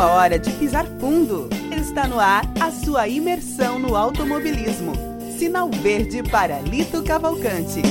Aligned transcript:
A 0.00 0.06
hora 0.06 0.38
de 0.38 0.50
pisar 0.52 0.86
fundo. 0.98 1.50
Está 1.70 2.08
no 2.08 2.18
ar 2.18 2.42
a 2.58 2.70
sua 2.70 3.06
imersão 3.06 3.78
no 3.78 3.94
automobilismo. 3.94 4.92
Sinal 5.38 5.68
verde 5.68 6.22
para 6.22 6.58
Lito 6.60 7.02
Cavalcante. 7.02 7.82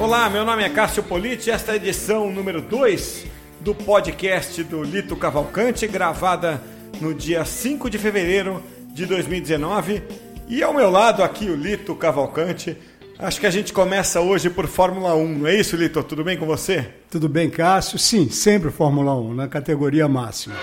Olá, 0.00 0.28
meu 0.28 0.44
nome 0.44 0.64
é 0.64 0.68
Cássio 0.68 1.04
Politi. 1.04 1.52
Esta 1.52 1.70
é 1.70 1.74
a 1.74 1.76
edição 1.76 2.32
número 2.32 2.60
2 2.60 3.26
do 3.60 3.76
podcast 3.76 4.64
do 4.64 4.82
Lito 4.82 5.14
Cavalcante, 5.14 5.86
gravada 5.86 6.60
no 7.00 7.14
dia 7.14 7.44
5 7.44 7.88
de 7.88 7.96
fevereiro 7.96 8.60
de 8.88 9.06
2019. 9.06 10.02
E 10.48 10.64
ao 10.64 10.74
meu 10.74 10.90
lado 10.90 11.22
aqui 11.22 11.48
o 11.48 11.54
Lito 11.54 11.94
Cavalcante. 11.94 12.76
Acho 13.20 13.40
que 13.40 13.46
a 13.48 13.50
gente 13.50 13.72
começa 13.72 14.20
hoje 14.20 14.48
por 14.48 14.68
Fórmula 14.68 15.12
1, 15.12 15.38
não 15.38 15.48
é 15.48 15.56
isso, 15.56 15.74
Lito? 15.74 16.00
Tudo 16.04 16.22
bem 16.22 16.38
com 16.38 16.46
você? 16.46 16.88
Tudo 17.10 17.28
bem, 17.28 17.50
Cássio? 17.50 17.98
Sim, 17.98 18.30
sempre 18.30 18.70
Fórmula 18.70 19.12
1, 19.12 19.34
na 19.34 19.48
categoria 19.48 20.06
máxima. 20.06 20.54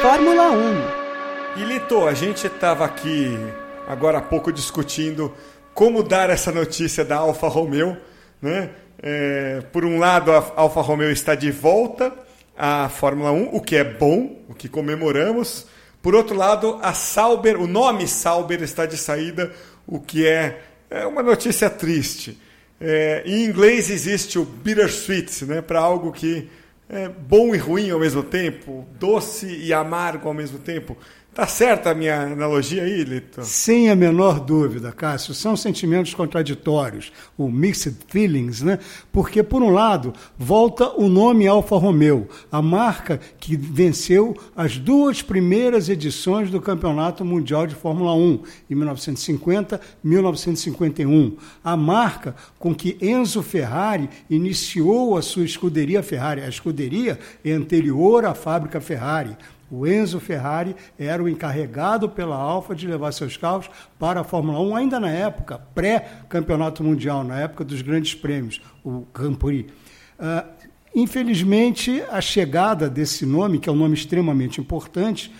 Fórmula 0.00 0.52
1. 0.52 1.60
E 1.60 1.64
Lito, 1.64 2.08
a 2.08 2.14
gente 2.14 2.46
estava 2.46 2.86
aqui 2.86 3.38
agora 3.86 4.18
há 4.18 4.22
pouco 4.22 4.50
discutindo 4.50 5.30
como 5.74 6.02
dar 6.02 6.30
essa 6.30 6.50
notícia 6.50 7.04
da 7.04 7.16
Alfa 7.16 7.48
Romeo, 7.48 7.94
né? 8.40 8.70
É, 9.02 9.62
por 9.70 9.84
um 9.84 9.98
lado, 9.98 10.32
a 10.32 10.52
Alfa 10.56 10.80
Romeo 10.80 11.10
está 11.10 11.34
de 11.34 11.50
volta 11.50 12.10
à 12.56 12.88
Fórmula 12.88 13.32
1, 13.32 13.54
o 13.54 13.60
que 13.60 13.76
é 13.76 13.84
bom, 13.84 14.34
o 14.48 14.54
que 14.54 14.66
comemoramos. 14.66 15.73
Por 16.04 16.14
outro 16.14 16.36
lado, 16.36 16.78
a 16.82 16.92
Sauber, 16.92 17.58
o 17.58 17.66
nome 17.66 18.06
Sauber 18.06 18.62
está 18.62 18.84
de 18.84 18.94
saída, 18.94 19.50
o 19.86 19.98
que 19.98 20.26
é, 20.26 20.60
é 20.90 21.06
uma 21.06 21.22
notícia 21.22 21.70
triste. 21.70 22.38
É, 22.78 23.22
em 23.24 23.46
inglês 23.46 23.88
existe 23.88 24.38
o 24.38 24.44
bittersweet, 24.44 25.46
né, 25.46 25.62
para 25.62 25.80
algo 25.80 26.12
que 26.12 26.50
é 26.90 27.08
bom 27.08 27.54
e 27.54 27.56
ruim 27.56 27.90
ao 27.90 27.98
mesmo 27.98 28.22
tempo, 28.22 28.86
doce 29.00 29.46
e 29.46 29.72
amargo 29.72 30.28
ao 30.28 30.34
mesmo 30.34 30.58
tempo. 30.58 30.94
Tá 31.34 31.48
certa 31.48 31.90
a 31.90 31.94
minha 31.96 32.32
analogia 32.32 32.84
aí, 32.84 33.02
Lito? 33.02 33.42
Sem 33.42 33.90
a 33.90 33.96
menor 33.96 34.38
dúvida, 34.38 34.92
Cássio, 34.92 35.34
são 35.34 35.56
sentimentos 35.56 36.14
contraditórios, 36.14 37.12
o 37.36 37.50
mixed 37.50 37.96
feelings, 38.06 38.62
né? 38.62 38.78
Porque, 39.10 39.42
por 39.42 39.60
um 39.60 39.70
lado, 39.70 40.14
volta 40.38 40.88
o 40.90 41.08
nome 41.08 41.48
Alfa 41.48 41.76
Romeo, 41.76 42.28
a 42.52 42.62
marca 42.62 43.18
que 43.40 43.56
venceu 43.56 44.36
as 44.54 44.78
duas 44.78 45.22
primeiras 45.22 45.88
edições 45.88 46.52
do 46.52 46.60
Campeonato 46.60 47.24
Mundial 47.24 47.66
de 47.66 47.74
Fórmula 47.74 48.14
1, 48.14 48.42
em 48.70 48.74
1950 48.76 49.80
e 50.04 50.06
1951. 50.06 51.36
A 51.64 51.76
marca 51.76 52.36
com 52.60 52.72
que 52.72 52.96
Enzo 53.00 53.42
Ferrari 53.42 54.08
iniciou 54.30 55.16
a 55.16 55.22
sua 55.22 55.44
escuderia 55.44 56.00
Ferrari. 56.00 56.42
A 56.42 56.48
escuderia 56.48 57.18
anterior 57.44 58.24
à 58.24 58.34
fábrica 58.34 58.80
Ferrari. 58.80 59.36
O 59.70 59.86
Enzo 59.86 60.20
Ferrari 60.20 60.76
era 60.98 61.22
o 61.22 61.28
encarregado 61.28 62.08
pela 62.08 62.36
Alfa 62.36 62.74
de 62.74 62.86
levar 62.86 63.12
seus 63.12 63.36
carros 63.36 63.68
para 63.98 64.20
a 64.20 64.24
Fórmula 64.24 64.60
1, 64.60 64.76
ainda 64.76 65.00
na 65.00 65.10
época 65.10 65.58
pré-campeonato 65.74 66.82
mundial, 66.82 67.24
na 67.24 67.40
época 67.40 67.64
dos 67.64 67.82
grandes 67.82 68.14
prêmios, 68.14 68.60
o 68.84 69.06
Grand 69.12 69.34
Prix. 69.34 69.72
Uh, 70.18 70.48
infelizmente, 70.94 72.02
a 72.10 72.20
chegada 72.20 72.88
desse 72.88 73.26
nome, 73.26 73.58
que 73.58 73.68
é 73.68 73.72
um 73.72 73.76
nome 73.76 73.94
extremamente 73.94 74.60
importante, 74.60 75.32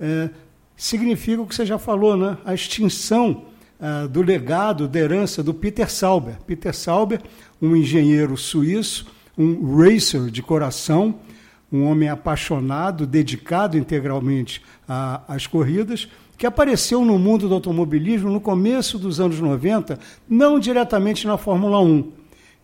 uh, 0.00 0.30
significa 0.76 1.42
o 1.42 1.46
que 1.46 1.54
você 1.54 1.66
já 1.66 1.78
falou, 1.78 2.16
né? 2.16 2.38
a 2.44 2.54
extinção 2.54 3.44
uh, 3.80 4.08
do 4.08 4.22
legado, 4.22 4.88
da 4.88 4.98
herança 4.98 5.42
do 5.42 5.52
Peter 5.52 5.90
Sauber. 5.90 6.36
Peter 6.46 6.74
Sauber, 6.74 7.20
um 7.60 7.76
engenheiro 7.76 8.36
suíço, 8.36 9.06
um 9.36 9.76
racer 9.76 10.30
de 10.30 10.42
coração, 10.42 11.18
um 11.74 11.84
homem 11.86 12.08
apaixonado, 12.08 13.04
dedicado 13.04 13.76
integralmente 13.76 14.62
às 15.26 15.46
corridas, 15.48 16.08
que 16.38 16.46
apareceu 16.46 17.04
no 17.04 17.18
mundo 17.18 17.48
do 17.48 17.54
automobilismo 17.54 18.30
no 18.30 18.40
começo 18.40 18.96
dos 18.96 19.18
anos 19.18 19.40
90, 19.40 19.98
não 20.28 20.60
diretamente 20.60 21.26
na 21.26 21.36
Fórmula 21.36 21.80
1. 21.80 22.12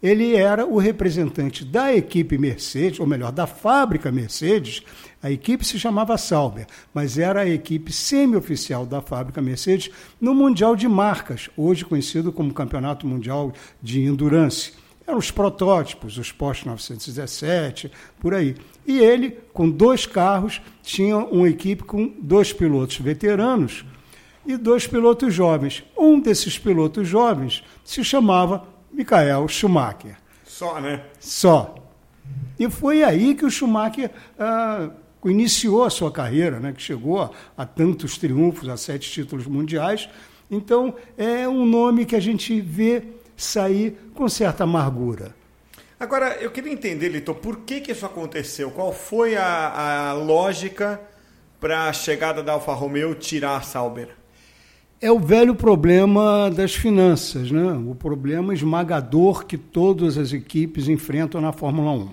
Ele 0.00 0.34
era 0.34 0.64
o 0.64 0.78
representante 0.78 1.64
da 1.64 1.94
equipe 1.94 2.38
Mercedes, 2.38 3.00
ou 3.00 3.06
melhor, 3.06 3.32
da 3.32 3.46
fábrica 3.46 4.12
Mercedes. 4.12 4.82
A 5.22 5.30
equipe 5.30 5.64
se 5.64 5.78
chamava 5.78 6.16
Sauber, 6.16 6.66
mas 6.94 7.18
era 7.18 7.40
a 7.40 7.48
equipe 7.48 7.92
semi-oficial 7.92 8.86
da 8.86 9.02
fábrica 9.02 9.42
Mercedes 9.42 9.90
no 10.20 10.34
Mundial 10.34 10.74
de 10.76 10.88
Marcas, 10.88 11.50
hoje 11.56 11.84
conhecido 11.84 12.32
como 12.32 12.54
Campeonato 12.54 13.06
Mundial 13.06 13.52
de 13.82 14.00
Endurance. 14.00 14.72
Eram 15.06 15.18
os 15.18 15.30
protótipos, 15.32 16.16
os 16.18 16.30
Porsche 16.30 16.66
917, 16.66 17.90
por 18.20 18.32
aí. 18.32 18.54
E 18.90 18.98
ele, 18.98 19.38
com 19.52 19.70
dois 19.70 20.04
carros, 20.04 20.60
tinha 20.82 21.16
uma 21.16 21.48
equipe 21.48 21.84
com 21.84 22.12
dois 22.20 22.52
pilotos 22.52 22.98
veteranos 22.98 23.84
e 24.44 24.56
dois 24.56 24.84
pilotos 24.84 25.32
jovens. 25.32 25.84
Um 25.96 26.18
desses 26.18 26.58
pilotos 26.58 27.06
jovens 27.06 27.62
se 27.84 28.02
chamava 28.02 28.64
Michael 28.92 29.46
Schumacher. 29.46 30.16
Só, 30.44 30.80
né? 30.80 31.04
Só. 31.20 31.76
E 32.58 32.68
foi 32.68 33.04
aí 33.04 33.36
que 33.36 33.44
o 33.44 33.50
Schumacher 33.50 34.10
ah, 34.36 34.90
iniciou 35.24 35.84
a 35.84 35.90
sua 35.90 36.10
carreira, 36.10 36.58
né? 36.58 36.72
que 36.72 36.82
chegou 36.82 37.20
a, 37.20 37.30
a 37.56 37.64
tantos 37.64 38.18
triunfos, 38.18 38.68
a 38.68 38.76
sete 38.76 39.08
títulos 39.08 39.46
mundiais. 39.46 40.08
Então, 40.50 40.96
é 41.16 41.48
um 41.48 41.64
nome 41.64 42.04
que 42.04 42.16
a 42.16 42.20
gente 42.20 42.60
vê 42.60 43.04
sair 43.36 43.96
com 44.14 44.28
certa 44.28 44.64
amargura. 44.64 45.38
Agora, 46.00 46.38
eu 46.40 46.50
queria 46.50 46.72
entender, 46.72 47.10
Litor, 47.10 47.34
por 47.34 47.58
que, 47.58 47.78
que 47.78 47.92
isso 47.92 48.06
aconteceu? 48.06 48.70
Qual 48.70 48.90
foi 48.90 49.36
a, 49.36 50.08
a 50.08 50.12
lógica 50.14 50.98
para 51.60 51.90
a 51.90 51.92
chegada 51.92 52.42
da 52.42 52.52
Alfa 52.52 52.72
Romeo 52.72 53.14
tirar 53.14 53.58
a 53.58 53.60
Sauber? 53.60 54.08
É 54.98 55.12
o 55.12 55.18
velho 55.18 55.54
problema 55.54 56.50
das 56.50 56.74
finanças, 56.74 57.50
né? 57.50 57.70
o 57.86 57.94
problema 57.94 58.54
esmagador 58.54 59.44
que 59.44 59.58
todas 59.58 60.16
as 60.16 60.32
equipes 60.32 60.88
enfrentam 60.88 61.38
na 61.38 61.52
Fórmula 61.52 61.92
1. 61.92 62.08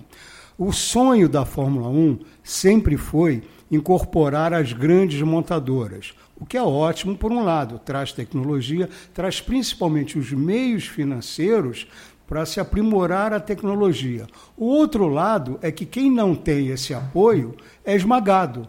O 0.58 0.70
sonho 0.70 1.26
da 1.26 1.46
Fórmula 1.46 1.88
1 1.88 2.18
sempre 2.44 2.98
foi 2.98 3.42
incorporar 3.70 4.52
as 4.52 4.70
grandes 4.74 5.22
montadoras, 5.22 6.12
o 6.40 6.46
que 6.46 6.56
é 6.56 6.62
ótimo 6.62 7.16
por 7.16 7.32
um 7.32 7.42
lado, 7.42 7.80
traz 7.80 8.12
tecnologia, 8.12 8.88
traz 9.12 9.40
principalmente 9.40 10.16
os 10.16 10.30
meios 10.30 10.86
financeiros 10.86 11.88
para 12.28 12.44
se 12.44 12.60
aprimorar 12.60 13.32
a 13.32 13.40
tecnologia. 13.40 14.26
O 14.54 14.66
outro 14.66 15.08
lado 15.08 15.58
é 15.62 15.72
que 15.72 15.86
quem 15.86 16.10
não 16.10 16.34
tem 16.34 16.68
esse 16.68 16.92
apoio 16.92 17.56
é 17.82 17.96
esmagado. 17.96 18.68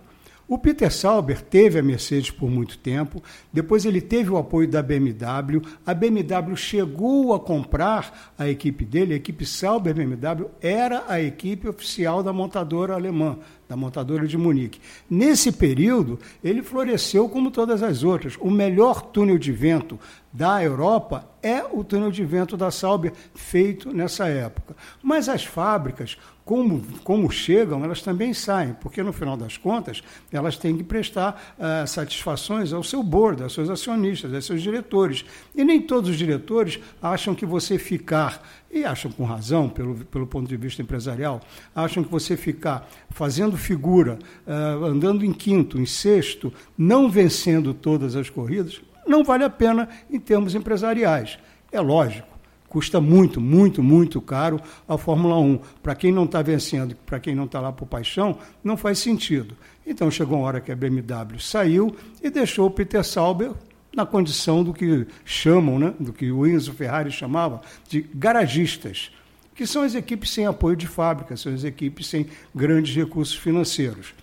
O 0.50 0.57
Peter 0.57 0.92
Sauber 0.92 1.44
teve 1.44 1.78
a 1.78 1.84
Mercedes 1.84 2.31
por 2.31 2.50
muito 2.50 2.75
tempo, 2.80 3.22
depois 3.54 3.86
ele 3.86 4.01
teve 4.01 4.31
o 4.31 4.38
apoio 4.38 4.68
da 4.68 4.81
BMW, 4.81 5.62
a 5.86 5.94
BMW 5.94 6.56
chegou 6.56 7.36
a 7.36 7.40
comprar 7.40 8.31
a 8.36 8.50
equipe 8.50 8.84
dele, 8.84 9.13
a 9.13 9.18
equipe 9.18 9.46
Sauber 9.46 9.94
BMW 9.94 10.50
era 10.60 11.04
a 11.07 11.22
equipe 11.22 11.69
oficial 11.69 12.24
da 12.24 12.34
montadora 12.34 12.96
alemã, 12.96 13.38
da 13.68 13.78
montadora 13.78 14.25
de 14.25 14.40
Munique. 14.40 14.81
Nesse 15.07 15.51
período, 15.51 16.18
ele 16.44 16.63
floresceu 16.63 17.30
como 17.30 17.51
todas 17.51 17.84
as 17.84 18.01
outras. 18.01 18.36
O 18.40 18.50
melhor 18.50 19.04
túnel 19.04 19.38
de 19.38 19.51
vento 19.51 20.00
da 20.34 20.63
Europa 20.63 21.30
é 21.44 21.63
o 21.63 21.84
túnel 21.84 22.10
de 22.10 22.25
vento 22.25 22.57
da 22.57 22.72
Sauber, 22.72 23.13
feito 23.36 23.94
nessa 23.94 24.28
época. 24.28 24.75
Mas 25.04 25.30
as 25.30 25.46
fábricas 25.46 26.18
como, 26.50 26.81
como 27.04 27.30
chegam, 27.30 27.84
elas 27.84 28.01
também 28.01 28.34
saem, 28.34 28.74
porque 28.81 29.04
no 29.04 29.13
final 29.13 29.38
das 29.38 29.56
contas 29.56 30.01
elas 30.31 30.57
têm 30.57 30.75
que 30.75 30.84
prestar 30.84 31.56
uh, 31.60 31.88
satisfações 31.88 32.74
ao 32.74 32.81
seu 32.81 33.04
board, 33.04 33.44
aos 33.44 33.54
seus 33.54 33.69
acionistas, 33.69 34.34
aos 34.34 34.46
seus 34.46 34.60
diretores. 34.60 35.24
E 35.54 35.63
nem 35.63 35.80
todos 35.80 36.10
os 36.10 36.18
diretores 36.18 36.80
acham 37.00 37.36
que 37.36 37.46
você 37.46 37.78
ficar, 37.78 38.44
e 38.72 38.84
acham 38.84 39.12
com 39.12 39.25
razão, 39.25 39.69
pelo, 39.69 39.94
pelo 40.06 40.25
ponto 40.25 40.50
de 40.50 40.57
vista 40.57 40.81
empresarial, 40.81 41.40
acham 41.75 42.04
que 42.04 42.10
você 42.10 42.36
ficar 42.36 42.90
fazendo 43.12 43.56
figura, 43.56 44.18
uh, 44.48 44.86
andando 44.86 45.24
em 45.24 45.31
quinto, 45.31 45.80
em 45.80 45.86
sexto, 45.86 46.51
não 46.75 47.07
vencendo 47.07 47.75
todas 47.75 48.16
as 48.16 48.28
corridas, 48.28 48.81
não 49.06 49.24
vale 49.24 49.44
a 49.44 49.51
pena 49.51 49.88
em 50.10 50.19
termos 50.19 50.56
empresariais. 50.56 51.38
É 51.72 51.80
lógico 51.80 52.29
custa 52.69 53.01
muito, 53.01 53.42
muito, 53.42 53.83
muito 53.83 54.21
caro 54.21 54.62
a 54.88 54.98
Fórmula 54.98 55.38
1. 55.39 55.60
Para 55.81 55.95
quem 55.95 56.12
não 56.12 56.25
está 56.25 56.42
vencendo, 56.42 56.95
para 57.06 57.19
quem 57.19 57.36
não 57.36 57.45
está 57.45 57.60
lá 57.60 57.71
por 57.74 57.88
paixão, 57.88 58.38
não 58.63 58.77
faz 58.77 59.00
sentido. 59.00 59.57
Então 59.86 60.10
chegou 60.10 60.38
uma 60.38 60.48
hora 60.48 60.62
que 60.62 60.71
a 60.71 60.75
BMW 60.75 61.39
saiu 61.39 61.95
e 62.24 62.30
deixou 62.30 62.68
o 62.68 62.71
Peter 62.71 63.04
Sauber 63.04 63.51
na 63.94 64.06
condição 64.06 64.63
do 64.63 64.74
que 64.74 65.07
chamam, 65.25 65.80
né, 65.80 65.94
do 66.00 66.13
que 66.13 66.31
o 66.31 66.45
Enzo 66.45 66.71
Ferrari 66.74 67.12
chamava 67.12 67.62
de 67.88 68.01
garagistas, 68.13 69.12
que 69.56 69.65
são 69.65 69.81
as 69.81 69.95
equipes 69.95 70.31
sem 70.31 70.45
apoio 70.45 70.75
de 70.75 70.88
fábrica, 70.88 71.36
são 71.36 71.54
as 71.54 71.63
equipes 71.63 72.07
sem 72.07 72.27
grandes 72.56 72.95
recursos 72.95 73.36
financeiros. 73.36 74.13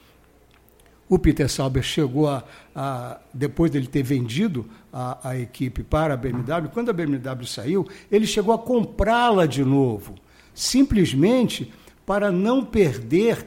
O 1.08 1.18
Peter 1.18 1.48
Sauber 1.48 1.82
chegou 1.82 2.28
a, 2.28 2.42
a 2.74 3.18
depois 3.32 3.70
dele 3.70 3.86
ter 3.86 4.02
vendido 4.02 4.66
a, 4.92 5.30
a, 5.30 5.38
equipe 5.38 5.82
para 5.82 6.14
a 6.14 6.16
BMW, 6.16 6.68
quando 6.72 6.90
a 6.90 6.92
BMW 6.92 7.46
saiu, 7.46 7.86
ele 8.10 8.26
chegou 8.26 8.52
a 8.52 8.58
comprá-la 8.58 9.46
de 9.46 9.64
novo, 9.64 10.16
simplesmente 10.52 11.72
para 12.04 12.30
não 12.30 12.64
perder, 12.64 13.46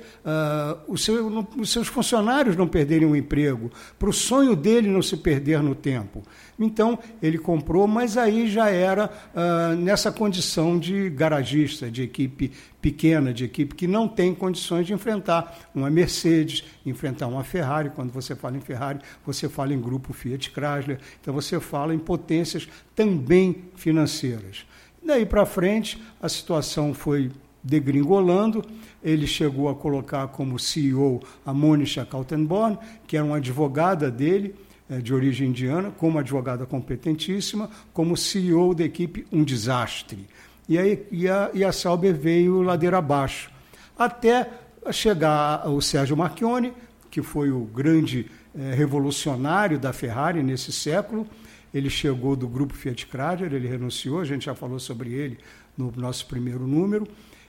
uh, 0.88 0.98
seu, 0.98 1.48
os 1.58 1.72
seus 1.72 1.88
funcionários 1.88 2.58
não 2.58 2.68
perderem 2.68 3.08
o 3.08 3.16
emprego, 3.16 3.72
para 3.98 4.10
o 4.10 4.14
sonho 4.14 4.54
dele 4.54 4.90
não 4.90 5.02
se 5.02 5.16
perder 5.16 5.64
no 5.64 5.74
tempo. 5.74 6.22
Então, 6.60 7.00
ele 7.22 7.38
comprou, 7.38 7.88
mas 7.88 8.18
aí 8.18 8.50
já 8.50 8.70
era 8.70 9.10
uh, 9.10 9.76
nessa 9.76 10.12
condição 10.12 10.78
de 10.78 11.10
garagista, 11.10 11.90
de 11.90 12.04
equipe 12.04 12.52
pequena, 12.82 13.34
de 13.34 13.46
equipe 13.46 13.76
que 13.76 13.88
não 13.88 14.08
tem 14.08 14.36
condições 14.36 14.86
de 14.86 14.94
enfrentar 14.94 15.58
uma 15.74 15.90
Mercedes, 15.90 16.66
enfrentar 16.86 17.28
uma 17.28 17.44
Ferrari. 17.44 17.92
Quando 17.92 18.12
você 18.12 18.36
fala 18.36 18.58
em 18.58 18.62
Ferrari, 18.62 19.00
você 19.26 19.48
fala 19.48 19.74
em 19.74 19.80
grupo 19.80 20.12
Fiat 20.12 20.52
Chrysler, 20.52 21.00
então 21.22 21.34
você 21.34 21.60
fala 21.60 21.94
em 21.94 22.00
potências 22.00 22.68
também 22.94 23.64
financeiras. 23.76 24.66
Daí 25.02 25.26
para 25.26 25.46
frente, 25.46 26.02
a 26.22 26.28
situação 26.28 26.94
foi 26.94 27.32
degringolando. 27.64 28.64
Ele 29.04 29.26
chegou 29.26 29.70
a 29.70 29.76
colocar 29.76 30.28
como 30.28 30.60
CEO 30.60 31.22
a 31.46 31.54
Monisha 31.54 32.06
Kaltenborn, 32.06 32.78
que 33.08 33.16
era 33.16 33.26
uma 33.26 33.38
advogada 33.38 34.12
dele, 34.12 34.56
de 34.98 35.14
origem 35.14 35.50
indiana, 35.50 35.92
como 35.98 36.18
advogada 36.18 36.66
competentíssima, 36.66 37.70
como 37.94 38.18
CEO 38.18 38.74
da 38.74 38.84
equipe 38.84 39.26
Um 39.32 39.44
Desastre. 39.44 40.28
E, 40.68 40.78
aí, 40.78 41.06
e, 41.12 41.28
a, 41.28 41.50
e 41.54 41.64
a 41.64 41.72
Sauber 41.72 42.14
veio 42.14 42.62
ladeira 42.62 42.98
abaixo, 42.98 43.52
até 43.98 44.50
chegar 44.92 45.68
o 45.70 45.82
Sérgio 45.82 46.16
Marchione, 46.16 46.74
que 47.10 47.22
foi 47.22 47.52
o 47.52 47.62
grande 47.62 48.30
é, 48.58 48.74
revolucionário 48.74 49.80
da 49.80 49.94
Ferrari 49.94 50.44
nesse 50.44 50.72
século. 50.72 51.28
Ele 51.74 51.90
chegou 51.90 52.36
do 52.36 52.48
grupo 52.48 52.74
Fiat 52.74 53.08
Chrysler, 53.08 53.54
ele 53.54 53.68
renunciou, 53.68 54.20
a 54.20 54.26
gente 54.26 54.46
já 54.46 54.56
falou 54.56 54.80
sobre 54.80 55.14
ele 55.14 55.38
no 55.78 55.92
nosso 55.96 56.26
primeiro 56.26 56.66
número. 56.66 57.08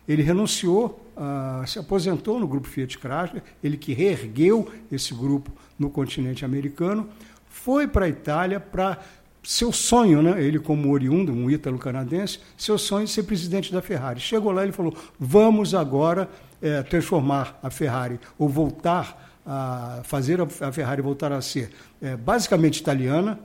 Ele 0.09 0.23
renunciou, 0.23 1.07
uh, 1.17 1.67
se 1.67 1.79
aposentou 1.79 2.41
no 2.41 2.49
grupo 2.49 2.67
Fiat 2.67 2.99
Chrysler, 2.99 3.43
ele 3.63 3.77
que 3.77 3.93
reergueu 3.93 4.69
esse 4.91 5.15
grupo 5.15 5.53
no 5.79 5.89
continente 5.89 6.45
americano, 6.45 7.09
foi 7.65 7.87
para 7.87 8.07
a 8.07 8.09
Itália 8.09 8.59
para 8.59 8.99
seu 9.43 9.73
sonho, 9.73 10.23
né? 10.23 10.43
ele 10.43 10.59
como 10.59 10.91
oriundo, 10.91 11.33
um 11.33 11.51
ítalo-canadense, 11.51 12.41
seu 12.57 12.79
sonho 12.79 13.07
de 13.07 13.11
ser 13.12 13.23
presidente 13.23 13.73
da 13.73 13.81
Ferrari. 13.81 14.21
Chegou 14.21 14.53
lá 14.53 14.67
e 14.67 14.73
falou, 14.73 14.95
vamos 15.19 15.75
agora 15.75 16.29
é, 16.61 16.83
transformar 16.83 17.59
a 17.62 17.71
Ferrari, 17.71 18.21
ou 18.39 18.49
voltar 18.49 19.41
a 19.47 20.01
fazer 20.05 20.41
a 20.41 20.47
Ferrari 20.47 21.01
voltar 21.01 21.33
a 21.33 21.41
ser 21.41 21.71
é, 22.01 22.17
basicamente 22.17 22.79
italiana, 22.79 23.39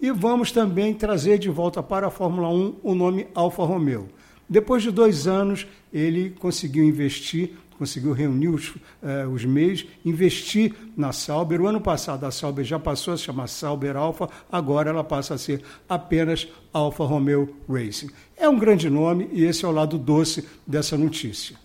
e 0.00 0.10
vamos 0.10 0.50
também 0.50 0.92
trazer 0.92 1.38
de 1.38 1.48
volta 1.48 1.82
para 1.82 2.08
a 2.08 2.10
Fórmula 2.10 2.48
1 2.48 2.76
o 2.82 2.94
nome 2.94 3.26
Alfa 3.34 3.64
Romeo. 3.64 4.08
Depois 4.48 4.82
de 4.82 4.90
dois 4.90 5.26
anos, 5.26 5.66
ele 5.92 6.30
conseguiu 6.30 6.84
investir 6.84 7.56
conseguiu 7.82 8.12
reunir 8.12 8.46
os, 8.46 8.74
eh, 9.02 9.26
os 9.26 9.44
meios, 9.44 9.84
investir 10.04 10.72
na 10.96 11.12
Sauber. 11.12 11.60
O 11.60 11.66
ano 11.66 11.80
passado 11.80 12.24
a 12.24 12.30
Sauber 12.30 12.64
já 12.64 12.78
passou 12.78 13.12
a 13.12 13.16
se 13.16 13.24
chamar 13.24 13.48
Sauber 13.48 13.96
Alfa, 13.96 14.28
agora 14.52 14.90
ela 14.90 15.02
passa 15.02 15.34
a 15.34 15.38
ser 15.38 15.62
apenas 15.88 16.46
Alfa 16.72 17.04
Romeo 17.04 17.56
Racing. 17.68 18.08
É 18.36 18.48
um 18.48 18.56
grande 18.56 18.88
nome 18.88 19.28
e 19.32 19.44
esse 19.44 19.64
é 19.64 19.68
o 19.68 19.72
lado 19.72 19.98
doce 19.98 20.46
dessa 20.64 20.96
notícia. 20.96 21.56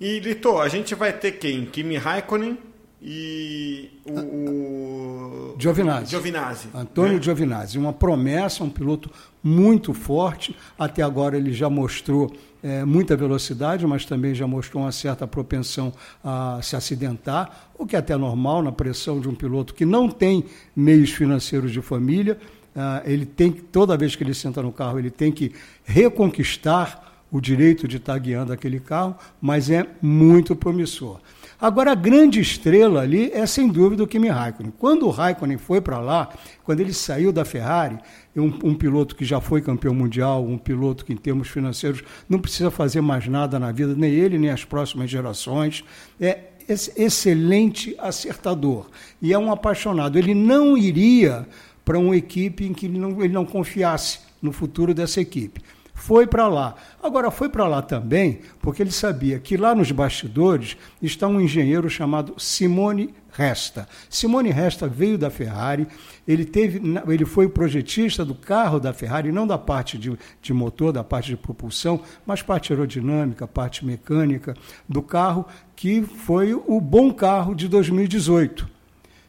E, 0.00 0.20
Lito, 0.20 0.56
a 0.58 0.68
gente 0.68 0.94
vai 0.94 1.12
ter 1.12 1.32
quem? 1.32 1.66
Kimi 1.66 1.98
Raikkonen 1.98 2.56
e 3.02 3.90
o... 4.06 4.18
o... 4.18 5.56
Giovinazzi. 5.58 6.10
Giovinazzi. 6.12 6.68
Antônio 6.74 7.16
né? 7.16 7.22
Giovinazzi. 7.22 7.78
Uma 7.78 7.92
promessa, 7.92 8.64
um 8.64 8.70
piloto 8.70 9.10
muito 9.42 9.92
forte. 9.92 10.56
Até 10.78 11.02
agora 11.02 11.36
ele 11.36 11.52
já 11.52 11.68
mostrou 11.68 12.32
é, 12.66 12.84
muita 12.84 13.16
velocidade, 13.16 13.86
mas 13.86 14.04
também 14.04 14.34
já 14.34 14.44
mostrou 14.44 14.82
uma 14.82 14.90
certa 14.90 15.24
propensão 15.24 15.92
a 16.24 16.58
se 16.60 16.74
acidentar, 16.74 17.70
o 17.78 17.86
que 17.86 17.94
é 17.94 18.00
até 18.00 18.16
normal 18.16 18.60
na 18.60 18.72
pressão 18.72 19.20
de 19.20 19.28
um 19.28 19.34
piloto 19.36 19.72
que 19.72 19.86
não 19.86 20.08
tem 20.08 20.44
meios 20.74 21.10
financeiros 21.10 21.70
de 21.70 21.80
família. 21.80 22.36
Ah, 22.74 23.02
ele 23.04 23.24
tem 23.24 23.52
toda 23.52 23.96
vez 23.96 24.16
que 24.16 24.24
ele 24.24 24.34
senta 24.34 24.60
no 24.62 24.72
carro, 24.72 24.98
ele 24.98 25.10
tem 25.10 25.30
que 25.30 25.52
reconquistar 25.84 27.22
o 27.30 27.40
direito 27.40 27.86
de 27.86 27.98
estar 27.98 28.18
guiando 28.18 28.52
aquele 28.52 28.80
carro, 28.80 29.14
mas 29.40 29.70
é 29.70 29.86
muito 30.02 30.56
promissor. 30.56 31.20
Agora, 31.58 31.92
a 31.92 31.94
grande 31.94 32.38
estrela 32.38 33.00
ali 33.00 33.30
é, 33.32 33.46
sem 33.46 33.66
dúvida, 33.68 34.04
o 34.04 34.06
Kimi 34.06 34.28
Raikkonen. 34.28 34.72
Quando 34.78 35.06
o 35.06 35.10
Raikkonen 35.10 35.56
foi 35.56 35.80
para 35.80 35.98
lá, 35.98 36.28
quando 36.62 36.80
ele 36.80 36.92
saiu 36.92 37.32
da 37.32 37.46
Ferrari, 37.46 37.98
um, 38.36 38.52
um, 38.62 38.74
piloto 38.74 39.16
que 39.16 39.24
já 39.24 39.40
foi 39.40 39.62
campeão 39.62 39.94
mundial, 39.94 40.44
um 40.44 40.58
piloto 40.58 41.04
que, 41.04 41.14
em 41.14 41.16
termos 41.16 41.48
financeiros, 41.48 42.02
não 42.28 42.38
precisa 42.38 42.70
fazer 42.70 43.00
mais 43.00 43.26
nada 43.26 43.58
na 43.58 43.72
vida, 43.72 43.94
nem 43.96 44.12
ele, 44.12 44.38
nem 44.38 44.50
as 44.50 44.64
próximas 44.64 45.08
gerações, 45.08 45.82
é 46.20 46.40
excelente 46.68 47.94
acertador 47.98 48.86
e 49.22 49.32
é 49.32 49.38
um 49.38 49.50
apaixonado. 49.50 50.18
Ele 50.18 50.34
não 50.34 50.76
iria 50.76 51.46
para 51.86 51.98
uma 51.98 52.16
equipe 52.16 52.66
em 52.66 52.74
que 52.74 52.84
ele 52.84 52.98
não, 52.98 53.22
ele 53.22 53.32
não 53.32 53.46
confiasse 53.46 54.18
no 54.42 54.52
futuro 54.52 54.92
dessa 54.92 55.20
equipe 55.20 55.62
foi 55.96 56.26
para 56.26 56.46
lá. 56.46 56.74
Agora, 57.02 57.30
foi 57.30 57.48
para 57.48 57.66
lá 57.66 57.80
também 57.80 58.40
porque 58.60 58.82
ele 58.82 58.92
sabia 58.92 59.40
que 59.40 59.56
lá 59.56 59.74
nos 59.74 59.90
bastidores 59.90 60.76
está 61.02 61.26
um 61.26 61.40
engenheiro 61.40 61.88
chamado 61.88 62.34
Simone 62.36 63.14
Resta. 63.32 63.88
Simone 64.08 64.50
Resta 64.50 64.86
veio 64.86 65.16
da 65.16 65.30
Ferrari, 65.30 65.88
ele, 66.28 66.44
teve, 66.44 66.80
ele 67.08 67.24
foi 67.24 67.46
o 67.46 67.50
projetista 67.50 68.24
do 68.26 68.34
carro 68.34 68.78
da 68.78 68.92
Ferrari, 68.92 69.32
não 69.32 69.46
da 69.46 69.56
parte 69.56 69.96
de, 69.96 70.16
de 70.40 70.52
motor, 70.52 70.92
da 70.92 71.02
parte 71.02 71.30
de 71.30 71.36
propulsão, 71.36 72.00
mas 72.26 72.42
parte 72.42 72.72
aerodinâmica, 72.72 73.48
parte 73.48 73.84
mecânica 73.84 74.54
do 74.86 75.00
carro, 75.00 75.46
que 75.74 76.02
foi 76.02 76.52
o 76.52 76.78
bom 76.78 77.12
carro 77.12 77.54
de 77.54 77.68
2018. 77.68 78.75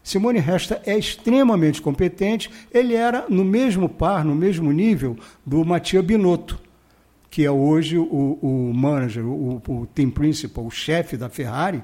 Simone 0.07 0.39
Resta 0.39 0.81
é 0.85 0.97
extremamente 0.97 1.81
competente. 1.81 2.49
Ele 2.73 2.93
era 2.93 3.25
no 3.27 3.43
mesmo 3.43 3.89
par, 3.89 4.23
no 4.23 4.33
mesmo 4.33 4.71
nível 4.71 5.17
do 5.45 5.65
Mattia 5.65 6.01
Binotto, 6.01 6.57
que 7.29 7.43
é 7.43 7.51
hoje 7.51 7.97
o, 7.97 8.39
o 8.41 8.73
manager, 8.73 9.25
o, 9.25 9.61
o 9.67 9.85
team 9.85 10.09
principal, 10.09 10.65
o 10.65 10.71
chefe 10.71 11.17
da 11.17 11.27
Ferrari, 11.27 11.83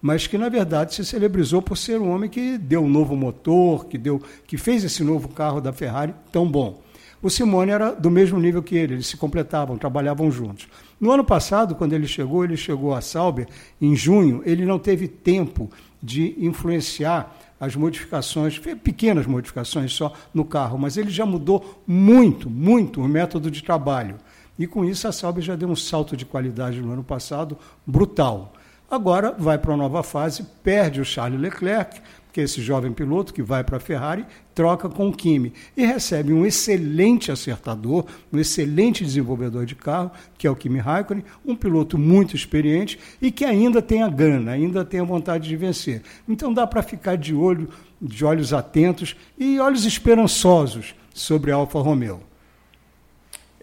mas 0.00 0.26
que 0.26 0.36
na 0.36 0.48
verdade 0.48 0.92
se 0.92 1.04
celebrizou 1.04 1.62
por 1.62 1.76
ser 1.76 2.00
um 2.00 2.10
homem 2.10 2.28
que 2.28 2.58
deu 2.58 2.82
um 2.82 2.88
novo 2.88 3.14
motor, 3.14 3.86
que 3.86 3.96
deu, 3.96 4.20
que 4.44 4.56
fez 4.56 4.82
esse 4.82 5.04
novo 5.04 5.28
carro 5.28 5.60
da 5.60 5.72
Ferrari 5.72 6.12
tão 6.32 6.50
bom. 6.50 6.82
O 7.22 7.30
Simone 7.30 7.70
era 7.70 7.92
do 7.92 8.10
mesmo 8.10 8.40
nível 8.40 8.60
que 8.60 8.74
ele, 8.74 8.94
eles 8.94 9.06
se 9.06 9.16
completavam, 9.16 9.78
trabalhavam 9.78 10.32
juntos. 10.32 10.66
No 11.00 11.12
ano 11.12 11.24
passado, 11.24 11.76
quando 11.76 11.92
ele 11.92 12.08
chegou, 12.08 12.42
ele 12.42 12.56
chegou 12.56 12.92
a 12.92 13.00
Sauber 13.00 13.46
em 13.80 13.94
junho, 13.94 14.42
ele 14.44 14.66
não 14.66 14.80
teve 14.80 15.06
tempo 15.06 15.70
de 16.02 16.34
influenciar 16.44 17.32
as 17.62 17.76
modificações, 17.76 18.58
pequenas 18.58 19.24
modificações 19.24 19.92
só 19.92 20.12
no 20.34 20.44
carro, 20.44 20.76
mas 20.76 20.96
ele 20.96 21.10
já 21.10 21.24
mudou 21.24 21.80
muito, 21.86 22.50
muito 22.50 23.00
o 23.00 23.06
método 23.06 23.48
de 23.52 23.62
trabalho. 23.62 24.16
E 24.58 24.66
com 24.66 24.84
isso 24.84 25.06
a 25.06 25.12
Sauber 25.12 25.44
já 25.44 25.54
deu 25.54 25.68
um 25.68 25.76
salto 25.76 26.16
de 26.16 26.26
qualidade 26.26 26.82
no 26.82 26.92
ano 26.92 27.04
passado 27.04 27.56
brutal. 27.86 28.52
Agora 28.90 29.30
vai 29.38 29.58
para 29.58 29.70
uma 29.70 29.76
nova 29.76 30.02
fase, 30.02 30.42
perde 30.64 31.00
o 31.00 31.04
Charles 31.04 31.40
Leclerc, 31.40 32.02
que 32.32 32.40
é 32.40 32.44
esse 32.44 32.62
jovem 32.62 32.92
piloto 32.92 33.34
que 33.34 33.42
vai 33.42 33.62
para 33.62 33.76
a 33.76 33.80
Ferrari, 33.80 34.24
troca 34.54 34.88
com 34.88 35.08
o 35.08 35.12
Kimi 35.12 35.52
e 35.76 35.84
recebe 35.84 36.32
um 36.32 36.46
excelente 36.46 37.30
acertador, 37.30 38.06
um 38.32 38.38
excelente 38.38 39.04
desenvolvedor 39.04 39.66
de 39.66 39.74
carro, 39.74 40.10
que 40.38 40.46
é 40.46 40.50
o 40.50 40.56
Kimi 40.56 40.78
Raikkonen, 40.78 41.24
um 41.44 41.54
piloto 41.54 41.98
muito 41.98 42.34
experiente 42.34 42.98
e 43.20 43.30
que 43.30 43.44
ainda 43.44 43.82
tem 43.82 44.02
a 44.02 44.08
gana, 44.08 44.52
ainda 44.52 44.84
tem 44.84 45.00
a 45.00 45.04
vontade 45.04 45.48
de 45.48 45.56
vencer. 45.56 46.02
Então 46.26 46.52
dá 46.52 46.66
para 46.66 46.82
ficar 46.82 47.16
de 47.16 47.34
olho, 47.34 47.68
de 48.00 48.24
olhos 48.24 48.52
atentos 48.52 49.14
e 49.38 49.60
olhos 49.60 49.84
esperançosos 49.84 50.94
sobre 51.14 51.52
a 51.52 51.56
Alfa 51.56 51.80
Romeo. 51.80 52.20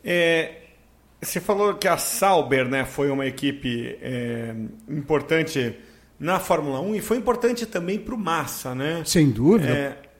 É, 0.03 0.59
você 1.21 1.41
falou 1.41 1.73
que 1.73 1.87
a 1.87 1.97
Sauber 1.97 2.67
né, 2.67 2.85
foi 2.85 3.09
uma 3.09 3.25
equipe 3.25 3.97
é, 4.01 4.55
importante 4.87 5.75
na 6.19 6.39
Fórmula 6.39 6.81
1 6.81 6.95
e 6.95 7.01
foi 7.01 7.17
importante 7.17 7.65
também 7.65 7.97
para 7.97 8.13
o 8.13 8.17
Massa, 8.17 8.75
né? 8.75 9.01
Sem 9.05 9.29
dúvida. 9.29 9.69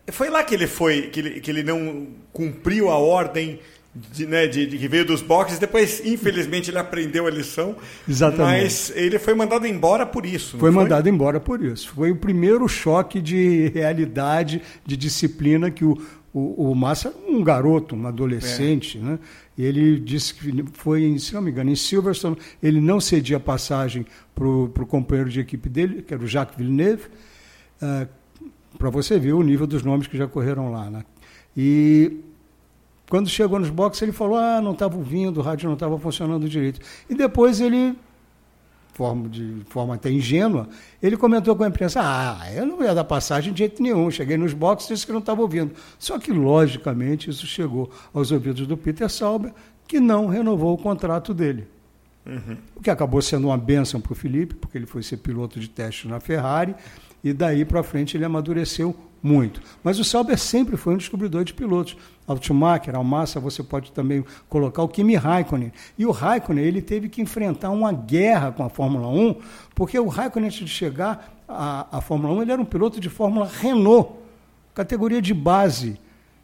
É, 0.07 0.11
foi 0.11 0.29
lá 0.29 0.43
que 0.43 0.55
ele 0.55 0.67
foi, 0.67 1.03
que 1.03 1.19
ele, 1.19 1.41
que 1.41 1.51
ele 1.51 1.63
não 1.63 2.07
cumpriu 2.31 2.89
a 2.89 2.97
ordem 2.97 3.59
de, 3.93 4.25
né, 4.25 4.47
de, 4.47 4.65
de, 4.65 4.77
que 4.77 4.87
veio 4.87 5.03
dos 5.03 5.21
boxes. 5.21 5.59
Depois, 5.59 6.05
infelizmente, 6.05 6.69
ele 6.69 6.77
aprendeu 6.77 7.27
a 7.27 7.29
lição. 7.29 7.75
Exatamente. 8.07 8.63
Mas 8.63 8.93
ele 8.95 9.19
foi 9.19 9.33
mandado 9.33 9.67
embora 9.67 10.05
por 10.05 10.25
isso. 10.25 10.51
Foi, 10.51 10.59
foi 10.59 10.71
mandado 10.71 11.09
embora 11.09 11.39
por 11.39 11.63
isso. 11.63 11.91
Foi 11.93 12.11
o 12.11 12.15
primeiro 12.15 12.67
choque 12.67 13.19
de 13.19 13.71
realidade, 13.75 14.61
de 14.85 14.95
disciplina 14.95 15.69
que 15.69 15.83
o, 15.83 15.97
o, 16.33 16.71
o 16.71 16.75
Massa, 16.75 17.13
um 17.27 17.43
garoto, 17.43 17.95
um 17.95 18.07
adolescente, 18.07 18.97
é. 18.97 19.01
né? 19.01 19.19
Ele 19.61 19.99
disse 19.99 20.33
que 20.33 20.63
foi, 20.73 21.19
se 21.19 21.33
não 21.33 21.41
me 21.41 21.51
engano, 21.51 21.69
em 21.69 21.75
Silverstone, 21.75 22.37
ele 22.63 22.79
não 22.79 23.01
cedia 23.01 23.39
passagem 23.39 24.05
para 24.33 24.47
o 24.47 24.87
companheiro 24.87 25.29
de 25.29 25.41
equipe 25.41 25.67
dele, 25.67 26.01
que 26.01 26.13
era 26.13 26.23
o 26.23 26.27
Jacques 26.27 26.57
Villeneuve, 26.57 27.03
uh, 27.03 27.07
ah, 27.81 28.07
para 28.77 28.89
você 28.89 29.19
ver 29.19 29.33
o 29.33 29.43
nível 29.43 29.67
dos 29.67 29.83
nomes 29.83 30.07
que 30.07 30.17
já 30.17 30.27
correram 30.27 30.71
lá. 30.71 30.89
Né? 30.89 31.03
E 31.57 32.21
quando 33.09 33.27
chegou 33.27 33.59
nos 33.59 33.69
boxes, 33.69 34.01
ele 34.03 34.11
falou: 34.13 34.37
ah, 34.37 34.61
não 34.61 34.71
estava 34.71 34.95
ouvindo, 34.95 35.39
o 35.39 35.43
rádio 35.43 35.67
não 35.67 35.73
estava 35.73 35.99
funcionando 35.99 36.47
direito. 36.47 36.79
E 37.09 37.15
depois 37.15 37.59
ele 37.59 37.97
forma, 38.99 39.29
de 39.29 39.61
forma 39.69 39.95
até 39.95 40.11
ingênua, 40.11 40.67
ele 41.01 41.15
comentou 41.15 41.55
com 41.55 41.63
a 41.63 41.69
imprensa: 41.69 42.01
Ah, 42.03 42.51
eu 42.53 42.65
não 42.65 42.83
ia 42.83 42.93
dar 42.93 43.05
passagem 43.05 43.53
de 43.53 43.59
jeito 43.59 43.81
nenhum. 43.81 44.11
Cheguei 44.11 44.35
nos 44.35 44.51
boxes 44.51 44.89
e 44.89 44.93
disse 44.93 45.05
que 45.05 45.13
não 45.13 45.19
estava 45.19 45.41
ouvindo. 45.41 45.73
Só 45.97 46.19
que, 46.19 46.33
logicamente, 46.33 47.29
isso 47.29 47.47
chegou 47.47 47.89
aos 48.13 48.29
ouvidos 48.29 48.67
do 48.67 48.75
Peter 48.75 49.09
Sauber, 49.09 49.53
que 49.87 50.01
não 50.01 50.27
renovou 50.27 50.73
o 50.73 50.77
contrato 50.77 51.33
dele. 51.33 51.65
Uhum. 52.25 52.57
O 52.75 52.81
que 52.81 52.89
acabou 52.89 53.21
sendo 53.21 53.47
uma 53.47 53.57
bênção 53.57 54.01
para 54.01 54.11
o 54.11 54.15
Felipe, 54.15 54.53
porque 54.53 54.77
ele 54.77 54.85
foi 54.85 55.01
ser 55.01 55.17
piloto 55.17 55.61
de 55.61 55.69
teste 55.69 56.05
na 56.05 56.19
Ferrari, 56.19 56.75
e 57.23 57.33
daí 57.33 57.65
para 57.65 57.83
frente 57.83 58.15
ele 58.15 58.25
amadureceu 58.25 58.95
muito. 59.21 59.61
Mas 59.83 59.99
o 59.99 60.03
Sauber 60.03 60.37
sempre 60.37 60.77
foi 60.77 60.93
um 60.93 60.97
descobridor 60.97 61.43
de 61.43 61.53
pilotos. 61.53 61.97
Ao 62.25 62.41
Schumacher, 62.41 62.95
ao 62.95 63.03
Massa, 63.03 63.39
você 63.39 63.63
pode 63.63 63.91
também 63.91 64.23
colocar 64.47 64.83
o 64.83 64.87
Kimi 64.87 65.15
Raikkonen. 65.15 65.73
E 65.97 66.05
o 66.05 66.11
Raikkonen 66.11 66.63
ele 66.63 66.81
teve 66.81 67.09
que 67.09 67.21
enfrentar 67.21 67.71
uma 67.71 67.91
guerra 67.91 68.51
com 68.51 68.63
a 68.63 68.69
Fórmula 68.69 69.07
1, 69.07 69.35
porque 69.73 69.99
o 69.99 70.07
Raikkonen, 70.07 70.47
antes 70.47 70.59
de 70.59 70.67
chegar 70.67 71.33
à, 71.47 71.97
à 71.97 72.01
Fórmula 72.01 72.33
1, 72.35 72.41
ele 72.43 72.51
era 72.51 72.61
um 72.61 72.65
piloto 72.65 72.99
de 72.99 73.09
Fórmula 73.09 73.47
Renault, 73.47 74.11
categoria 74.73 75.21
de 75.21 75.33
base 75.33 75.99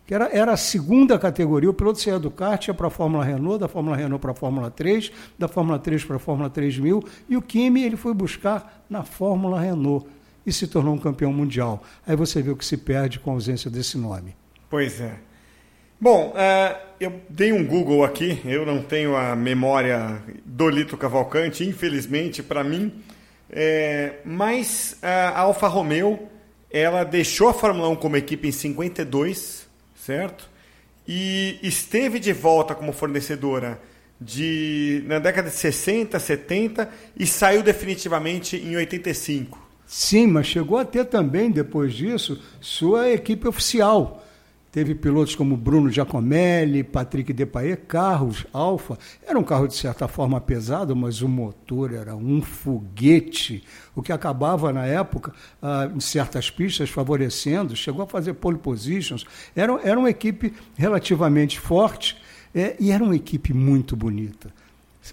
que 0.05 0.13
era, 0.13 0.29
era 0.31 0.53
a 0.53 0.57
segunda 0.57 1.17
categoria. 1.17 1.69
O 1.69 1.73
piloto 1.73 1.99
saía 1.99 2.19
do 2.19 2.29
kart, 2.29 2.67
ia 2.67 2.73
para 2.73 2.87
a 2.87 2.89
Fórmula 2.91 3.23
Renault, 3.23 3.59
da 3.59 3.67
Fórmula 3.67 3.95
Renault 3.95 4.21
para 4.21 4.31
a 4.31 4.35
Fórmula 4.35 4.69
3, 4.69 5.11
da 5.37 5.47
Fórmula 5.47 5.79
3 5.79 6.03
para 6.03 6.17
a 6.17 6.19
Fórmula 6.19 6.49
3000, 6.49 7.03
e 7.27 7.35
o 7.35 7.41
Kimi 7.41 7.83
ele 7.83 7.97
foi 7.97 8.13
buscar 8.13 8.83
na 8.89 9.03
Fórmula 9.03 9.59
Renault 9.59 10.05
e 10.45 10.53
se 10.53 10.67
tornou 10.67 10.93
um 10.93 10.99
campeão 10.99 11.33
mundial. 11.33 11.83
Aí 12.05 12.15
você 12.15 12.41
vê 12.41 12.51
o 12.51 12.55
que 12.55 12.65
se 12.65 12.77
perde 12.77 13.19
com 13.19 13.31
a 13.31 13.33
ausência 13.33 13.69
desse 13.69 13.97
nome. 13.97 14.35
Pois 14.69 15.01
é. 15.01 15.15
Bom, 15.99 16.33
uh, 16.35 16.77
eu 16.99 17.21
dei 17.29 17.53
um 17.53 17.65
Google 17.65 18.03
aqui, 18.03 18.41
eu 18.45 18.65
não 18.65 18.81
tenho 18.81 19.15
a 19.15 19.35
memória 19.35 20.21
do 20.45 20.69
Lito 20.69 20.97
Cavalcante, 20.97 21.63
infelizmente 21.63 22.43
para 22.43 22.63
mim, 22.63 23.01
é, 23.49 24.15
mas 24.25 24.97
a 25.01 25.39
Alfa 25.39 25.67
Romeo 25.67 26.27
ela 26.69 27.03
deixou 27.05 27.47
a 27.47 27.53
Fórmula 27.53 27.87
1 27.89 27.95
como 27.95 28.17
equipe 28.17 28.47
em 28.47 28.51
52, 28.51 29.67
certo? 29.95 30.49
E 31.07 31.57
esteve 31.63 32.19
de 32.19 32.33
volta 32.33 32.75
como 32.75 32.91
fornecedora 32.91 33.79
de 34.19 35.03
na 35.05 35.19
década 35.19 35.49
de 35.49 35.55
60, 35.55 36.19
70 36.19 36.89
e 37.17 37.25
saiu 37.25 37.63
definitivamente 37.63 38.57
em 38.57 38.75
85. 38.75 39.64
Sim, 39.85 40.27
mas 40.27 40.47
chegou 40.47 40.77
a 40.77 40.85
ter 40.85 41.05
também, 41.05 41.51
depois 41.51 41.93
disso, 41.93 42.41
sua 42.59 43.09
equipe 43.09 43.47
oficial. 43.47 44.23
Teve 44.75 44.93
pilotos 44.93 45.35
como 45.35 45.55
Bruno 45.55 45.89
Giacomelli, 45.89 46.83
Patrick 46.83 47.31
Depailler, 47.31 47.79
carros 47.87 48.45
Alfa. 48.51 48.99
Era 49.25 49.39
um 49.39 49.43
carro, 49.43 49.69
de 49.69 49.73
certa 49.73 50.05
forma, 50.05 50.41
pesado, 50.41 50.93
mas 50.93 51.21
o 51.21 51.29
motor 51.29 51.93
era 51.93 52.13
um 52.13 52.41
foguete, 52.41 53.63
o 53.95 54.01
que 54.01 54.11
acabava, 54.11 54.73
na 54.73 54.85
época, 54.85 55.31
ah, 55.61 55.89
em 55.95 56.01
certas 56.01 56.49
pistas, 56.49 56.89
favorecendo. 56.89 57.73
Chegou 57.73 58.03
a 58.03 58.05
fazer 58.05 58.33
pole 58.33 58.57
positions. 58.57 59.25
Era, 59.55 59.79
era 59.81 59.97
uma 59.97 60.09
equipe 60.09 60.51
relativamente 60.75 61.57
forte 61.57 62.17
é, 62.53 62.75
e 62.77 62.91
era 62.91 63.01
uma 63.01 63.15
equipe 63.15 63.53
muito 63.53 63.95
bonita. 63.95 64.51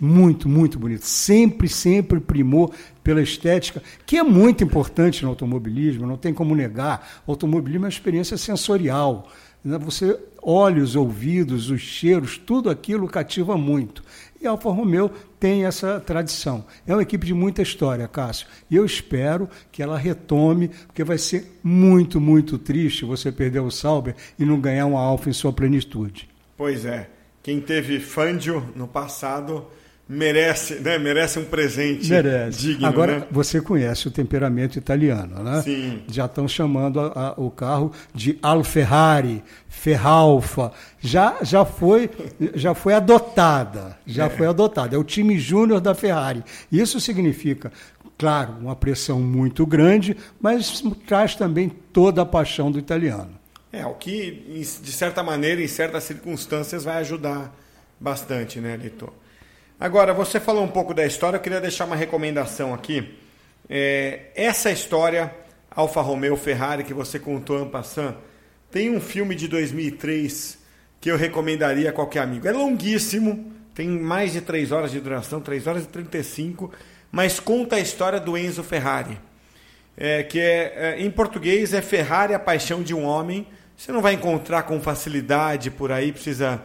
Muito, 0.01 0.49
muito 0.49 0.79
bonito. 0.79 1.05
Sempre, 1.05 1.69
sempre 1.69 2.21
primou 2.21 2.73
pela 3.03 3.21
estética, 3.21 3.83
que 4.07 4.17
é 4.17 4.23
muito 4.23 4.65
importante 4.65 5.23
no 5.23 5.31
automobilismo, 5.31 6.07
não 6.07 6.17
tem 6.17 6.33
como 6.33 6.55
negar. 6.55 7.23
O 7.27 7.33
automobilismo 7.33 7.85
é 7.85 7.89
uma 7.89 7.93
experiência 7.93 8.37
sensorial. 8.37 9.31
Né? 9.65 9.79
Você 9.79 10.19
olha 10.43 10.83
os 10.83 10.97
ouvidos, 10.97 11.71
os 11.71 11.81
cheiros, 11.81 12.39
tudo 12.39 12.69
aquilo 12.71 13.07
cativa 13.07 13.57
muito. 13.57 14.03
E 14.41 14.47
a 14.47 14.51
Alfa 14.51 14.71
Romeo 14.71 15.11
tem 15.39 15.65
essa 15.65 16.01
tradição. 16.01 16.65
É 16.87 16.93
uma 16.93 17.03
equipe 17.03 17.25
de 17.25 17.33
muita 17.33 17.63
história, 17.63 18.09
Cássio. 18.09 18.49
E 18.69 18.75
eu 18.75 18.85
espero 18.85 19.49
que 19.71 19.83
ela 19.83 19.97
retome, 19.97 20.69
porque 20.87 21.05
vai 21.05 21.17
ser 21.17 21.61
muito, 21.63 22.21
muito 22.21 22.59
triste 22.59 23.05
você 23.05 23.31
perder 23.31 23.61
o 23.61 23.71
Sauber 23.71 24.17
e 24.37 24.45
não 24.45 24.61
ganhar 24.61 24.87
uma 24.87 25.01
Alfa 25.01 25.31
em 25.31 25.33
sua 25.33 25.53
plenitude. 25.53 26.29
Pois 26.57 26.85
é. 26.85 27.09
Quem 27.43 27.61
teve 27.61 27.99
Fangio 27.99 28.73
no 28.77 28.87
passado 28.87 29.67
merece, 30.13 30.75
né? 30.75 30.99
merece 30.99 31.39
um 31.39 31.45
presente 31.45 32.11
merece. 32.11 32.59
digno. 32.59 32.87
Agora, 32.87 33.21
né? 33.21 33.27
você 33.31 33.63
conhece 33.63 34.09
o 34.09 34.11
temperamento 34.11 34.77
italiano, 34.77 35.43
né? 35.43 35.63
Sim. 35.63 36.03
Já 36.07 36.27
estão 36.27 36.47
chamando 36.47 37.01
a, 37.01 37.07
a, 37.29 37.41
o 37.41 37.51
carro 37.51 37.93
de 38.15 38.39
Alferrari, 38.43 39.43
Ferralfa. 39.69 40.71
Já, 41.01 41.39
já, 41.43 41.65
foi, 41.65 42.11
já 42.55 42.75
foi 42.75 42.93
adotada. 42.93 43.97
Já 44.07 44.27
é. 44.27 44.31
foi 44.31 44.47
adotada. 44.47 44.95
É 44.95 44.99
o 44.99 45.05
time 45.05 45.39
júnior 45.39 45.81
da 45.81 45.95
Ferrari. 45.95 46.45
Isso 46.71 47.01
significa, 47.01 47.73
claro, 48.19 48.53
uma 48.61 48.77
pressão 48.77 49.19
muito 49.19 49.65
grande, 49.65 50.15
mas 50.39 50.85
traz 51.07 51.35
também 51.35 51.73
toda 51.91 52.21
a 52.21 52.27
paixão 52.27 52.71
do 52.71 52.79
italiano. 52.79 53.31
É, 53.73 53.87
o 53.87 53.95
que, 53.95 54.31
de 54.83 54.93
certa 54.93 55.23
maneira, 55.23 55.63
em 55.63 55.69
certas 55.69 56.05
circunstâncias, 56.05 56.85
vai 56.85 56.99
ajudar 56.99 57.51
bastante, 57.99 58.61
né, 58.61 58.77
Litor? 58.77 59.22
Agora, 59.83 60.15
você 60.15 60.39
falou 60.39 60.63
um 60.63 60.69
pouco 60.69 60.95
da 60.95 61.05
história, 61.05 61.39
eu 61.39 61.41
queria 61.41 61.61
deixar 61.61 61.87
uma 61.87 61.97
recomendação 61.97 62.73
aqui. 62.73 63.19
É, 63.69 64.27
essa 64.37 64.71
história, 64.71 65.35
Alfa 65.69 66.01
Romeo 66.01 66.37
Ferrari, 66.37 66.85
que 66.85 66.95
você 66.95 67.19
contou 67.19 67.61
en 67.61 67.69
passant, 67.69 68.15
tem 68.71 68.91
um 68.91 69.01
filme 69.01 69.35
de 69.35 69.49
2003 69.49 70.57
que 71.01 71.11
eu 71.11 71.17
recomendaria 71.17 71.91
a 71.91 71.93
qualquer 71.93 72.21
amigo. 72.21 72.47
É 72.47 72.53
longuíssimo, 72.53 73.53
tem 73.75 73.89
mais 73.89 74.35
de 74.35 74.41
3 74.41 74.71
horas 74.71 74.93
de 74.93 75.01
duração, 75.01 75.41
3 75.41 75.67
horas 75.67 75.83
e 75.83 75.89
35, 75.89 76.71
mas 77.11 77.41
conta 77.41 77.75
a 77.75 77.81
história 77.81 78.21
do 78.21 78.39
Enzo 78.39 78.63
Ferrari. 78.63 79.19
É, 79.97 80.23
que 80.23 80.39
é, 80.39 80.75
é, 80.77 81.03
em 81.03 81.11
português 81.11 81.75
é 81.75 81.83
Ferrari, 81.83 82.35
a 82.35 82.39
paixão 82.39 82.85
de 82.85 82.95
um 82.95 83.03
homem. 83.03 83.49
Você 83.77 83.91
não 83.91 84.01
vai 84.01 84.13
encontrar 84.13 84.63
com 84.63 84.81
facilidade 84.81 85.73
por 85.73 85.91
aí, 85.91 86.13
precisa 86.13 86.65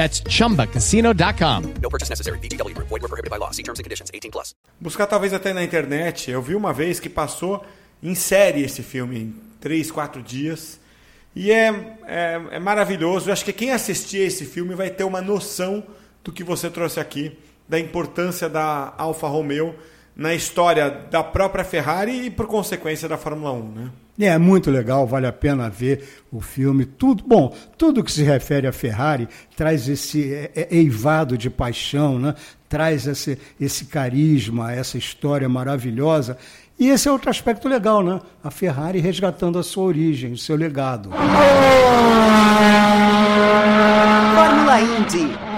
That's 0.00 0.22
chumbacasino.com. 0.22 1.74
No 1.82 1.90
purchase 1.90 2.08
necessary. 2.08 2.38
BGW. 2.38 2.72
Void 2.74 3.02
were 3.02 3.08
prohibited 3.08 3.28
by 3.28 3.36
law. 3.36 3.50
See 3.50 3.62
terms 3.62 3.80
and 3.80 3.84
conditions 3.84 4.10
18+. 4.10 4.32
Plus. 4.32 4.54
Buscar 4.80 5.06
talvez 5.06 5.34
até 5.34 5.52
na 5.52 5.62
internet. 5.62 6.30
Eu 6.30 6.40
vi 6.40 6.54
uma 6.54 6.72
vez 6.72 6.98
que 6.98 7.10
passou 7.10 7.62
em 8.02 8.14
série 8.14 8.62
esse 8.62 8.82
filme 8.82 9.18
em 9.18 9.34
3, 9.60 9.90
4 9.90 10.22
dias. 10.22 10.80
E 11.36 11.52
é, 11.52 11.98
é, 12.06 12.40
é 12.52 12.58
maravilhoso. 12.58 13.28
Eu 13.28 13.34
acho 13.34 13.44
que 13.44 13.52
quem 13.52 13.72
assistir 13.72 14.22
esse 14.22 14.46
filme 14.46 14.74
vai 14.74 14.88
ter 14.88 15.04
uma 15.04 15.20
noção 15.20 15.84
do 16.24 16.32
que 16.32 16.42
você 16.42 16.70
trouxe 16.70 16.98
aqui, 16.98 17.38
da 17.68 17.78
importância 17.78 18.48
da 18.48 18.94
Alfa 18.96 19.28
Romeo 19.28 19.74
na 20.16 20.34
história 20.34 20.90
da 21.10 21.22
própria 21.22 21.64
Ferrari 21.64 22.26
e, 22.26 22.30
por 22.30 22.46
consequência, 22.46 23.08
da 23.08 23.16
Fórmula 23.16 23.52
1. 23.52 23.72
Né? 23.72 23.90
É 24.20 24.36
muito 24.36 24.70
legal, 24.70 25.06
vale 25.06 25.26
a 25.26 25.32
pena 25.32 25.70
ver 25.70 26.22
o 26.30 26.40
filme. 26.40 26.84
Tudo 26.84 27.24
bom, 27.26 27.54
tudo 27.78 28.04
que 28.04 28.12
se 28.12 28.22
refere 28.22 28.66
à 28.66 28.72
Ferrari 28.72 29.28
traz 29.56 29.88
esse 29.88 30.32
é, 30.32 30.50
é, 30.54 30.76
eivado 30.76 31.38
de 31.38 31.48
paixão, 31.48 32.18
né? 32.18 32.34
traz 32.68 33.06
esse, 33.06 33.38
esse 33.58 33.86
carisma, 33.86 34.72
essa 34.72 34.98
história 34.98 35.48
maravilhosa. 35.48 36.36
E 36.78 36.88
esse 36.88 37.08
é 37.08 37.12
outro 37.12 37.28
aspecto 37.28 37.68
legal, 37.68 38.02
né? 38.02 38.20
A 38.42 38.50
Ferrari 38.50 39.00
resgatando 39.00 39.58
a 39.58 39.62
sua 39.62 39.84
origem, 39.84 40.32
o 40.32 40.38
seu 40.38 40.56
legado. 40.56 41.10
Fórmula 44.34 44.80
Indy. 44.80 45.49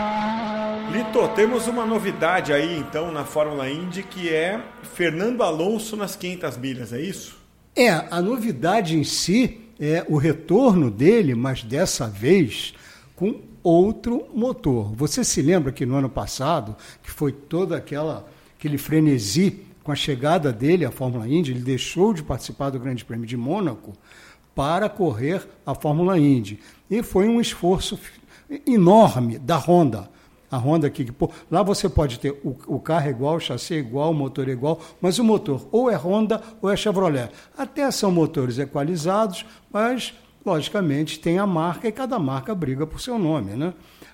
Lito, 0.92 1.26
temos 1.34 1.66
uma 1.68 1.86
novidade 1.86 2.52
aí 2.52 2.78
então 2.78 3.10
na 3.10 3.24
Fórmula 3.24 3.66
Indy 3.70 4.02
que 4.02 4.28
é 4.28 4.62
Fernando 4.82 5.42
Alonso 5.42 5.96
nas 5.96 6.14
500 6.14 6.58
milhas, 6.58 6.92
é 6.92 7.00
isso? 7.00 7.34
É, 7.74 7.88
a 7.88 8.20
novidade 8.20 8.94
em 8.94 9.02
si 9.02 9.58
é 9.80 10.04
o 10.06 10.18
retorno 10.18 10.90
dele, 10.90 11.34
mas 11.34 11.62
dessa 11.62 12.06
vez 12.06 12.74
com 13.16 13.40
outro 13.62 14.26
motor. 14.34 14.92
Você 14.94 15.24
se 15.24 15.40
lembra 15.40 15.72
que 15.72 15.86
no 15.86 15.94
ano 15.94 16.10
passado, 16.10 16.76
que 17.02 17.10
foi 17.10 17.32
toda 17.32 17.74
aquela 17.74 18.28
aquele 18.58 18.76
frenesi 18.76 19.64
com 19.82 19.92
a 19.92 19.96
chegada 19.96 20.52
dele 20.52 20.84
à 20.84 20.90
Fórmula 20.90 21.26
Indy, 21.26 21.52
ele 21.52 21.60
deixou 21.60 22.12
de 22.12 22.22
participar 22.22 22.68
do 22.68 22.78
Grande 22.78 23.02
Prêmio 23.02 23.26
de 23.26 23.36
Mônaco 23.36 23.94
para 24.54 24.90
correr 24.90 25.48
a 25.64 25.74
Fórmula 25.74 26.18
Indy. 26.18 26.60
E 26.90 27.02
foi 27.02 27.26
um 27.28 27.40
esforço 27.40 27.98
enorme 28.66 29.38
da 29.38 29.56
Honda. 29.56 30.12
A 30.52 30.58
Honda 30.58 30.86
aqui, 30.86 31.10
pô, 31.10 31.30
lá 31.50 31.62
você 31.62 31.88
pode 31.88 32.18
ter 32.18 32.30
o, 32.44 32.54
o 32.66 32.78
carro 32.78 33.08
igual, 33.08 33.36
o 33.36 33.40
chassi 33.40 33.72
igual, 33.72 34.10
o 34.10 34.14
motor 34.14 34.46
igual, 34.50 34.78
mas 35.00 35.18
o 35.18 35.24
motor 35.24 35.66
ou 35.72 35.90
é 35.90 35.96
Honda 35.96 36.42
ou 36.60 36.70
é 36.70 36.76
Chevrolet. 36.76 37.30
Até 37.56 37.90
são 37.90 38.12
motores 38.12 38.58
equalizados, 38.58 39.46
mas 39.72 40.12
logicamente 40.44 41.18
tem 41.18 41.38
a 41.38 41.46
marca 41.46 41.88
e 41.88 41.92
cada 41.92 42.18
marca 42.18 42.54
briga 42.54 42.86
por 42.86 43.00
seu 43.00 43.18
nome, 43.18 43.52
né? 43.52 43.72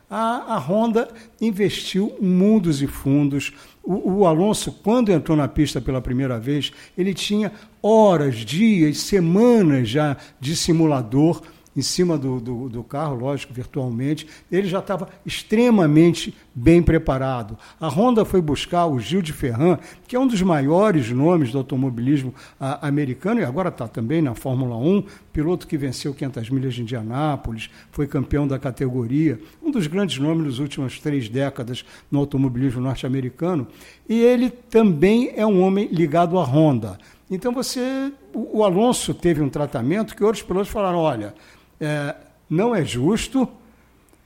A, 0.08 0.54
a 0.54 0.58
Honda 0.58 1.08
investiu 1.40 2.16
mundos 2.20 2.80
e 2.80 2.86
fundos. 2.86 3.52
O, 3.82 4.20
o, 4.20 4.26
Alonso, 4.26 4.70
quando 4.70 5.10
entrou 5.10 5.36
na 5.36 5.48
pista 5.48 5.80
pela 5.80 6.00
primeira 6.00 6.38
vez, 6.38 6.72
ele 6.96 7.12
tinha 7.12 7.52
horas, 7.82 8.36
dias, 8.36 8.98
semanas 8.98 9.88
já 9.88 10.16
de 10.38 10.54
simulador 10.54 11.42
em 11.78 11.82
cima 11.82 12.18
do, 12.18 12.40
do, 12.40 12.68
do 12.68 12.82
carro, 12.82 13.14
lógico, 13.14 13.54
virtualmente. 13.54 14.26
Ele 14.50 14.66
já 14.66 14.80
estava 14.80 15.08
extremamente 15.24 16.34
bem 16.52 16.82
preparado. 16.82 17.56
A 17.80 17.86
Honda 17.86 18.24
foi 18.24 18.40
buscar 18.40 18.86
o 18.86 18.98
Gil 18.98 19.22
de 19.22 19.32
Ferran, 19.32 19.78
que 20.08 20.16
é 20.16 20.18
um 20.18 20.26
dos 20.26 20.42
maiores 20.42 21.08
nomes 21.12 21.52
do 21.52 21.58
automobilismo 21.58 22.34
a, 22.58 22.88
americano 22.88 23.40
e 23.40 23.44
agora 23.44 23.68
está 23.68 23.86
também 23.86 24.20
na 24.20 24.34
Fórmula 24.34 24.76
1, 24.76 25.04
piloto 25.32 25.68
que 25.68 25.78
venceu 25.78 26.12
500 26.12 26.50
milhas 26.50 26.74
de 26.74 26.82
Indianápolis, 26.82 27.70
foi 27.92 28.08
campeão 28.08 28.48
da 28.48 28.58
categoria, 28.58 29.38
um 29.62 29.70
dos 29.70 29.86
grandes 29.86 30.18
nomes 30.18 30.46
das 30.46 30.58
últimas 30.58 30.98
três 30.98 31.28
décadas 31.28 31.84
no 32.10 32.18
automobilismo 32.18 32.80
norte-americano. 32.80 33.68
E 34.08 34.20
ele 34.20 34.50
também 34.50 35.32
é 35.36 35.46
um 35.46 35.62
homem 35.62 35.86
ligado 35.92 36.36
à 36.38 36.42
Honda. 36.42 36.98
Então 37.30 37.52
você, 37.52 38.10
o 38.32 38.64
Alonso 38.64 39.12
teve 39.12 39.42
um 39.42 39.50
tratamento 39.50 40.16
que 40.16 40.24
outros 40.24 40.42
pilotos 40.42 40.70
falaram, 40.70 40.98
olha, 40.98 41.34
é, 41.80 42.14
não 42.48 42.74
é 42.74 42.84
justo 42.84 43.48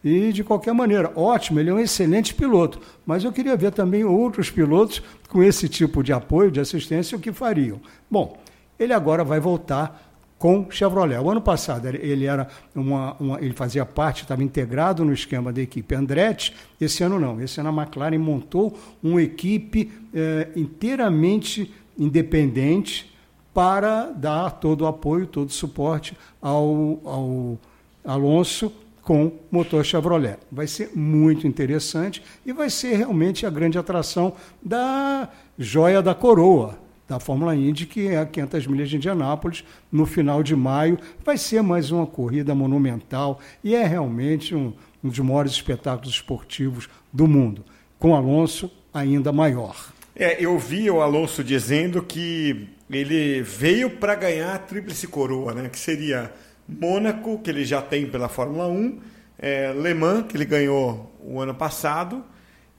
e, 0.05 0.33
de 0.33 0.43
qualquer 0.43 0.75
maneira, 0.75 1.13
ótimo, 1.15 1.61
ele 1.61 1.71
é 1.71 1.75
um 1.75 1.79
excelente 1.79 2.35
piloto. 2.35 2.81
Mas 3.07 3.23
eu 3.23 3.33
queria 3.33 3.57
ver 3.57 3.73
também 3.73 4.05
outros 4.05 4.51
pilotos 4.51 5.03
com 5.29 5.43
esse 5.43 5.69
tipo 5.69 6.03
de 6.03 6.13
apoio, 6.13 6.51
de 6.51 6.61
assistência, 6.61 7.17
o 7.17 7.21
que 7.21 7.33
fariam. 7.33 7.81
Bom, 8.11 8.37
ele 8.79 8.93
agora 8.93 9.23
vai 9.23 9.39
voltar 9.39 10.11
com 10.39 10.67
Chevrolet. 10.69 11.21
O 11.21 11.31
ano 11.31 11.41
passado 11.41 11.87
ele 11.87 12.25
era 12.25 12.49
uma, 12.75 13.15
uma 13.21 13.41
ele 13.41 13.55
fazia 13.55 13.87
parte, 13.87 14.23
estava 14.23 14.43
integrado 14.43 15.05
no 15.05 15.13
esquema 15.13 15.53
da 15.53 15.63
equipe 15.63 15.95
Andretti. 15.95 16.53
Esse 16.81 17.05
ano 17.05 17.21
não. 17.21 17.41
Esse 17.41 17.61
ano 17.61 17.69
a 17.69 17.83
McLaren 17.83 18.19
montou 18.19 18.77
uma 19.01 19.23
equipe 19.23 19.93
é, 20.13 20.49
inteiramente 20.57 21.73
independente 21.97 23.12
para 23.53 24.11
dar 24.13 24.51
todo 24.51 24.83
o 24.83 24.87
apoio, 24.87 25.27
todo 25.27 25.49
o 25.49 25.53
suporte 25.53 26.17
ao, 26.41 27.01
ao 27.05 27.59
Alonso 28.05 28.73
com 29.03 29.33
motor 29.51 29.85
Chevrolet. 29.85 30.39
Vai 30.51 30.67
ser 30.67 30.91
muito 30.95 31.47
interessante 31.47 32.23
e 32.47 32.53
vai 32.53 32.71
ser 32.71 32.97
realmente 32.97 33.45
a 33.45 33.51
grande 33.51 33.77
atração 33.77 34.33
da 34.63 35.29
joia 35.59 36.01
da 36.01 36.15
coroa 36.15 36.79
da 37.09 37.21
Fórmula 37.21 37.55
Indy, 37.55 37.85
que 37.85 38.09
é 38.09 38.19
a 38.19 38.25
500 38.25 38.67
milhas 38.67 38.89
de 38.89 38.97
Indianápolis, 38.97 39.65
no 39.91 40.07
final 40.07 40.43
de 40.43 40.57
maio. 40.57 40.99
Vai 41.23 41.37
ser 41.37 41.63
mais 41.63 41.91
uma 41.91 42.07
corrida 42.07 42.55
monumental 42.55 43.39
e 43.63 43.75
é 43.75 43.85
realmente 43.85 44.55
um, 44.55 44.73
um 45.05 45.09
dos 45.11 45.19
maiores 45.19 45.53
espetáculos 45.53 46.15
esportivos 46.15 46.89
do 47.13 47.27
mundo, 47.27 47.65
com 47.99 48.15
Alonso 48.15 48.71
ainda 48.95 49.31
maior. 49.31 49.93
É, 50.15 50.43
eu 50.43 50.59
vi 50.59 50.91
o 50.91 51.03
Alonso 51.03 51.43
dizendo 51.43 52.03
que 52.03 52.69
ele 52.99 53.43
veio 53.43 53.91
para 53.91 54.15
ganhar 54.15 54.55
a 54.55 54.59
tríplice 54.59 55.07
coroa, 55.07 55.55
né? 55.55 55.69
Que 55.69 55.79
seria 55.79 56.33
Mônaco, 56.69 57.39
que 57.39 57.51
ele 57.51 57.65
já 57.65 57.81
tem 57.81 58.07
pela 58.07 58.29
Fórmula 58.29 58.69
1, 58.69 59.01
é, 59.39 59.73
Le 59.73 59.95
Mans, 59.95 60.27
que 60.29 60.37
ele 60.37 60.45
ganhou 60.45 61.19
o 61.21 61.41
ano 61.41 61.55
passado, 61.55 62.25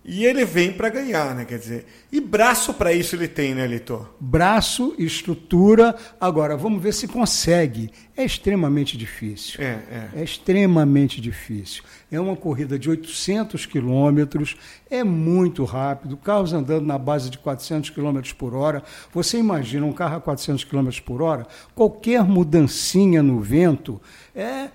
e 0.06 0.26
ele 0.26 0.44
vem 0.46 0.72
para 0.72 0.90
ganhar, 0.90 1.34
né? 1.34 1.46
Quer 1.46 1.58
dizer, 1.58 1.86
e 2.12 2.20
braço 2.20 2.74
para 2.74 2.92
isso 2.92 3.16
ele 3.16 3.28
tem, 3.28 3.56
né, 3.56 3.66
Litor? 3.66 4.14
Braço, 4.20 4.94
estrutura. 4.98 5.96
Agora, 6.20 6.58
vamos 6.58 6.82
ver 6.82 6.94
se 6.94 7.08
consegue. 7.08 7.90
É 8.16 8.24
extremamente 8.24 8.98
difícil. 8.98 9.64
É, 9.64 9.80
é. 9.90 10.10
é 10.18 10.24
extremamente 10.24 11.20
difícil. 11.20 11.84
É 12.12 12.20
uma 12.20 12.36
corrida 12.36 12.78
de 12.78 12.90
800 12.90 13.66
quilômetros, 13.66 14.56
é 14.90 15.04
muito 15.04 15.64
rápido, 15.64 16.16
carros 16.16 16.54
andando 16.54 16.86
na 16.86 16.98
base 16.98 17.30
de 17.30 17.40
400 17.40 17.90
quilômetros 17.90 18.34
por 18.34 18.54
hora. 18.54 18.84
Você 19.12 19.38
imagina 19.38 19.86
um 19.86 19.94
carro 19.94 20.18
a 20.18 20.22
400 20.22 20.64
quilômetros 20.64 21.00
por 21.00 21.22
hora? 21.22 21.48
Qualquer 21.74 22.24
mudancinha 22.24 23.24
no 23.24 23.40
vento 23.40 24.00
é 24.36 24.44
é, 24.44 24.70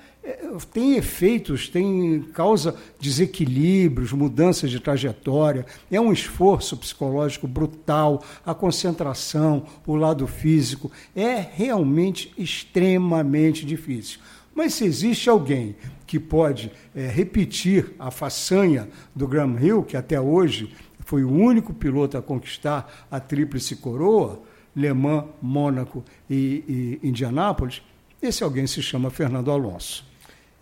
tem 0.72 0.96
efeitos, 0.96 1.68
tem 1.68 2.20
causa 2.33 2.74
desequilíbrios, 3.00 4.12
mudanças 4.12 4.70
de 4.70 4.81
trajetória, 4.81 5.64
é 5.90 6.00
um 6.00 6.12
esforço 6.12 6.76
psicológico 6.76 7.46
brutal, 7.46 8.22
a 8.44 8.54
concentração, 8.54 9.64
o 9.87 9.94
lado 9.94 10.26
físico, 10.26 10.90
é 11.14 11.37
realmente 11.37 12.33
extremamente 12.37 13.64
difícil. 13.64 14.20
Mas 14.54 14.74
se 14.74 14.85
existe 14.85 15.31
alguém 15.31 15.76
que 16.07 16.18
pode 16.18 16.72
é, 16.94 17.07
repetir 17.07 17.94
a 17.98 18.11
façanha 18.11 18.88
do 19.14 19.28
Graham 19.28 19.57
Hill, 19.61 19.83
que 19.85 19.96
até 19.96 20.20
hoje 20.20 20.74
foi 21.04 21.22
o 21.22 21.31
único 21.31 21.72
piloto 21.72 22.18
a 22.18 22.22
conquistar 22.22 23.07
a 23.11 23.20
tríplice 23.20 23.76
coroa, 23.76 24.42
Le 24.74 24.92
Mans, 24.92 25.26
Mônaco 25.40 26.04
e, 26.28 26.98
e 27.02 27.09
Indianápolis, 27.09 27.83
esse 28.20 28.42
alguém 28.42 28.66
se 28.66 28.83
chama 28.83 29.11
Fernando 29.11 29.50
Alonso. 29.50 30.07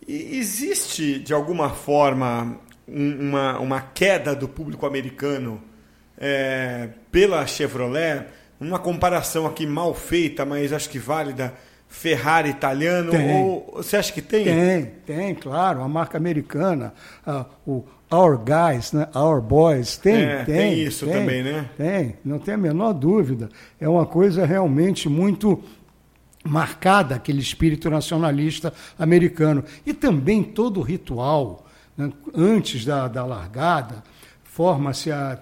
E 0.07 0.39
existe, 0.39 1.19
de 1.19 1.35
alguma 1.35 1.71
forma, 1.71 2.59
um, 2.87 3.29
uma, 3.29 3.59
uma 3.59 3.81
queda 3.81 4.35
do 4.35 4.47
público 4.47 4.87
americano 4.87 5.61
é, 6.17 6.91
pela 7.11 7.47
Chevrolet? 7.47 8.27
Uma 8.61 8.79
comparação 8.79 9.47
aqui 9.47 9.67
mal 9.67 9.93
feita, 9.95 10.45
mas 10.45 10.73
acho 10.73 10.89
que 10.89 10.99
válida. 10.99 11.53
Ferrari 11.89 12.51
italiano? 12.51 13.11
Tem. 13.11 13.43
Ou 13.43 13.75
você 13.77 13.97
acha 13.97 14.13
que 14.13 14.23
tem? 14.23 14.45
Tem, 14.45 14.85
tem, 15.07 15.35
claro. 15.35 15.83
A 15.83 15.89
marca 15.89 16.19
americana, 16.19 16.93
o 17.67 17.85
Our 18.13 18.39
Guys, 18.39 18.93
né? 18.93 19.09
Our 19.15 19.41
Boys, 19.41 19.97
tem, 19.97 20.23
é, 20.23 20.45
tem. 20.45 20.55
Tem 20.55 20.79
isso 20.81 21.07
tem, 21.07 21.15
também, 21.15 21.43
né? 21.43 21.69
Tem, 21.77 22.17
não 22.25 22.39
tem 22.39 22.55
a 22.55 22.59
menor 22.59 22.93
dúvida. 22.93 23.49
É 23.81 23.89
uma 23.89 24.07
coisa 24.07 24.45
realmente 24.47 25.09
muito 25.09 25.63
marcada 26.47 27.15
aquele 27.15 27.41
espírito 27.41 27.91
nacionalista 27.91 28.73
americano. 28.99 29.65
E 29.85 29.93
também 29.93 30.43
todo 30.43 30.81
o 30.81 30.83
ritual, 30.83 31.67
né, 31.97 32.13
antes 32.35 32.85
da, 32.85 33.09
da 33.09 33.25
largada, 33.25 34.03
forma-se 34.45 35.11
a. 35.13 35.39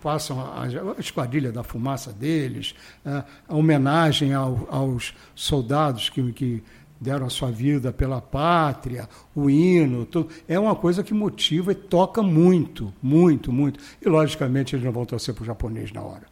passam 0.00 0.40
a, 0.40 0.66
esquadrilha 0.98 1.52
da 1.52 1.62
fumaça 1.62 2.12
deles, 2.12 2.74
a, 3.04 3.24
a 3.48 3.54
homenagem 3.54 4.34
ao, 4.34 4.66
aos 4.70 5.14
soldados 5.34 6.08
que, 6.08 6.32
que 6.32 6.62
deram 7.00 7.26
a 7.26 7.30
sua 7.30 7.50
vida 7.50 7.92
pela 7.92 8.20
pátria, 8.20 9.08
o 9.34 9.48
hino, 9.48 10.04
tudo. 10.04 10.30
é 10.48 10.58
uma 10.58 10.74
coisa 10.74 11.02
que 11.02 11.14
motiva 11.14 11.72
e 11.72 11.74
toca 11.74 12.22
muito, 12.22 12.92
muito, 13.02 13.52
muito. 13.52 13.80
E, 14.04 14.08
logicamente, 14.08 14.74
eles 14.74 14.84
não 14.84 14.92
vão 14.92 15.04
torcer 15.04 15.34
para 15.34 15.42
o 15.42 15.46
japonês 15.46 15.92
na 15.92 16.02
hora. 16.02 16.26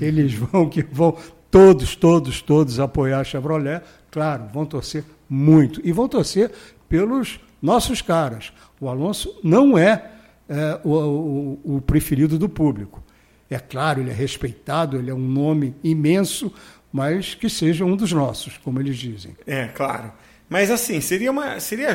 Eles 0.00 0.32
vão 0.34 0.68
que 0.68 0.82
vão 0.82 1.16
todos, 1.50 1.96
todos, 1.96 2.40
todos 2.40 2.78
apoiar 2.78 3.20
a 3.20 3.24
Chevrolet. 3.24 3.82
Claro, 4.10 4.46
vão 4.52 4.64
torcer 4.64 5.04
muito. 5.28 5.80
E 5.84 5.92
vão 5.92 6.08
torcer 6.08 6.50
pelos 6.88 7.40
nossos 7.60 8.02
caras. 8.02 8.52
O 8.80 8.88
Alonso 8.88 9.38
não 9.42 9.76
é, 9.76 10.10
é 10.48 10.80
o, 10.84 11.58
o, 11.64 11.76
o 11.76 11.80
preferido 11.80 12.38
do 12.38 12.48
público. 12.48 13.02
É 13.48 13.58
claro, 13.58 14.00
ele 14.00 14.10
é 14.10 14.14
respeitado, 14.14 14.96
ele 14.96 15.10
é 15.10 15.14
um 15.14 15.18
nome 15.18 15.74
imenso, 15.82 16.52
mas 16.92 17.34
que 17.34 17.48
seja 17.48 17.84
um 17.84 17.96
dos 17.96 18.12
nossos, 18.12 18.56
como 18.58 18.80
eles 18.80 18.96
dizem. 18.96 19.36
É, 19.46 19.66
claro. 19.66 20.12
Mas 20.48 20.70
assim, 20.70 21.00
seria 21.00 21.30
uma. 21.30 21.58
Seria, 21.58 21.94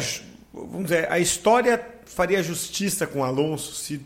vamos 0.53 0.83
dizer, 0.83 1.11
a 1.11 1.19
história 1.19 1.81
faria 2.05 2.43
justiça 2.43 3.07
com 3.07 3.23
Alonso 3.23 3.73
se 3.73 4.01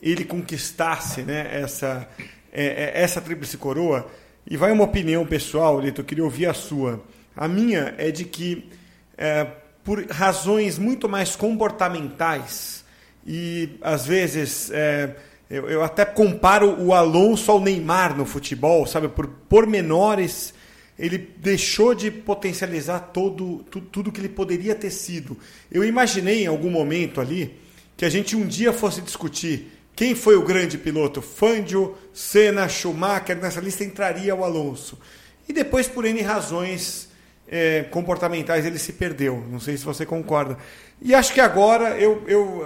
ele 0.00 0.24
conquistasse 0.24 1.22
né, 1.22 1.48
essa, 1.50 2.08
é, 2.52 2.64
é, 2.64 3.02
essa 3.02 3.20
tríplice 3.20 3.56
coroa. 3.56 4.10
E 4.46 4.56
vai 4.56 4.72
uma 4.72 4.84
opinião 4.84 5.26
pessoal, 5.26 5.80
Lito, 5.80 6.00
eu 6.00 6.04
queria 6.04 6.24
ouvir 6.24 6.46
a 6.46 6.54
sua. 6.54 7.02
A 7.36 7.46
minha 7.46 7.94
é 7.98 8.10
de 8.10 8.24
que, 8.24 8.68
é, 9.16 9.46
por 9.84 10.04
razões 10.06 10.78
muito 10.78 11.08
mais 11.08 11.36
comportamentais, 11.36 12.84
e 13.26 13.70
às 13.82 14.06
vezes 14.06 14.70
é, 14.72 15.14
eu, 15.48 15.68
eu, 15.68 15.82
até 15.82 16.04
comparo 16.04 16.80
o 16.80 16.94
Alonso 16.94 17.50
ao 17.50 17.60
Neymar 17.60 18.16
no 18.16 18.24
futebol, 18.24 18.86
sabe? 18.86 19.08
Por 19.08 19.26
pormenores, 19.26 20.54
ele 20.98 21.18
deixou 21.38 21.94
de 21.94 22.10
potencializar 22.10 23.10
todo, 23.12 23.64
tu, 23.70 23.80
tudo 23.80 24.12
que 24.12 24.20
ele 24.20 24.28
poderia 24.28 24.74
ter 24.74 24.90
sido. 24.90 25.36
Eu 25.70 25.84
imaginei 25.84 26.44
em 26.44 26.46
algum 26.46 26.70
momento 26.70 27.20
ali 27.20 27.58
que 27.96 28.04
a 28.04 28.08
gente 28.08 28.36
um 28.36 28.46
dia 28.46 28.72
fosse 28.72 29.00
discutir 29.00 29.79
quem 30.00 30.14
foi 30.14 30.34
o 30.34 30.42
grande 30.42 30.78
piloto? 30.78 31.20
Fangio, 31.20 31.94
Senna, 32.10 32.66
Schumacher, 32.70 33.36
nessa 33.36 33.60
lista 33.60 33.84
entraria 33.84 34.34
o 34.34 34.42
Alonso. 34.42 34.98
E 35.46 35.52
depois, 35.52 35.86
por 35.86 36.06
N 36.06 36.22
razões 36.22 37.10
é, 37.46 37.82
comportamentais, 37.82 38.64
ele 38.64 38.78
se 38.78 38.94
perdeu. 38.94 39.44
Não 39.50 39.60
sei 39.60 39.76
se 39.76 39.84
você 39.84 40.06
concorda. 40.06 40.56
E 41.02 41.14
acho 41.14 41.34
que 41.34 41.40
agora 41.42 41.98
eu, 41.98 42.22
eu 42.26 42.64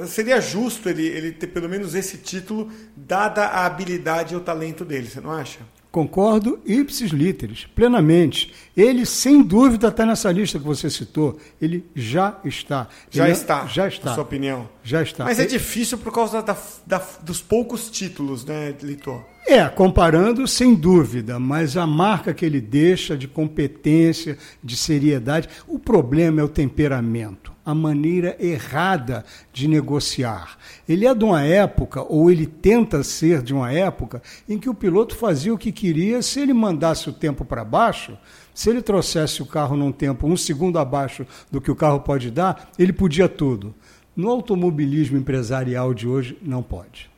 uh, 0.00 0.06
seria 0.06 0.40
justo 0.40 0.88
ele, 0.88 1.06
ele 1.06 1.32
ter 1.32 1.48
pelo 1.48 1.68
menos 1.68 1.94
esse 1.94 2.16
título, 2.16 2.72
dada 2.96 3.44
a 3.48 3.66
habilidade 3.66 4.32
e 4.32 4.36
o 4.38 4.40
talento 4.40 4.82
dele, 4.82 5.10
você 5.10 5.20
não 5.20 5.30
acha? 5.30 5.58
Concordo 5.92 6.58
ipsis 6.64 7.10
literis, 7.10 7.66
plenamente. 7.74 8.54
Ele, 8.74 9.04
sem 9.04 9.42
dúvida, 9.42 9.88
está 9.88 10.06
nessa 10.06 10.32
lista 10.32 10.58
que 10.58 10.64
você 10.64 10.88
citou. 10.88 11.38
Ele 11.60 11.84
já 11.94 12.38
está. 12.46 12.88
Já 13.10 13.24
Ele, 13.24 13.32
está, 13.34 13.66
já 13.66 13.86
está. 13.86 14.08
na 14.08 14.14
sua 14.14 14.24
opinião. 14.24 14.66
Já 14.82 15.02
está. 15.02 15.24
Mas 15.24 15.38
é 15.38 15.44
difícil 15.44 15.98
por 15.98 16.10
causa 16.10 16.40
da, 16.42 16.56
da, 16.86 17.02
dos 17.22 17.42
poucos 17.42 17.90
títulos, 17.90 18.42
né, 18.42 18.74
Litor? 18.82 19.22
É, 19.46 19.68
comparando, 19.68 20.48
sem 20.48 20.74
dúvida, 20.74 21.38
mas 21.38 21.76
a 21.76 21.86
marca 21.86 22.32
que 22.32 22.46
ele 22.46 22.60
deixa 22.60 23.14
de 23.14 23.28
competência, 23.28 24.38
de 24.64 24.76
seriedade, 24.76 25.46
o 25.68 25.78
problema 25.78 26.40
é 26.40 26.44
o 26.44 26.48
temperamento, 26.48 27.51
a 27.64 27.74
maneira 27.74 28.36
errada 28.40 29.24
de 29.52 29.68
negociar. 29.68 30.56
Ele 30.88 31.06
é 31.06 31.14
de 31.14 31.24
uma 31.24 31.42
época, 31.42 32.02
ou 32.02 32.30
ele 32.30 32.46
tenta 32.46 33.02
ser 33.02 33.42
de 33.42 33.54
uma 33.54 33.72
época, 33.72 34.22
em 34.48 34.58
que 34.58 34.68
o 34.68 34.74
piloto 34.74 35.14
fazia 35.14 35.54
o 35.54 35.58
que 35.58 35.72
queria, 35.72 36.22
se 36.22 36.40
ele 36.40 36.52
mandasse 36.52 37.08
o 37.08 37.12
tempo 37.12 37.44
para 37.44 37.64
baixo, 37.64 38.18
se 38.54 38.68
ele 38.68 38.82
trouxesse 38.82 39.42
o 39.42 39.46
carro 39.46 39.76
num 39.76 39.92
tempo 39.92 40.26
um 40.26 40.36
segundo 40.36 40.78
abaixo 40.78 41.26
do 41.50 41.60
que 41.60 41.70
o 41.70 41.76
carro 41.76 42.00
pode 42.00 42.30
dar, 42.30 42.70
ele 42.78 42.92
podia 42.92 43.28
tudo. 43.28 43.74
No 44.14 44.28
automobilismo 44.28 45.16
empresarial 45.16 45.94
de 45.94 46.06
hoje, 46.06 46.36
não 46.42 46.62
pode 46.62 47.12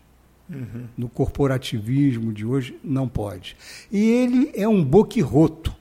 no 0.97 1.09
corporativismo 1.09 2.33
de 2.33 2.45
hoje, 2.45 2.79
não 2.85 3.09
pode. 3.09 3.57
E 3.91 3.99
ele 3.99 4.51
é 4.55 4.69
um 4.69 4.85
boquirroto. 4.85 5.75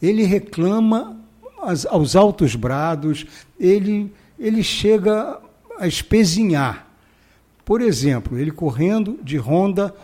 Ele 0.00 0.24
reclama 0.24 1.21
as- 1.62 1.86
aos 1.86 2.14
altos 2.16 2.54
brados, 2.54 3.24
ele, 3.58 4.12
ele 4.38 4.62
chega 4.62 5.38
a 5.78 5.86
espezinhar. 5.86 6.86
Por 7.64 7.80
exemplo, 7.80 8.38
ele 8.38 8.50
correndo 8.50 9.18
de 9.22 9.36
Honda, 9.38 9.94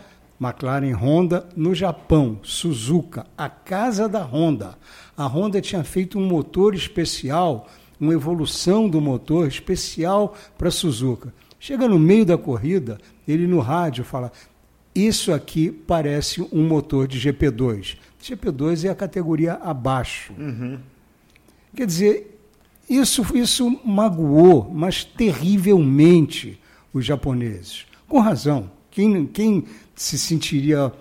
McLaren 0.41 0.93
Honda, 0.93 1.47
no 1.55 1.75
Japão, 1.75 2.39
Suzuka, 2.43 3.25
a 3.37 3.49
casa 3.49 4.07
da 4.07 4.23
Honda. 4.23 4.77
A 5.17 5.25
Honda 5.25 5.59
tinha 5.59 5.83
feito 5.83 6.17
um 6.17 6.25
motor 6.25 6.73
especial, 6.73 7.67
uma 7.99 8.13
evolução 8.13 8.87
do 8.87 9.01
motor 9.01 9.47
especial 9.47 10.33
para 10.57 10.71
Suzuka. 10.71 11.33
Chega 11.59 11.89
no 11.89 11.99
meio 11.99 12.25
da 12.25 12.37
corrida, 12.37 12.97
ele 13.27 13.45
no 13.45 13.59
rádio 13.59 14.05
fala: 14.05 14.31
Isso 14.95 15.33
aqui 15.33 15.69
parece 15.69 16.41
um 16.53 16.65
motor 16.65 17.05
de 17.05 17.19
GP2. 17.19 17.97
GP2 18.23 18.85
é 18.85 18.89
a 18.89 18.95
categoria 18.95 19.55
abaixo. 19.55 20.33
Quer 21.75 21.85
dizer, 21.85 22.39
isso, 22.89 23.25
isso 23.35 23.79
magoou, 23.85 24.69
mas 24.73 25.03
terrivelmente, 25.03 26.59
os 26.93 27.05
japoneses. 27.05 27.85
Com 28.07 28.19
razão. 28.19 28.71
Quem, 28.89 29.25
quem 29.27 29.63
se 29.95 30.17
sentiria 30.17 30.91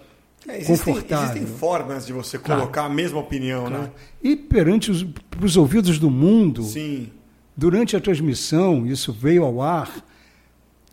É, 0.46 0.58
existem, 0.58 0.94
confortável? 0.94 1.36
existem 1.36 1.56
formas 1.58 2.06
de 2.06 2.12
você 2.12 2.38
Claro. 2.38 2.60
colocar 2.62 2.84
a 2.84 2.88
mesma 2.88 3.18
opinião, 3.18 3.68
né? 3.70 3.90
E 4.22 4.36
perante 4.36 4.90
os, 4.90 5.06
os 5.42 5.56
ouvidos 5.56 5.98
do 5.98 6.10
mundo, 6.10 6.62
Sim. 6.62 7.10
durante 7.56 7.96
a 7.96 8.00
transmissão, 8.00 8.86
isso 8.86 9.12
veio 9.12 9.44
ao 9.44 9.62
ar. 9.62 10.04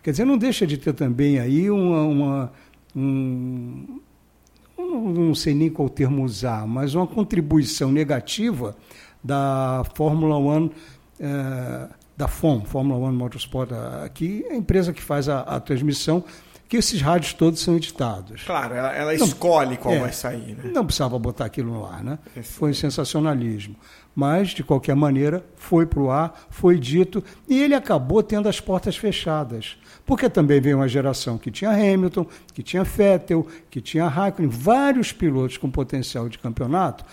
Quer 0.01 0.11
dizer, 0.11 0.25
não 0.25 0.37
deixa 0.37 0.65
de 0.65 0.77
ter 0.77 0.93
também 0.93 1.39
aí 1.39 1.69
uma. 1.69 2.03
uma 2.03 2.53
um, 2.95 3.99
um- 4.77 5.11
não 5.13 5.35
sei 5.35 5.53
nem 5.53 5.69
qual 5.69 5.89
termo 5.89 6.23
usar, 6.23 6.65
mas 6.65 6.95
uma 6.95 7.05
contribuição 7.07 7.91
negativa 7.91 8.75
da 9.25 9.83
Fórmula 9.95 10.35
One, 10.37 10.71
eh, 11.19 11.87
da 12.15 12.27
FOM, 12.27 12.61
Fórmula 12.61 12.99
One 12.99 13.17
Motorsport, 13.17 13.71
aqui, 14.03 14.45
a 14.51 14.55
empresa 14.55 14.93
que 14.93 15.01
faz 15.01 15.27
a, 15.27 15.39
a 15.41 15.59
transmissão, 15.59 16.23
que 16.67 16.77
esses 16.77 17.01
rádios 17.01 17.33
todos 17.33 17.59
são 17.59 17.75
editados. 17.75 18.43
Claro, 18.43 18.73
ela, 18.73 18.93
ela 18.93 19.13
Não, 19.13 19.25
escolhe 19.25 19.77
qual 19.77 19.93
é, 19.93 19.99
vai 19.99 20.13
sair, 20.13 20.55
né? 20.55 20.71
Não 20.73 20.85
precisava 20.85 21.17
botar 21.19 21.45
aquilo 21.45 21.73
no 21.73 21.85
ar, 21.85 22.03
né? 22.03 22.17
Isso. 22.35 22.53
Foi 22.53 22.71
um 22.71 22.73
sensacionalismo. 22.73 23.75
Mas, 24.15 24.49
de 24.49 24.63
qualquer 24.63 24.95
maneira, 24.95 25.45
foi 25.57 25.85
para 25.85 25.99
o 25.99 26.09
ar, 26.09 26.47
foi 26.49 26.79
dito, 26.79 27.21
e 27.49 27.61
ele 27.61 27.75
acabou 27.75 28.23
tendo 28.23 28.47
as 28.47 28.61
portas 28.61 28.95
fechadas. 28.95 29.77
Porque 30.05 30.29
também 30.29 30.61
veio 30.61 30.77
uma 30.77 30.87
geração 30.87 31.37
que 31.37 31.51
tinha 31.51 31.71
Hamilton, 31.71 32.25
que 32.53 32.63
tinha 32.63 32.83
Vettel, 32.83 33.45
que 33.69 33.81
tinha 33.81 34.07
Raikkonen, 34.07 34.49
vários 34.49 35.11
pilotos 35.11 35.57
com 35.57 35.69
potencial 35.69 36.29
de 36.29 36.39
campeonato. 36.39 37.03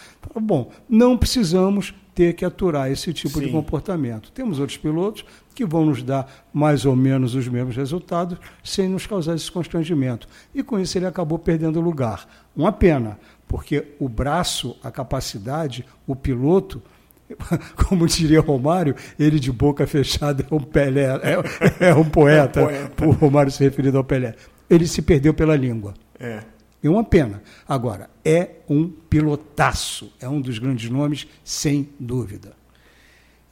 Bom, 0.41 0.71
não 0.89 1.19
precisamos 1.19 1.93
ter 2.15 2.35
que 2.35 2.45
aturar 2.45 2.91
esse 2.91 3.13
tipo 3.13 3.41
de 3.41 3.47
Sim. 3.47 3.53
comportamento. 3.53 4.31
Temos 4.33 4.59
outros 4.59 4.79
pilotos 4.79 5.25
que 5.55 5.65
vão 5.65 5.87
nos 5.87 6.03
dar 6.03 6.31
mais 6.53 6.85
ou 6.85 6.95
menos 6.95 7.35
os 7.35 7.49
mesmos 7.49 7.77
resultados 7.77 8.39
sem 8.63 8.89
nos 8.89 9.07
causar 9.07 9.35
esse 9.35 9.51
constrangimento. 9.51 10.29
E 10.55 10.63
com 10.63 10.79
isso 10.79 10.97
ele 10.99 11.07
acabou 11.07 11.39
perdendo 11.39 11.81
lugar. 11.81 12.27
Uma 12.55 12.73
pena, 12.73 13.19
porque 13.49 13.85
o 13.99 14.09
braço, 14.09 14.77
a 14.83 14.91
capacidade, 14.91 15.85
o 16.07 16.15
piloto, 16.15 16.83
como 17.89 18.07
diria 18.07 18.41
Romário, 18.41 18.95
ele 19.19 19.41
de 19.41 19.51
boca 19.51 19.87
fechada 19.87 20.47
é 20.51 20.55
um 20.55 20.61
Pelé, 20.61 21.07
é, 21.23 21.89
é 21.89 21.95
um 21.95 22.05
poeta, 22.05 22.61
É 22.61 22.63
um 22.63 22.67
poeta. 22.67 22.91
por 22.95 23.15
Romário 23.15 23.51
se 23.53 23.63
referindo 23.65 23.99
ao 23.99 24.05
Pelé. 24.05 24.35
Ele 24.69 24.87
se 24.87 25.03
perdeu 25.03 25.35
pela 25.35 25.57
língua. 25.57 25.95
É. 26.19 26.41
É 26.83 26.89
uma 26.89 27.05
pena. 27.05 27.43
Agora, 27.69 28.11
é 28.25 28.51
um 28.69 28.89
pilotaço, 28.89 30.13
é 30.21 30.29
um 30.29 30.41
dos 30.41 30.59
grandes 30.59 30.91
nomes, 30.91 31.27
sem 31.45 31.89
dúvida. 31.99 32.55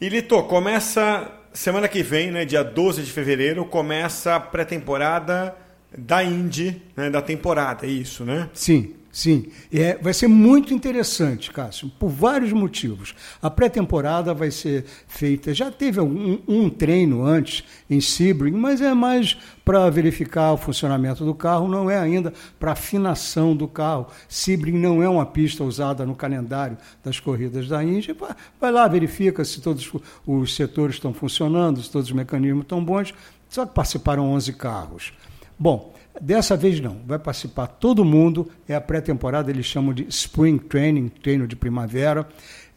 E 0.01 0.09
Lito, 0.09 0.43
começa 0.45 1.31
semana 1.53 1.89
que 1.89 2.03
vem, 2.03 2.31
né, 2.31 2.45
dia 2.45 2.63
12 2.63 3.03
de 3.03 3.11
fevereiro, 3.11 3.65
começa 3.65 4.37
a 4.37 4.41
pré-temporada 4.41 5.55
da 5.97 6.23
Indy, 6.23 6.81
né, 6.97 7.11
da 7.11 7.21
temporada, 7.21 7.87
é 7.87 7.91
isso, 7.91 8.25
né? 8.25 8.49
Sim, 8.55 8.95
sim. 9.11 9.51
É, 9.73 9.99
vai 10.01 10.15
ser 10.15 10.29
muito 10.29 10.73
interessante, 10.73 11.51
Cássio, 11.51 11.91
por 11.99 12.09
vários 12.09 12.53
motivos. 12.53 13.15
A 13.43 13.51
pré-temporada 13.51 14.33
vai 14.33 14.51
ser 14.51 14.85
feita. 15.09 15.53
Já 15.53 15.71
teve 15.71 16.01
um, 16.01 16.41
um 16.47 16.71
treino 16.71 17.25
antes 17.25 17.65
em 17.89 18.01
Sebring, 18.01 18.53
mas 18.53 18.81
é 18.81 18.95
mais 18.95 19.37
para 19.71 19.89
verificar 19.89 20.53
o 20.53 20.57
funcionamento 20.57 21.25
do 21.25 21.33
carro, 21.33 21.69
não 21.69 21.89
é 21.89 21.97
ainda 21.97 22.33
para 22.59 22.73
afinação 22.73 23.55
do 23.55 23.69
carro. 23.69 24.09
Sebring 24.29 24.77
não 24.77 25.01
é 25.01 25.09
uma 25.09 25.25
pista 25.25 25.63
usada 25.63 26.05
no 26.05 26.13
calendário 26.17 26.77
das 27.05 27.21
corridas 27.21 27.69
da. 27.69 27.77
Vai- 27.77 28.35
Vai 28.61 28.73
lá, 28.73 28.89
verifica 28.89 29.45
se 29.45 29.61
todos 29.61 29.89
os 30.27 30.57
setores 30.57 30.97
estão 30.97 31.15
funcionando, 31.15 31.81
se 31.81 31.89
todos 31.89 32.09
os 32.09 32.13
mecanismos 32.13 32.63
estão 32.63 32.85
bons. 32.85 33.15
Só 33.49 33.65
que 33.65 33.73
participaram 33.73 34.29
11 34.33 34.53
carros. 34.55 35.13
Bom, 35.57 35.95
dessa 36.21 36.57
vez 36.57 36.81
não. 36.81 36.97
Vai 37.07 37.21
participar 37.21 37.69
todo 37.69 38.05
mundo. 38.05 38.51
É 38.69 38.75
a 38.75 38.81
pré-temporada, 38.81 39.53
eles 39.53 39.67
chamam 39.67 39.95
de 39.95 40.05
Spring 40.09 40.59
Training, 40.59 41.09
treino 41.23 41.47
de 41.47 41.55
primavera. 41.55 42.29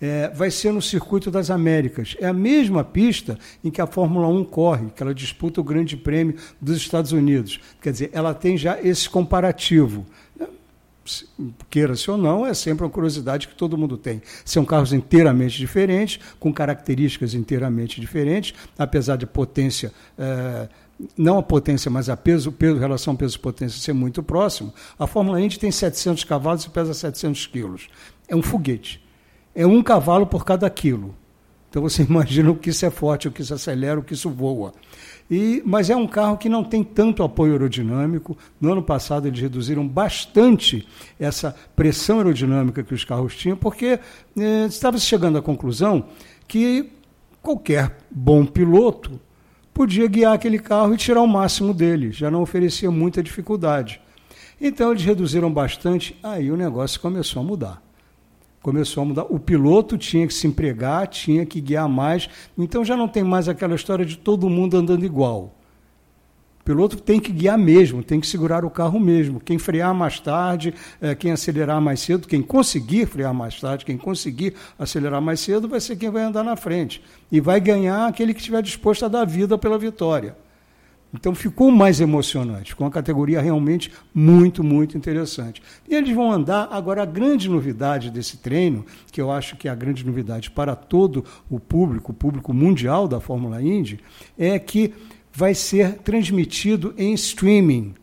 É, 0.05 0.27
vai 0.27 0.51
ser 0.51 0.73
no 0.73 0.81
Circuito 0.81 1.31
das 1.31 1.49
Américas. 1.49 2.17
É 2.19 2.27
a 2.27 2.33
mesma 2.33 2.83
pista 2.83 3.39
em 3.63 3.71
que 3.71 3.79
a 3.79 3.87
Fórmula 3.87 4.27
1 4.27 4.43
corre, 4.43 4.89
que 4.93 5.01
ela 5.01 5.15
disputa 5.15 5.61
o 5.61 5.63
Grande 5.63 5.95
Prêmio 5.95 6.35
dos 6.59 6.75
Estados 6.75 7.13
Unidos. 7.13 7.61
Quer 7.81 7.93
dizer, 7.93 8.09
ela 8.11 8.33
tem 8.33 8.57
já 8.57 8.77
esse 8.81 9.09
comparativo. 9.09 10.05
queira-se 11.69 12.11
ou 12.11 12.17
não, 12.17 12.45
é 12.45 12.53
sempre 12.53 12.83
uma 12.83 12.89
curiosidade 12.89 13.47
que 13.47 13.55
todo 13.55 13.77
mundo 13.77 13.95
tem. 13.95 14.21
São 14.43 14.65
carros 14.65 14.91
inteiramente 14.91 15.57
diferentes, 15.57 16.19
com 16.37 16.51
características 16.51 17.33
inteiramente 17.33 18.01
diferentes, 18.01 18.53
apesar 18.77 19.15
de 19.15 19.25
potência. 19.25 19.93
É, 20.19 20.67
não 21.17 21.37
a 21.37 21.43
potência, 21.43 21.89
mas 21.89 22.09
a 22.09 22.17
peso, 22.17 22.51
peso 22.51 22.77
relação 22.77 23.15
peso-potência 23.15 23.79
ser 23.79 23.93
muito 23.93 24.21
próximo, 24.21 24.73
a 24.99 25.07
Fórmula 25.07 25.39
Indy 25.39 25.57
tem 25.57 25.71
700 25.71 26.25
cavalos 26.25 26.65
e 26.65 26.69
pesa 26.69 26.93
700 26.93 27.47
quilos. 27.47 27.87
É 28.27 28.35
um 28.35 28.41
foguete. 28.41 29.01
É 29.55 29.65
um 29.65 29.83
cavalo 29.83 30.25
por 30.25 30.45
cada 30.45 30.69
quilo. 30.69 31.15
Então 31.69 31.81
você 31.81 32.03
imagina 32.07 32.51
o 32.51 32.55
que 32.55 32.69
isso 32.69 32.85
é 32.85 32.89
forte, 32.89 33.27
o 33.27 33.31
que 33.31 33.41
isso 33.41 33.53
acelera, 33.53 33.99
o 33.99 34.03
que 34.03 34.13
isso 34.13 34.29
voa. 34.29 34.73
E, 35.29 35.63
mas 35.65 35.89
é 35.89 35.95
um 35.95 36.05
carro 36.05 36.37
que 36.37 36.49
não 36.49 36.63
tem 36.63 36.83
tanto 36.83 37.23
apoio 37.23 37.53
aerodinâmico. 37.53 38.37
No 38.61 38.71
ano 38.71 38.83
passado 38.83 39.27
eles 39.27 39.39
reduziram 39.39 39.87
bastante 39.87 40.87
essa 41.19 41.55
pressão 41.75 42.17
aerodinâmica 42.17 42.83
que 42.83 42.93
os 42.93 43.03
carros 43.03 43.35
tinham, 43.35 43.57
porque 43.57 43.99
eh, 44.37 44.65
estava 44.67 44.97
chegando 44.97 45.37
à 45.37 45.41
conclusão 45.41 46.05
que 46.47 46.91
qualquer 47.41 47.97
bom 48.11 48.45
piloto 48.45 49.19
podia 49.73 50.07
guiar 50.07 50.33
aquele 50.33 50.59
carro 50.59 50.93
e 50.93 50.97
tirar 50.97 51.21
o 51.21 51.27
máximo 51.27 51.73
dele, 51.73 52.11
já 52.11 52.29
não 52.29 52.41
oferecia 52.41 52.91
muita 52.91 53.23
dificuldade. 53.23 53.99
Então 54.61 54.91
eles 54.91 55.03
reduziram 55.03 55.51
bastante, 55.51 56.17
aí 56.21 56.51
o 56.51 56.55
negócio 56.55 56.99
começou 56.99 57.41
a 57.41 57.45
mudar. 57.45 57.81
Começou 58.63 59.03
a 59.03 59.05
mudar. 59.05 59.25
O 59.29 59.37
piloto 59.37 59.97
tinha 59.97 60.25
que 60.25 60.33
se 60.33 60.47
empregar, 60.47 61.05
tinha 61.07 61.45
que 61.45 61.59
guiar 61.59 61.89
mais, 61.89 62.29
então 62.57 62.83
já 62.83 62.95
não 62.95 63.09
tem 63.09 63.21
mais 63.21 63.49
aquela 63.49 63.75
história 63.75 64.05
de 64.05 64.17
todo 64.17 64.49
mundo 64.49 64.77
andando 64.77 65.03
igual. 65.03 65.53
O 66.61 66.63
piloto 66.63 66.95
tem 66.95 67.19
que 67.19 67.29
guiar 67.29 67.57
mesmo, 67.57 68.01
tem 68.01 68.21
que 68.21 68.25
segurar 68.25 68.63
o 68.63 68.69
carro 68.69 69.01
mesmo. 69.01 69.41
Quem 69.41 69.59
frear 69.59 69.93
mais 69.93 70.17
tarde, 70.17 70.73
é, 71.01 71.13
quem 71.13 71.33
acelerar 71.33 71.81
mais 71.81 71.99
cedo, 71.99 72.25
quem 72.25 72.41
conseguir 72.41 73.05
frear 73.05 73.33
mais 73.33 73.59
tarde, 73.59 73.83
quem 73.83 73.97
conseguir 73.97 74.53
acelerar 74.79 75.21
mais 75.21 75.41
cedo, 75.41 75.67
vai 75.67 75.81
ser 75.81 75.97
quem 75.97 76.09
vai 76.09 76.23
andar 76.23 76.41
na 76.41 76.55
frente. 76.55 77.03
E 77.29 77.41
vai 77.41 77.59
ganhar 77.59 78.07
aquele 78.07 78.33
que 78.33 78.39
estiver 78.39 78.61
disposto 78.61 79.03
a 79.03 79.09
dar 79.09 79.25
vida 79.25 79.57
pela 79.57 79.77
vitória. 79.77 80.37
Então 81.13 81.35
ficou 81.35 81.69
mais 81.69 82.01
emocionante, 82.01 82.75
com 82.75 82.85
a 82.85 82.91
categoria 82.91 83.39
realmente 83.39 83.91
muito, 84.13 84.63
muito 84.63 84.97
interessante. 84.97 85.61
E 85.87 85.93
eles 85.93 86.13
vão 86.15 86.31
andar. 86.31 86.69
Agora, 86.71 87.03
a 87.03 87.05
grande 87.05 87.47
novidade 87.47 88.09
desse 88.09 88.37
treino, 88.37 88.83
que 89.11 89.21
eu 89.21 89.31
acho 89.31 89.55
que 89.55 89.67
é 89.67 89.71
a 89.71 89.75
grande 89.75 90.03
novidade 90.05 90.49
para 90.49 90.75
todo 90.75 91.23
o 91.49 91.59
público, 91.59 92.11
o 92.11 92.15
público 92.15 92.51
mundial 92.53 93.07
da 93.07 93.19
Fórmula 93.19 93.61
Indy, 93.61 93.99
é 94.37 94.57
que 94.57 94.93
vai 95.31 95.53
ser 95.53 95.99
transmitido 95.99 96.93
em 96.97 97.13
streaming 97.13 97.93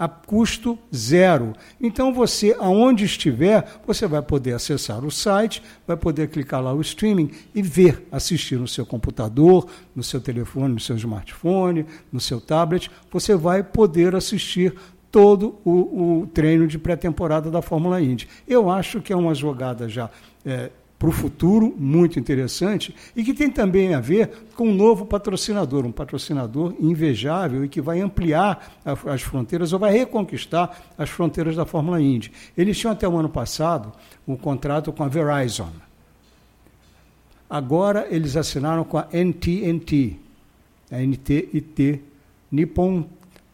a 0.00 0.08
custo 0.08 0.78
zero. 0.94 1.52
Então 1.78 2.10
você, 2.10 2.56
aonde 2.58 3.04
estiver, 3.04 3.80
você 3.86 4.06
vai 4.06 4.22
poder 4.22 4.54
acessar 4.54 5.04
o 5.04 5.10
site, 5.10 5.62
vai 5.86 5.94
poder 5.94 6.30
clicar 6.30 6.62
lá 6.62 6.72
o 6.72 6.80
streaming 6.80 7.30
e 7.54 7.60
ver, 7.60 8.08
assistir 8.10 8.58
no 8.58 8.66
seu 8.66 8.86
computador, 8.86 9.68
no 9.94 10.02
seu 10.02 10.18
telefone, 10.18 10.72
no 10.72 10.80
seu 10.80 10.96
smartphone, 10.96 11.84
no 12.10 12.18
seu 12.18 12.40
tablet. 12.40 12.90
Você 13.12 13.36
vai 13.36 13.62
poder 13.62 14.16
assistir 14.16 14.74
todo 15.12 15.58
o, 15.62 16.20
o 16.22 16.26
treino 16.28 16.66
de 16.66 16.78
pré-temporada 16.78 17.50
da 17.50 17.60
Fórmula 17.60 18.00
Indy. 18.00 18.26
Eu 18.48 18.70
acho 18.70 19.02
que 19.02 19.12
é 19.12 19.16
uma 19.16 19.34
jogada 19.34 19.86
já 19.86 20.08
é, 20.46 20.70
para 21.00 21.08
o 21.08 21.12
futuro, 21.12 21.74
muito 21.78 22.18
interessante, 22.18 22.94
e 23.16 23.24
que 23.24 23.32
tem 23.32 23.50
também 23.50 23.94
a 23.94 24.00
ver 24.00 24.44
com 24.54 24.68
um 24.68 24.74
novo 24.74 25.06
patrocinador, 25.06 25.86
um 25.86 25.90
patrocinador 25.90 26.74
invejável 26.78 27.64
e 27.64 27.70
que 27.70 27.80
vai 27.80 28.02
ampliar 28.02 28.76
as 28.84 29.22
fronteiras 29.22 29.72
ou 29.72 29.78
vai 29.78 29.92
reconquistar 29.96 30.92
as 30.98 31.08
fronteiras 31.08 31.56
da 31.56 31.64
Fórmula 31.64 32.02
Indy. 32.02 32.30
Eles 32.54 32.78
tinham 32.78 32.92
até 32.92 33.08
o 33.08 33.16
ano 33.16 33.30
passado 33.30 33.92
um 34.28 34.36
contrato 34.36 34.92
com 34.92 35.02
a 35.02 35.08
Verizon. 35.08 35.70
Agora 37.48 38.06
eles 38.10 38.36
assinaram 38.36 38.84
com 38.84 38.98
a 38.98 39.08
NTNT, 39.10 40.18
a 40.92 40.98
NTIT, 40.98 42.02
Nippon 42.52 43.08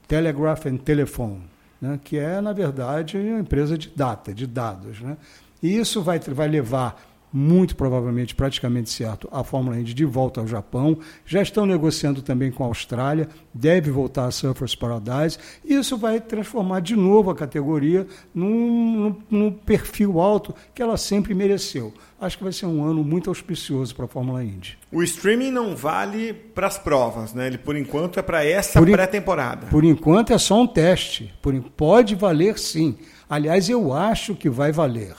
Telegraph 0.09 0.67
and 0.67 0.79
Telephone, 0.79 1.43
né, 1.81 2.01
que 2.03 2.19
é, 2.19 2.41
na 2.41 2.53
verdade, 2.53 3.17
uma 3.17 3.39
empresa 3.39 3.79
de 3.79 3.89
data, 3.89 4.35
de 4.35 4.49
dados. 4.49 5.01
Né? 5.01 5.17
E 5.63 5.79
isso 5.79 6.03
vai, 6.03 6.19
vai 6.19 6.49
levar 6.49 7.15
muito 7.33 7.77
provavelmente, 7.77 8.35
praticamente 8.35 8.91
certo, 8.91 9.29
a 9.31 9.45
Fórmula 9.45 9.79
Indy 9.79 9.93
de 9.93 10.05
volta 10.05 10.41
ao 10.41 10.47
Japão. 10.47 10.99
Já 11.25 11.43
estão 11.43 11.67
negociando 11.67 12.23
também 12.23 12.51
com 12.51 12.65
a 12.65 12.67
Austrália, 12.67 13.29
deve 13.53 13.91
voltar 13.91 14.27
a 14.27 14.31
Surfers 14.31 14.75
Paradise. 14.75 15.39
E 15.65 15.75
isso 15.75 15.97
vai 15.97 16.21
transformar 16.21 16.81
de 16.81 16.97
novo 16.97 17.31
a 17.31 17.35
categoria 17.35 18.07
num, 18.35 19.17
num, 19.31 19.51
perfil 19.51 20.21
alto 20.21 20.55
que 20.75 20.81
ela 20.81 20.97
sempre 20.97 21.35
mereceu. 21.35 21.93
Acho 22.19 22.39
que 22.39 22.45
vai 22.45 22.53
ser 22.53 22.67
um 22.67 22.83
ano 22.83 23.05
muito 23.05 23.29
auspicioso 23.29 23.95
para 23.95 24.07
a 24.07 24.09
Fórmula 24.09 24.43
Indy. 24.43 24.79
O 24.91 25.03
streaming 25.03 25.51
não 25.51 25.77
vale 25.77 26.33
para 26.33 26.67
as 26.67 26.79
provas, 26.79 27.35
né? 27.35 27.49
Ele 27.49 27.59
por 27.59 27.77
enquanto 27.77 28.19
é 28.19 28.23
para 28.23 28.45
essa 28.45 28.81
pré-temporada. 28.81 29.67
Por 29.67 29.85
enquanto 29.85 30.33
é 30.33 30.39
só 30.39 30.63
um 30.63 30.67
teste. 30.67 31.35
Por, 31.43 31.55
pode 31.77 32.15
valer 32.15 32.59
sim. 32.59 32.97
Aliás, 33.29 33.69
eu 33.69 33.93
acho 33.93 34.35
que 34.35 34.49
vai 34.49 34.73
valer 34.73 35.15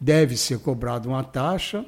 deve 0.00 0.36
ser 0.36 0.58
cobrada 0.58 1.08
uma 1.08 1.24
taxa, 1.24 1.84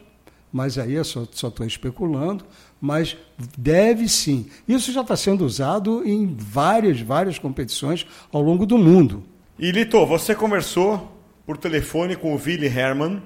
mas 0.53 0.79
aí 0.79 0.95
eu 0.95 1.05
só 1.05 1.23
estou 1.23 1.67
especulando, 1.67 2.45
mas 2.81 3.17
deve 3.57 4.09
sim. 4.09 4.49
Isso 4.67 4.93
já 4.93 5.03
está 5.03 5.17
sendo 5.17 5.45
usado 5.45 6.03
em 6.05 6.35
várias, 6.37 7.01
várias 7.01 7.39
competições 7.39 8.07
ao 8.33 8.43
longo 8.43 8.67
do 8.67 8.77
mundo. 8.77 9.25
E 9.59 9.71
Lito, 9.71 10.05
você 10.07 10.35
conversou 10.35 11.17
por 11.47 11.57
telefone 11.57 12.17
com 12.17 12.35
o 12.35 12.41
Willy 12.41 12.67
Herman, 12.67 13.23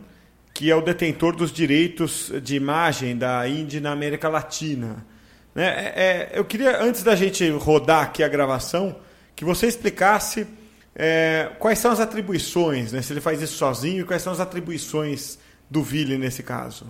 que 0.52 0.70
é 0.70 0.76
o 0.76 0.80
detentor 0.80 1.34
dos 1.34 1.52
direitos 1.52 2.32
de 2.42 2.56
imagem 2.56 3.16
da 3.16 3.48
Indy 3.48 3.80
na 3.80 3.92
América 3.92 4.28
Latina. 4.28 5.04
Né? 5.54 5.66
É, 5.66 5.92
é, 5.96 6.32
eu 6.34 6.44
queria, 6.44 6.82
antes 6.82 7.02
da 7.02 7.14
gente 7.14 7.48
rodar 7.50 8.02
aqui 8.02 8.22
a 8.22 8.28
gravação, 8.28 8.96
que 9.34 9.44
você 9.44 9.66
explicasse 9.66 10.46
é, 10.94 11.50
quais 11.58 11.78
são 11.78 11.90
as 11.90 12.00
atribuições, 12.00 12.92
né? 12.92 13.02
Se 13.02 13.12
ele 13.12 13.20
faz 13.20 13.40
isso 13.42 13.56
sozinho, 13.56 14.06
quais 14.06 14.22
são 14.22 14.32
as 14.32 14.40
atribuições 14.40 15.38
do 15.70 15.82
Vili 15.82 16.16
nesse 16.16 16.42
caso? 16.42 16.86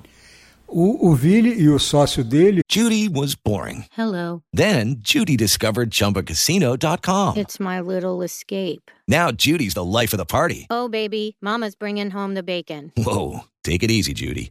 O, 0.66 1.10
o 1.10 1.14
Vili 1.14 1.60
e 1.60 1.68
o 1.68 1.78
sócio 1.78 2.24
dele. 2.24 2.62
Judy 2.70 3.08
was 3.08 3.34
boring. 3.34 3.84
Hello. 3.96 4.42
Then 4.52 4.96
Judy 5.02 5.36
discovered 5.36 5.90
ChumbaCasino.com. 5.90 7.36
It's 7.36 7.60
my 7.60 7.80
little 7.80 8.22
escape. 8.22 8.90
Now 9.06 9.30
Judy's 9.30 9.74
the 9.74 9.84
life 9.84 10.14
of 10.14 10.18
the 10.18 10.26
party. 10.26 10.66
Oh 10.70 10.88
baby, 10.88 11.36
Mama's 11.40 11.74
bringing 11.76 12.10
home 12.10 12.34
the 12.34 12.42
bacon. 12.42 12.92
Whoa, 12.96 13.44
take 13.62 13.82
it 13.82 13.90
easy, 13.90 14.14
Judy. 14.14 14.50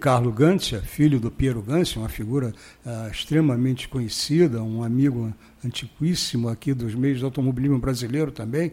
Carlo 0.00 0.32
Gancia, 0.32 0.82
filho 0.82 1.20
do 1.20 1.30
Piero 1.30 1.62
Gancia, 1.62 2.00
uma 2.00 2.08
figura 2.08 2.52
uh, 2.84 3.08
extremamente 3.08 3.88
conhecida, 3.88 4.60
um 4.60 4.82
amigo 4.82 5.32
antiquíssimo 5.64 6.48
aqui 6.48 6.74
dos 6.74 6.92
meios 6.92 7.20
de 7.20 7.24
automobilismo 7.24 7.78
brasileiro 7.78 8.32
também. 8.32 8.72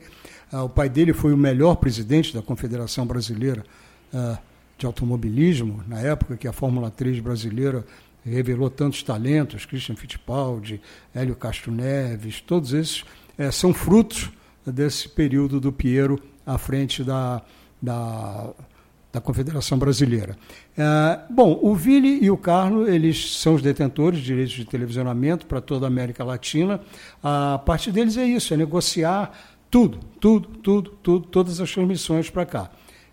Uh, 0.52 0.62
o 0.62 0.70
pai 0.70 0.90
dele 0.90 1.14
foi 1.14 1.32
o 1.32 1.38
melhor 1.38 1.76
presidente 1.76 2.34
da 2.34 2.42
Confederação 2.42 3.06
Brasileira 3.06 3.64
uh, 4.12 4.36
de 4.76 4.88
Automobilismo, 4.88 5.84
na 5.88 6.00
época 6.00 6.36
que 6.36 6.48
a 6.48 6.52
Fórmula 6.52 6.90
3 6.90 7.20
brasileira 7.20 7.86
revelou 8.26 8.72
tantos 8.72 9.04
talentos, 9.04 9.68
Christian 9.68 9.96
Fittipaldi, 9.96 10.82
Hélio 11.14 11.36
Castro 11.36 11.72
Neves, 11.72 12.42
todos 12.42 12.74
esses 12.74 13.06
é, 13.38 13.52
são 13.52 13.72
frutos 13.72 14.32
desse 14.66 15.08
período 15.08 15.60
do 15.60 15.72
Piero 15.72 16.20
à 16.44 16.58
frente 16.58 17.04
da, 17.04 17.44
da 17.80 18.52
da 19.14 19.22
Confederação 19.22 19.78
Brasileira. 19.78 20.36
É, 20.76 21.20
bom, 21.30 21.60
o 21.62 21.76
Vili 21.76 22.24
e 22.24 22.32
o 22.32 22.38
Carlos, 22.38 22.90
eles 22.90 23.38
são 23.38 23.54
os 23.54 23.62
detentores 23.62 24.20
de 24.20 24.26
direitos 24.26 24.54
de 24.54 24.66
televisionamento 24.66 25.46
para 25.46 25.62
toda 25.62 25.86
a 25.86 25.88
América 25.88 26.24
Latina. 26.24 26.82
A 27.22 27.62
parte 27.64 27.92
deles 27.92 28.18
é 28.18 28.26
isso, 28.26 28.54
é 28.54 28.58
negociar 28.58 29.32
tudo, 29.70 30.00
tudo, 30.20 30.48
tudo, 30.50 30.90
tudo, 31.02 31.28
todas 31.28 31.62
as 31.62 31.72
transmissões 31.72 32.30
para 32.30 32.46
cá. 32.46 32.72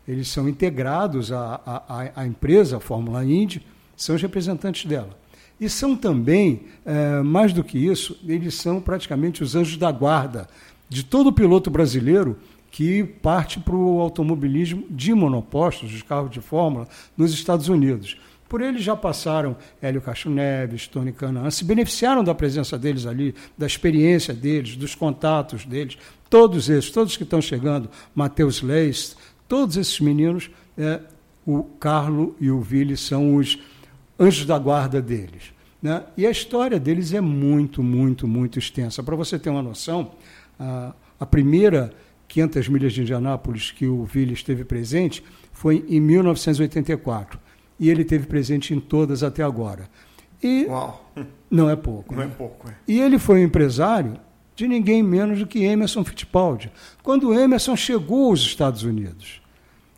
Eles 0.09 0.29
são 0.29 0.49
integrados 0.49 1.31
à, 1.31 1.61
à, 1.67 2.23
à 2.23 2.27
empresa, 2.27 2.79
a 2.79 2.81
Fórmula 2.81 3.25
Indy, 3.25 3.65
são 3.97 4.17
os 4.17 4.23
representantes 4.23 4.87
dela. 4.87 5.19
E 5.61 5.69
são 5.69 5.95
também, 5.95 6.63
é, 6.87 7.21
mais 7.21 7.53
do 7.53 7.63
que 7.63 7.79
isso, 7.79 8.19
eles 8.27 8.55
são 8.55 8.81
praticamente 8.81 9.43
os 9.43 9.55
anjos 9.55 9.77
da 9.77 9.93
guarda 9.93 10.49
de 10.89 11.05
todo 11.05 11.33
piloto 11.33 11.71
brasileiro 11.71 12.39
que 12.71 13.03
parte 13.05 13.59
para 13.59 13.75
o 13.75 14.01
automobilismo 14.01 14.85
de 14.89 15.13
monopostos, 15.13 15.93
os 15.93 16.03
carros 16.03 16.31
de 16.31 16.41
Fórmula, 16.41 16.87
nos 17.17 17.33
Estados 17.33 17.69
Unidos. 17.69 18.17
Por 18.49 18.61
eles 18.61 18.83
já 18.83 18.97
passaram 18.97 19.57
Hélio 19.81 20.01
Castro 20.01 20.31
Neves, 20.31 20.89
Tony 20.89 21.13
Canaan, 21.13 21.51
se 21.51 21.65
beneficiaram 21.65 22.25
da 22.25 22.35
presença 22.35 22.77
deles 22.77 23.07
ali, 23.07 23.35
da 23.57 23.67
experiência 23.67 24.35
deles, 24.35 24.77
dos 24.77 24.95
contatos 24.95 25.65
deles. 25.65 25.97
Todos 26.29 26.69
esses, 26.69 26.91
todos 26.91 27.17
que 27.17 27.23
estão 27.23 27.41
chegando, 27.41 27.89
Matheus 28.15 28.61
Leis, 28.61 29.17
todos 29.49 29.77
esses 29.77 30.01
meninos, 30.01 30.51
é, 30.77 31.01
o 31.47 31.63
Carlo 31.63 32.35
e 32.41 32.51
o 32.51 32.61
Vili 32.61 32.97
são 32.97 33.37
os 33.37 33.59
anjos 34.19 34.47
da 34.47 34.59
guarda 34.59 35.01
deles. 35.01 35.53
Né? 35.81 36.03
E 36.17 36.27
a 36.27 36.31
história 36.31 36.79
deles 36.79 37.15
é 37.15 37.21
muito, 37.21 37.83
muito, 37.83 38.27
muito 38.29 38.59
extensa. 38.59 39.03
Para 39.03 39.17
você 39.17 39.39
ter 39.39 39.51
uma 39.51 39.63
noção, 39.63 40.13
a, 40.59 40.93
a 41.19 41.27
primeira 41.27 41.93
500 42.31 42.69
milhas 42.69 42.93
de 42.93 43.03
Indianápolis 43.03 43.73
que 43.73 43.87
o 43.87 44.05
Ville 44.05 44.33
esteve 44.33 44.65
presente 44.65 45.23
foi 45.53 45.85
em 45.89 46.01
1984. 46.01 47.39
E 47.79 47.91
ele 47.91 48.03
esteve 48.03 48.27
presente 48.27 48.73
em 48.73 48.79
todas 48.79 49.23
até 49.23 49.43
agora. 49.43 49.89
E 50.43 50.67
Uau. 50.67 51.13
não 51.51 51.69
é 51.69 51.75
pouco. 51.75 52.15
Não 52.15 52.23
né? 52.23 52.31
é 52.33 52.35
pouco. 52.37 52.69
É. 52.71 52.75
E 52.87 53.01
ele 53.01 53.19
foi 53.19 53.41
um 53.41 53.45
empresário 53.45 54.17
de 54.55 54.69
ninguém 54.69 55.03
menos 55.03 55.41
do 55.41 55.47
que 55.47 55.65
Emerson 55.65 56.05
Fittipaldi, 56.05 56.71
quando 57.03 57.29
o 57.29 57.35
Emerson 57.35 57.75
chegou 57.75 58.31
aos 58.31 58.41
Estados 58.41 58.85
Unidos. 58.85 59.41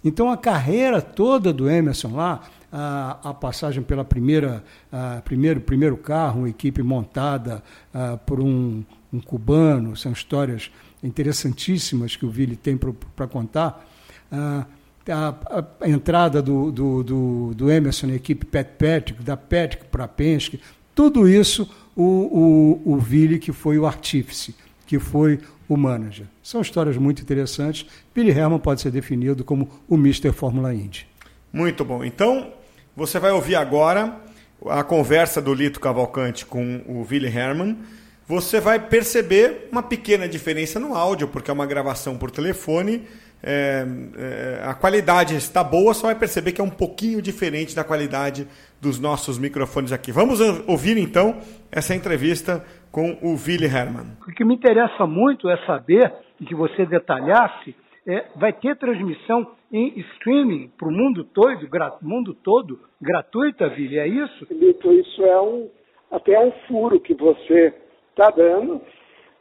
Então 0.04 0.30
a 0.30 0.36
carreira 0.36 1.02
toda 1.02 1.52
do 1.52 1.68
Emerson 1.68 2.14
lá, 2.14 2.42
a, 2.72 3.18
a 3.30 3.34
passagem 3.34 3.82
pela 3.82 4.04
primeira, 4.04 4.64
a, 4.90 5.20
primeiro, 5.22 5.60
primeiro 5.60 5.96
carro, 5.96 6.40
uma 6.40 6.48
equipe 6.48 6.82
montada 6.82 7.62
a, 7.92 8.16
por 8.16 8.40
um, 8.40 8.82
um 9.12 9.20
cubano, 9.20 9.96
são 9.96 10.12
histórias 10.12 10.70
interessantíssimas 11.02 12.16
que 12.16 12.24
o 12.24 12.30
Vili 12.30 12.56
tem 12.56 12.78
para 13.16 13.26
contar. 13.26 13.88
Ah, 14.30 14.66
a, 15.08 15.34
a, 15.80 15.88
entrada 15.88 16.40
do, 16.40 16.70
do, 16.70 17.02
do, 17.02 17.54
do, 17.54 17.70
Emerson 17.70 18.06
na 18.06 18.14
equipe 18.14 18.46
Pet 18.46 18.70
Patrick, 18.78 19.22
da 19.22 19.36
Patrick 19.36 19.86
para 19.86 20.06
Penske, 20.06 20.60
tudo 20.94 21.28
isso 21.28 21.68
o, 21.96 22.80
o, 22.84 22.94
o 22.94 22.98
Vili 22.98 23.38
que 23.38 23.52
foi 23.52 23.78
o 23.78 23.86
artífice, 23.86 24.54
que 24.86 24.98
foi 24.98 25.40
o 25.68 25.76
manager. 25.76 26.26
São 26.42 26.60
histórias 26.60 26.96
muito 26.96 27.22
interessantes. 27.22 27.86
Billy 28.14 28.30
Herman 28.30 28.58
pode 28.58 28.80
ser 28.80 28.90
definido 28.90 29.42
como 29.42 29.68
o 29.88 29.94
Mr. 29.96 30.32
Fórmula 30.32 30.74
Indy. 30.74 31.06
Muito 31.52 31.84
bom. 31.84 32.04
Então, 32.04 32.52
você 32.94 33.18
vai 33.18 33.32
ouvir 33.32 33.56
agora 33.56 34.20
a 34.68 34.84
conversa 34.84 35.40
do 35.40 35.52
Lito 35.52 35.80
Cavalcante 35.80 36.46
com 36.46 36.82
o 36.86 37.04
Billy 37.04 37.26
Herman 37.26 37.78
você 38.26 38.60
vai 38.60 38.78
perceber 38.78 39.68
uma 39.70 39.82
pequena 39.82 40.28
diferença 40.28 40.78
no 40.78 40.94
áudio, 40.94 41.28
porque 41.28 41.50
é 41.50 41.54
uma 41.54 41.66
gravação 41.66 42.16
por 42.16 42.30
telefone. 42.30 43.06
É, 43.44 43.84
é, 44.16 44.62
a 44.64 44.72
qualidade 44.72 45.34
está 45.34 45.64
boa, 45.64 45.92
só 45.92 46.06
vai 46.06 46.14
perceber 46.14 46.52
que 46.52 46.60
é 46.60 46.64
um 46.64 46.70
pouquinho 46.70 47.20
diferente 47.20 47.74
da 47.74 47.82
qualidade 47.82 48.46
dos 48.80 49.00
nossos 49.00 49.36
microfones 49.38 49.90
aqui. 49.90 50.12
Vamos 50.12 50.40
ouvir 50.68 50.96
então 50.96 51.40
essa 51.70 51.94
entrevista 51.94 52.64
com 52.92 53.18
o 53.20 53.34
Willy 53.34 53.66
Herman. 53.66 54.16
O 54.28 54.32
que 54.32 54.44
me 54.44 54.54
interessa 54.54 55.06
muito 55.06 55.48
é 55.48 55.56
saber, 55.66 56.12
e 56.40 56.44
que 56.44 56.54
você 56.54 56.86
detalhasse, 56.86 57.74
é, 58.06 58.26
vai 58.36 58.52
ter 58.52 58.76
transmissão 58.76 59.46
em 59.72 59.98
streaming 60.14 60.70
para 60.78 60.88
o 60.88 60.92
mundo 60.92 61.24
todo, 61.24 61.68
mundo 62.00 62.34
todo, 62.34 62.78
gratuita, 63.00 63.66
Willy, 63.66 63.98
é 63.98 64.06
isso? 64.06 64.46
Lito, 64.50 64.92
isso 64.92 65.24
é 65.24 65.40
um, 65.40 65.68
até 66.10 66.38
um 66.38 66.52
furo 66.68 67.00
que 67.00 67.14
você 67.14 67.72
está 68.12 68.30
dando. 68.30 68.80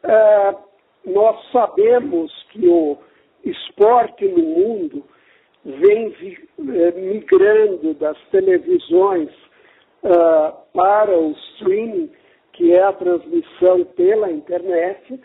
É, 0.04 0.56
nós 1.06 1.52
sabemos 1.52 2.32
que 2.52 2.68
o 2.68 2.98
esporte 3.44 4.26
no 4.28 4.44
mundo 4.44 5.04
vem 5.64 6.16
é, 6.60 6.92
migrando 6.92 7.94
das 7.96 8.18
televisões 8.30 9.30
uh, 10.04 10.54
para 10.74 11.16
o 11.16 11.32
streaming, 11.32 12.12
que 12.54 12.74
é 12.74 12.84
a 12.84 12.94
transmissão 12.94 13.84
pela 13.96 14.32
internet. 14.32 15.20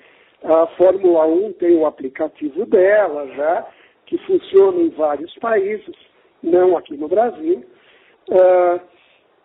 A 0.45 0.67
Fórmula 0.79 1.27
1 1.27 1.53
tem 1.55 1.77
o 1.77 1.87
aplicativo 1.87 2.67
dela 2.67 3.27
já, 3.29 3.67
que 4.07 4.19
funciona 4.19 4.79
em 4.81 4.91
vários 4.91 5.35
países, 5.37 5.95
não 6.43 6.77
aqui 6.77 6.97
no 6.97 7.09
Brasil. 7.09 7.65
Uh, 8.29 8.81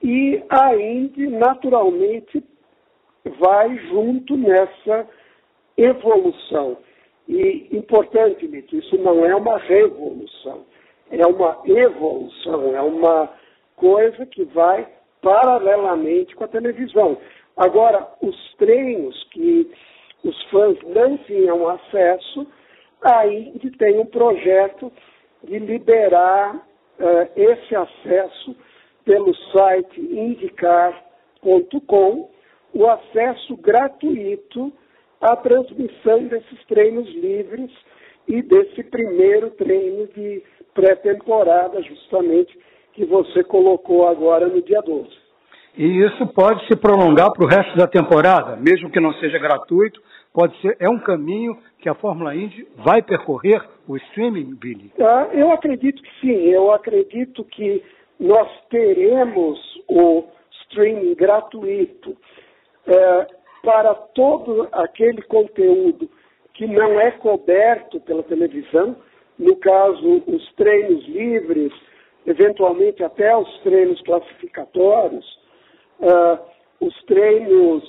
e 0.03 0.43
a 0.49 0.75
Indy, 0.75 1.27
naturalmente, 1.27 2.43
vai 3.25 3.77
junto 3.89 4.37
nessa 4.37 5.07
evolução. 5.77 6.77
E 7.27 7.67
importante, 7.71 8.47
Mito, 8.47 8.75
isso 8.75 8.97
não 8.97 9.25
é 9.25 9.35
uma 9.35 9.57
revolução, 9.57 10.65
é 11.09 11.25
uma 11.25 11.61
evolução, 11.65 12.75
é 12.75 12.81
uma 12.81 13.29
coisa 13.75 14.25
que 14.25 14.43
vai 14.45 14.87
paralelamente 15.21 16.35
com 16.35 16.43
a 16.43 16.47
televisão. 16.47 17.17
Agora, 17.55 18.07
os 18.21 18.35
treinos 18.55 19.23
que 19.31 19.71
os 20.23 20.43
fãs 20.49 20.77
não 20.83 21.17
tinham 21.19 21.67
acesso, 21.67 22.47
aí 23.01 23.53
tem 23.77 23.99
um 23.99 24.05
projeto 24.05 24.91
de 25.43 25.59
liberar 25.59 26.55
uh, 26.55 26.61
esse 27.35 27.75
acesso 27.75 28.55
pelo 29.03 29.35
site 29.51 29.99
indicar.com 29.99 31.01
o 32.73 32.87
acesso 32.87 33.55
gratuito 33.57 34.71
à 35.19 35.35
transmissão 35.35 36.23
desses 36.27 36.65
treinos 36.67 37.07
livres 37.09 37.71
e 38.27 38.41
desse 38.41 38.83
primeiro 38.83 39.51
treino 39.51 40.07
de 40.07 40.43
pré-temporada, 40.73 41.81
justamente, 41.81 42.57
que 42.93 43.05
você 43.05 43.43
colocou 43.43 44.07
agora 44.07 44.47
no 44.47 44.61
dia 44.61 44.81
12. 44.81 45.09
E 45.77 46.03
isso 46.03 46.27
pode 46.33 46.65
se 46.67 46.75
prolongar 46.75 47.31
para 47.31 47.45
o 47.45 47.47
resto 47.47 47.77
da 47.77 47.87
temporada, 47.87 48.57
mesmo 48.57 48.89
que 48.89 48.99
não 48.99 49.13
seja 49.13 49.39
gratuito, 49.39 50.01
pode 50.33 50.59
ser, 50.61 50.75
é 50.79 50.89
um 50.89 50.99
caminho 50.99 51.57
que 51.79 51.87
a 51.87 51.95
Fórmula 51.95 52.35
Indy 52.35 52.67
vai 52.75 53.01
percorrer 53.01 53.61
o 53.87 53.95
streaming, 53.97 54.55
Billy? 54.55 54.91
Ah, 54.99 55.29
eu 55.33 55.51
acredito 55.51 56.01
que 56.01 56.09
sim, 56.19 56.49
eu 56.49 56.71
acredito 56.73 57.43
que 57.45 57.83
nós 58.19 58.49
teremos 58.69 59.59
o 59.87 60.25
streaming 60.63 61.15
gratuito 61.15 62.15
é, 62.87 63.27
para 63.63 63.93
todo 63.93 64.67
aquele 64.71 65.21
conteúdo 65.23 66.09
que 66.53 66.67
não 66.67 66.99
é 66.99 67.11
coberto 67.11 67.99
pela 68.01 68.23
televisão, 68.23 68.95
no 69.37 69.55
caso, 69.55 70.23
os 70.27 70.53
treinos 70.53 71.03
livres, 71.07 71.71
eventualmente 72.25 73.03
até 73.03 73.35
os 73.35 73.59
treinos 73.61 73.99
classificatórios, 74.01 75.25
uh, 75.99 76.39
os 76.79 76.93
treinos 77.05 77.83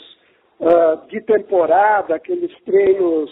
uh, 0.60 1.06
de 1.08 1.20
temporada, 1.22 2.14
aqueles 2.14 2.52
treinos 2.64 3.30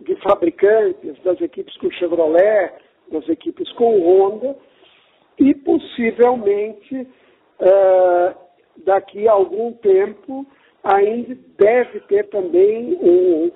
de 0.00 0.14
fabricantes, 0.16 1.20
das 1.24 1.40
equipes 1.40 1.76
com 1.78 1.90
Chevrolet, 1.92 2.72
das 3.10 3.28
equipes 3.28 3.70
com 3.72 3.98
Honda, 4.00 4.56
e 5.38 5.54
possivelmente, 5.54 6.94
uh, 7.60 8.36
daqui 8.84 9.26
a 9.26 9.32
algum 9.32 9.72
tempo, 9.72 10.46
ainda 10.86 11.36
deve 11.58 12.00
ter 12.00 12.28
também 12.28 12.96
um, 13.02 13.50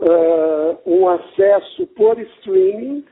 uh, 0.00 0.78
um 0.86 1.08
acesso 1.08 1.86
por 1.88 2.18
streaming, 2.18 3.04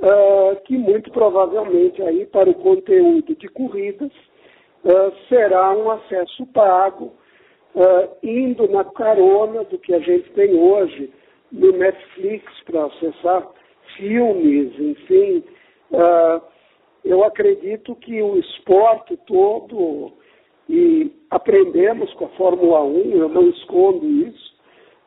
uh, 0.00 0.56
que 0.64 0.78
muito 0.78 1.10
provavelmente 1.10 2.00
aí 2.00 2.24
para 2.26 2.48
o 2.48 2.54
conteúdo 2.54 3.34
de 3.34 3.48
corridas 3.48 4.12
uh, 4.84 5.12
será 5.28 5.72
um 5.72 5.90
acesso 5.90 6.46
pago, 6.46 7.12
indo 8.24 8.66
na 8.68 8.82
carona 8.82 9.62
do 9.64 9.78
que 9.78 9.94
a 9.94 10.00
gente 10.00 10.28
tem 10.30 10.52
hoje 10.52 11.12
no 11.52 11.70
Netflix 11.70 12.44
para 12.64 12.86
acessar 12.86 13.46
filmes, 13.96 14.76
enfim. 14.80 15.44
eu 17.04 17.22
acredito 17.22 17.94
que 17.94 18.20
o 18.20 18.36
esporte 18.38 19.16
todo 19.26 20.12
e 20.68 21.10
aprendemos 21.30 22.12
com 22.14 22.26
a 22.26 22.30
Fórmula 22.30 22.82
1, 22.84 23.10
eu 23.12 23.28
não 23.28 23.48
escondo 23.48 24.06
isso, 24.06 24.54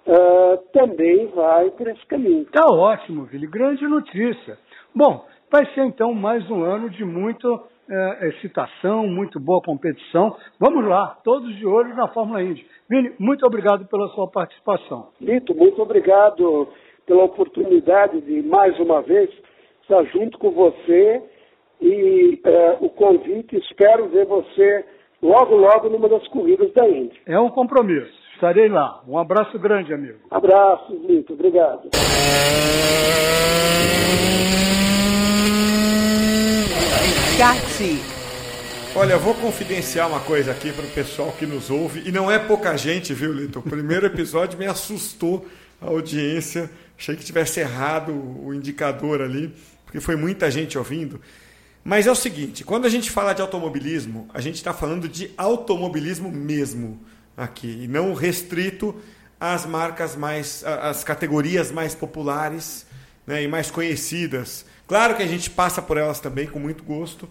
uh, 0.08 0.58
também 0.74 1.28
vai 1.28 1.70
por 1.72 1.88
esse 1.88 2.06
caminho. 2.08 2.46
Tá 2.46 2.66
ótimo, 2.74 3.26
Vili, 3.26 3.48
grande 3.48 3.86
notícia. 3.88 4.58
Bom, 4.94 5.26
vai 5.52 5.66
ser 5.74 5.86
então 5.86 6.14
mais 6.14 6.50
um 6.50 6.64
ano 6.64 6.90
de 6.90 7.06
muita 7.06 7.48
é, 7.92 8.30
excitação, 8.30 9.06
muito 9.06 9.40
boa 9.40 9.62
competição. 9.62 10.36
Vamos 10.58 10.88
lá, 10.88 11.18
todos 11.24 11.54
de 11.58 11.66
olho 11.66 11.94
na 11.96 12.08
Fórmula 12.08 12.42
Indy. 12.42 12.66
Vini, 12.90 13.12
muito 13.20 13.46
obrigado 13.46 13.86
pela 13.88 14.08
sua 14.10 14.30
participação. 14.30 15.10
Lito, 15.20 15.54
muito 15.54 15.82
obrigado 15.82 16.70
pela 17.06 17.26
oportunidade 17.26 18.22
de 18.22 18.42
mais 18.44 18.80
uma 18.80 19.02
vez 19.02 19.30
estar 19.82 20.04
junto 20.06 20.38
com 20.38 20.52
você 20.52 21.22
e 21.82 22.40
é, 22.44 22.78
o 22.80 22.90
convite. 22.90 23.58
Espero 23.58 24.08
ver 24.08 24.26
você 24.26 24.86
logo, 25.22 25.56
logo 25.56 25.90
numa 25.90 26.10
das 26.10 26.28
corridas 26.30 26.74
da 26.74 26.88
Indy. 26.88 27.20
É 27.26 27.40
um 27.40 27.50
compromisso. 27.50 28.12
Estarei 28.34 28.68
lá. 28.70 29.02
Um 29.08 29.18
abraço 29.18 29.58
grande, 29.60 29.94
amigo. 29.94 30.18
Abraço, 30.32 30.94
Lito. 31.08 31.34
Obrigado. 31.34 31.90
Cate. 37.38 38.00
Olha, 38.96 39.14
eu 39.14 39.20
vou 39.20 39.34
confidenciar 39.36 40.10
uma 40.10 40.20
coisa 40.20 40.52
aqui 40.52 40.72
para 40.74 40.84
o 40.84 40.90
pessoal 40.90 41.32
que 41.32 41.46
nos 41.46 41.70
ouve, 41.70 42.08
e 42.08 42.12
não 42.12 42.30
é 42.30 42.38
pouca 42.38 42.76
gente, 42.76 43.14
viu, 43.14 43.32
Lito? 43.32 43.60
O 43.60 43.64
primeiro 43.64 44.06
episódio 44.06 44.60
me 44.60 44.66
assustou 44.66 45.46
a 45.82 45.88
audiência, 45.88 46.70
achei 46.98 47.16
que 47.16 47.24
tivesse 47.24 47.62
errado 47.62 48.12
o 48.12 48.54
indicador 48.54 49.22
ali, 49.22 49.54
porque 49.86 50.02
foi 50.02 50.16
muita 50.16 50.52
gente 50.52 50.78
ouvindo. 50.78 51.22
Mas 51.84 52.06
é 52.06 52.12
o 52.12 52.16
seguinte, 52.16 52.64
quando 52.64 52.86
a 52.86 52.90
gente 52.90 53.10
fala 53.10 53.34
de 53.34 53.42
automobilismo, 53.42 54.28
a 54.34 54.40
gente 54.40 54.56
está 54.56 54.74
falando 54.74 55.10
de 55.10 55.32
automobilismo 55.36 56.32
mesmo 56.32 57.00
aqui, 57.36 57.82
e 57.84 57.88
não 57.88 58.14
restrito 58.14 58.96
às 59.40 59.66
marcas 59.66 60.16
mais, 60.16 60.64
às 60.64 61.04
categorias 61.04 61.72
mais 61.72 61.96
populares 61.96 62.86
né, 63.26 63.42
e 63.44 63.48
mais 63.48 63.72
conhecidas. 63.72 64.66
Claro 64.88 65.16
que 65.16 65.24
a 65.24 65.28
gente 65.28 65.50
passa 65.50 65.82
por 65.82 65.98
elas 65.98 66.20
também 66.20 66.46
com 66.46 66.60
muito 66.60 66.84
gosto, 66.84 67.28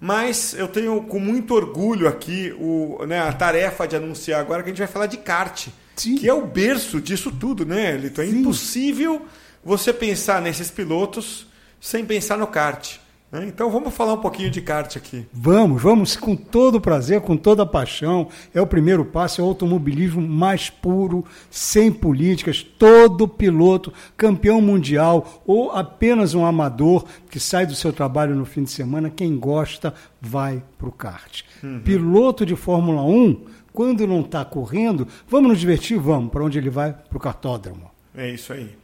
mas 0.00 0.54
eu 0.54 0.68
tenho 0.68 1.02
com 1.02 1.18
muito 1.18 1.54
orgulho 1.54 2.06
aqui 2.06 2.54
o, 2.58 3.04
né, 3.04 3.18
a 3.20 3.32
tarefa 3.32 3.88
de 3.88 3.96
anunciar 3.96 4.40
agora 4.40 4.62
que 4.62 4.68
a 4.68 4.72
gente 4.72 4.78
vai 4.78 4.86
falar 4.86 5.06
de 5.06 5.16
kart, 5.16 5.68
Sim. 5.96 6.14
que 6.14 6.28
é 6.28 6.32
o 6.32 6.46
berço 6.46 7.00
disso 7.00 7.32
tudo, 7.32 7.66
né, 7.66 7.96
Lito? 7.96 8.20
É 8.20 8.26
Sim. 8.26 8.38
impossível 8.38 9.26
você 9.64 9.92
pensar 9.92 10.40
nesses 10.40 10.70
pilotos 10.70 11.48
sem 11.80 12.04
pensar 12.04 12.38
no 12.38 12.46
kart. 12.46 12.98
Né? 13.30 13.46
Então 13.46 13.70
vamos 13.70 13.94
falar 13.94 14.14
um 14.14 14.20
pouquinho 14.20 14.50
de 14.50 14.60
kart 14.60 14.96
aqui. 14.96 15.26
Vamos, 15.32 15.82
vamos 15.82 16.16
com 16.16 16.34
todo 16.34 16.80
prazer, 16.80 17.20
com 17.20 17.36
toda 17.36 17.66
paixão. 17.66 18.28
É 18.54 18.60
o 18.60 18.66
primeiro 18.66 19.04
passo, 19.04 19.40
é 19.40 19.44
o 19.44 19.48
automobilismo 19.48 20.20
mais 20.26 20.70
puro, 20.70 21.24
sem 21.50 21.92
políticas. 21.92 22.62
Todo 22.62 23.28
piloto, 23.28 23.92
campeão 24.16 24.60
mundial 24.60 25.42
ou 25.46 25.70
apenas 25.72 26.34
um 26.34 26.44
amador 26.44 27.04
que 27.30 27.38
sai 27.38 27.66
do 27.66 27.74
seu 27.74 27.92
trabalho 27.92 28.34
no 28.34 28.44
fim 28.44 28.64
de 28.64 28.70
semana, 28.70 29.10
quem 29.10 29.36
gosta 29.38 29.92
vai 30.20 30.62
para 30.78 30.88
o 30.88 30.92
kart. 30.92 31.42
Uhum. 31.62 31.80
Piloto 31.80 32.46
de 32.46 32.56
Fórmula 32.56 33.02
1, 33.02 33.44
quando 33.72 34.06
não 34.06 34.20
está 34.20 34.44
correndo, 34.44 35.06
vamos 35.28 35.50
nos 35.50 35.60
divertir? 35.60 35.98
Vamos. 35.98 36.32
Para 36.32 36.44
onde 36.44 36.58
ele 36.58 36.70
vai? 36.70 36.92
Para 36.92 37.18
o 37.18 37.20
kartódromo. 37.20 37.90
É 38.16 38.30
isso 38.30 38.52
aí. 38.52 38.74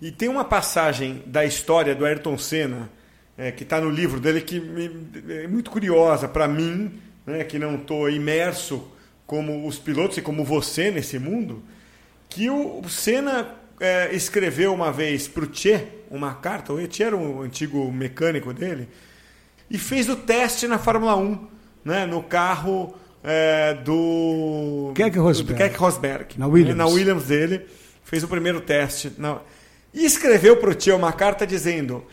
E 0.00 0.10
tem 0.10 0.28
uma 0.28 0.44
passagem 0.44 1.22
da 1.26 1.44
história 1.44 1.94
do 1.94 2.06
Ayrton 2.06 2.38
Senna 2.38 2.88
é, 3.40 3.50
que 3.50 3.62
está 3.62 3.80
no 3.80 3.88
livro 3.88 4.20
dele, 4.20 4.42
que 4.42 4.62
é 5.30 5.48
muito 5.48 5.70
curiosa 5.70 6.28
para 6.28 6.46
mim, 6.46 6.92
né, 7.26 7.42
que 7.42 7.58
não 7.58 7.76
estou 7.76 8.10
imerso 8.10 8.86
como 9.26 9.66
os 9.66 9.78
pilotos 9.78 10.18
e 10.18 10.20
como 10.20 10.44
você 10.44 10.90
nesse 10.90 11.18
mundo, 11.18 11.62
que 12.28 12.50
o 12.50 12.86
Senna 12.86 13.54
é, 13.80 14.14
escreveu 14.14 14.74
uma 14.74 14.92
vez 14.92 15.26
para 15.26 15.44
o 15.44 15.46
Tchê 15.46 15.86
uma 16.10 16.34
carta, 16.34 16.74
o 16.74 16.86
Tchê 16.86 17.04
era 17.04 17.16
um 17.16 17.40
antigo 17.40 17.90
mecânico 17.90 18.52
dele, 18.52 18.88
e 19.70 19.78
fez 19.78 20.10
o 20.10 20.16
teste 20.16 20.68
na 20.68 20.78
Fórmula 20.78 21.16
1, 21.16 21.48
né, 21.82 22.04
no 22.04 22.22
carro 22.22 22.94
é, 23.24 23.72
do 23.72 24.92
Keck 24.94 25.18
Rosberg, 25.18 25.52
do 25.54 25.56
Keck 25.56 25.78
Rosberg 25.78 26.38
na 26.38 26.46
Williams. 26.46 26.76
Né, 26.76 26.84
na 26.84 26.90
Williams 26.90 27.24
dele, 27.24 27.62
fez 28.04 28.22
o 28.22 28.28
primeiro 28.28 28.60
teste. 28.60 29.12
Na... 29.16 29.38
E 29.94 30.04
escreveu 30.04 30.58
para 30.58 30.70
o 30.70 30.74
Tchê 30.74 30.92
uma 30.92 31.12
carta 31.12 31.46
dizendo 31.46 32.04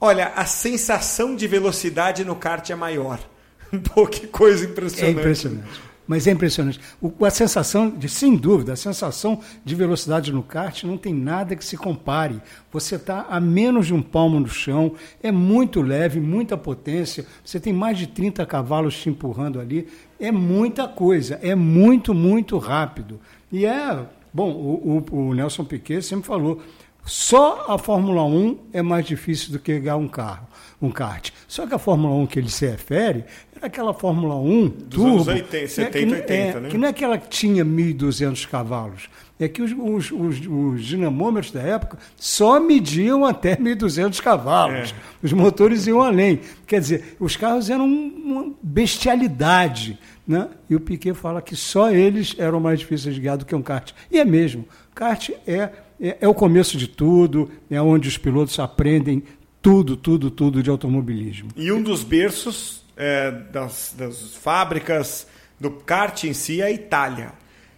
Olha, 0.00 0.32
a 0.34 0.46
sensação 0.46 1.36
de 1.36 1.46
velocidade 1.46 2.24
no 2.24 2.34
kart 2.34 2.68
é 2.70 2.74
maior. 2.74 3.20
Pô, 3.92 4.06
que 4.06 4.26
coisa 4.26 4.64
impressionante. 4.64 5.16
É 5.16 5.20
impressionante. 5.20 5.90
Mas 6.10 6.26
é 6.26 6.32
impressionante. 6.32 6.80
O, 7.00 7.24
a 7.24 7.30
sensação, 7.30 7.88
de, 7.88 8.08
sem 8.08 8.34
dúvida, 8.34 8.72
a 8.72 8.76
sensação 8.76 9.40
de 9.64 9.74
velocidade 9.76 10.32
no 10.32 10.42
kart 10.42 10.82
não 10.82 10.96
tem 10.96 11.14
nada 11.14 11.54
que 11.54 11.64
se 11.64 11.76
compare. 11.76 12.40
Você 12.72 12.96
está 12.96 13.26
a 13.30 13.38
menos 13.38 13.86
de 13.86 13.94
um 13.94 14.02
palmo 14.02 14.40
no 14.40 14.48
chão, 14.48 14.94
é 15.22 15.30
muito 15.30 15.80
leve, 15.80 16.18
muita 16.18 16.56
potência, 16.56 17.24
você 17.44 17.60
tem 17.60 17.72
mais 17.72 17.96
de 17.96 18.08
30 18.08 18.44
cavalos 18.44 18.98
te 18.98 19.08
empurrando 19.08 19.60
ali. 19.60 19.86
É 20.18 20.32
muita 20.32 20.88
coisa, 20.88 21.38
é 21.42 21.54
muito, 21.54 22.12
muito 22.12 22.58
rápido. 22.58 23.20
E 23.52 23.64
é. 23.64 24.04
Bom, 24.32 24.50
o, 24.50 25.04
o, 25.12 25.28
o 25.28 25.34
Nelson 25.34 25.64
Piquet 25.64 26.02
sempre 26.02 26.26
falou 26.26 26.60
só 27.04 27.66
a 27.68 27.78
Fórmula 27.78 28.24
1 28.24 28.58
é 28.72 28.82
mais 28.82 29.06
difícil 29.06 29.52
do 29.52 29.58
que 29.58 29.78
ganhar 29.78 29.96
um 29.96 30.08
carro, 30.08 30.46
um 30.80 30.90
kart. 30.90 31.30
Só 31.48 31.66
que 31.66 31.74
a 31.74 31.78
Fórmula 31.78 32.14
1 32.14 32.26
que 32.26 32.38
ele 32.38 32.50
se 32.50 32.66
refere 32.66 33.24
era 33.56 33.66
aquela 33.66 33.92
Fórmula 33.92 34.36
1 34.36 34.68
Dos 34.68 34.88
turbo, 34.90 35.14
anos 35.14 35.26
80, 35.28 35.68
70, 35.68 35.80
é, 35.80 35.90
que, 35.90 36.14
80, 36.14 36.32
é, 36.32 36.60
né? 36.60 36.68
Que 36.68 36.78
não 36.78 36.88
é 36.88 36.92
que 36.92 37.04
ela 37.04 37.18
tinha 37.18 37.64
1.200 37.64 38.46
cavalos. 38.48 39.08
É 39.38 39.48
que 39.48 39.62
os, 39.62 39.72
os, 39.72 40.12
os, 40.12 40.46
os, 40.46 40.84
dinamômetros 40.84 41.50
da 41.50 41.62
época 41.62 41.96
só 42.14 42.60
mediam 42.60 43.24
até 43.24 43.56
1.200 43.56 44.20
cavalos. 44.20 44.90
É. 44.90 44.94
Os 45.26 45.32
motores 45.32 45.86
iam 45.86 46.02
além. 46.02 46.40
Quer 46.66 46.80
dizer, 46.80 47.16
os 47.18 47.36
carros 47.36 47.70
eram 47.70 47.86
uma 47.86 48.52
bestialidade. 48.62 49.98
Né? 50.28 50.46
E 50.68 50.76
o 50.76 50.80
Piquet 50.80 51.14
fala 51.14 51.40
que 51.40 51.56
só 51.56 51.90
eles 51.90 52.36
eram 52.38 52.60
mais 52.60 52.80
difíceis 52.80 53.14
de 53.14 53.20
guiar 53.20 53.38
do 53.38 53.46
que 53.46 53.54
um 53.54 53.62
kart. 53.62 53.92
E 54.10 54.18
é 54.18 54.24
mesmo. 54.24 54.66
Kart 54.94 55.30
é 55.46 55.70
é, 56.00 56.18
é 56.20 56.28
o 56.28 56.34
começo 56.34 56.78
de 56.78 56.88
tudo, 56.88 57.50
é 57.70 57.80
onde 57.80 58.08
os 58.08 58.16
pilotos 58.16 58.58
aprendem 58.58 59.22
tudo, 59.60 59.96
tudo, 59.96 60.30
tudo 60.30 60.62
de 60.62 60.70
automobilismo. 60.70 61.50
E 61.54 61.70
um 61.70 61.82
dos 61.82 62.02
berços 62.02 62.82
é, 62.96 63.30
das, 63.30 63.94
das, 63.96 64.34
fábricas 64.36 65.26
do 65.58 65.70
kart 65.70 66.24
em 66.24 66.32
si 66.32 66.60
é 66.62 66.64
a 66.64 66.70
Itália. 66.70 67.32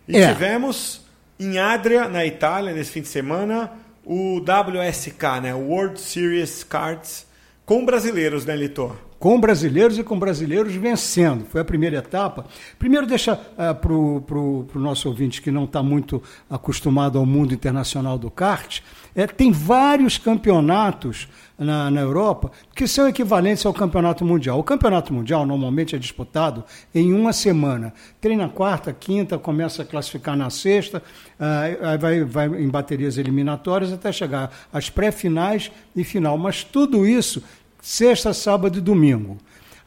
E 0.07 0.16
é. 0.16 0.33
tivemos 0.33 1.05
em 1.39 1.59
Adria, 1.59 2.09
na 2.09 2.25
Itália, 2.25 2.73
nesse 2.73 2.93
fim 2.93 3.01
de 3.01 3.09
semana, 3.09 3.73
o 4.05 4.39
WSK, 4.39 5.41
né? 5.43 5.55
World 5.55 6.01
Series 6.01 6.62
Karts, 6.62 7.27
com 7.64 7.85
brasileiros, 7.85 8.45
né, 8.45 8.55
Litor? 8.55 8.97
Com 9.23 9.39
brasileiros 9.39 10.01
e 10.01 10.03
com 10.03 10.18
brasileiros 10.18 10.75
vencendo. 10.75 11.45
Foi 11.45 11.61
a 11.61 11.64
primeira 11.64 11.99
etapa. 11.99 12.45
Primeiro, 12.77 13.07
deixa 13.07 13.35
uh, 13.35 13.73
para 13.73 13.93
o 13.95 14.66
nosso 14.75 15.09
ouvinte 15.09 15.41
que 15.41 15.49
não 15.49 15.62
está 15.62 15.81
muito 15.81 16.20
acostumado 16.51 17.20
ao 17.20 17.25
mundo 17.25 17.55
internacional 17.55 18.18
do 18.18 18.29
kart, 18.33 18.81
é, 19.14 19.25
tem 19.25 19.53
vários 19.53 20.18
campeonatos 20.18 21.29
na, 21.57 21.89
na 21.89 22.01
Europa 22.01 22.51
que 22.75 22.89
são 22.89 23.07
equivalentes 23.07 23.64
ao 23.64 23.73
campeonato 23.73 24.25
mundial. 24.25 24.59
O 24.59 24.64
campeonato 24.64 25.14
mundial 25.14 25.47
normalmente 25.47 25.95
é 25.95 25.99
disputado 26.01 26.64
em 26.93 27.12
uma 27.12 27.33
semana. 27.33 27.95
Treina 28.20 28.49
quarta, 28.49 28.93
quinta, 28.93 29.39
começa 29.39 29.83
a 29.83 29.85
classificar 29.85 30.37
na 30.37 30.51
sexta, 30.51 31.01
uh, 31.39 31.99
vai, 32.01 32.25
vai 32.25 32.47
em 32.61 32.68
baterias 32.68 33.18
eliminatórias 33.18 33.93
até 33.93 34.11
chegar 34.11 34.51
às 34.73 34.91
pré-finais 34.91 35.70
e 35.95 36.03
final. 36.03 36.37
Mas 36.37 36.64
tudo 36.64 37.07
isso 37.07 37.41
sexta, 37.83 38.33
sábado 38.33 38.78
e 38.78 38.80
domingo. 38.80 39.37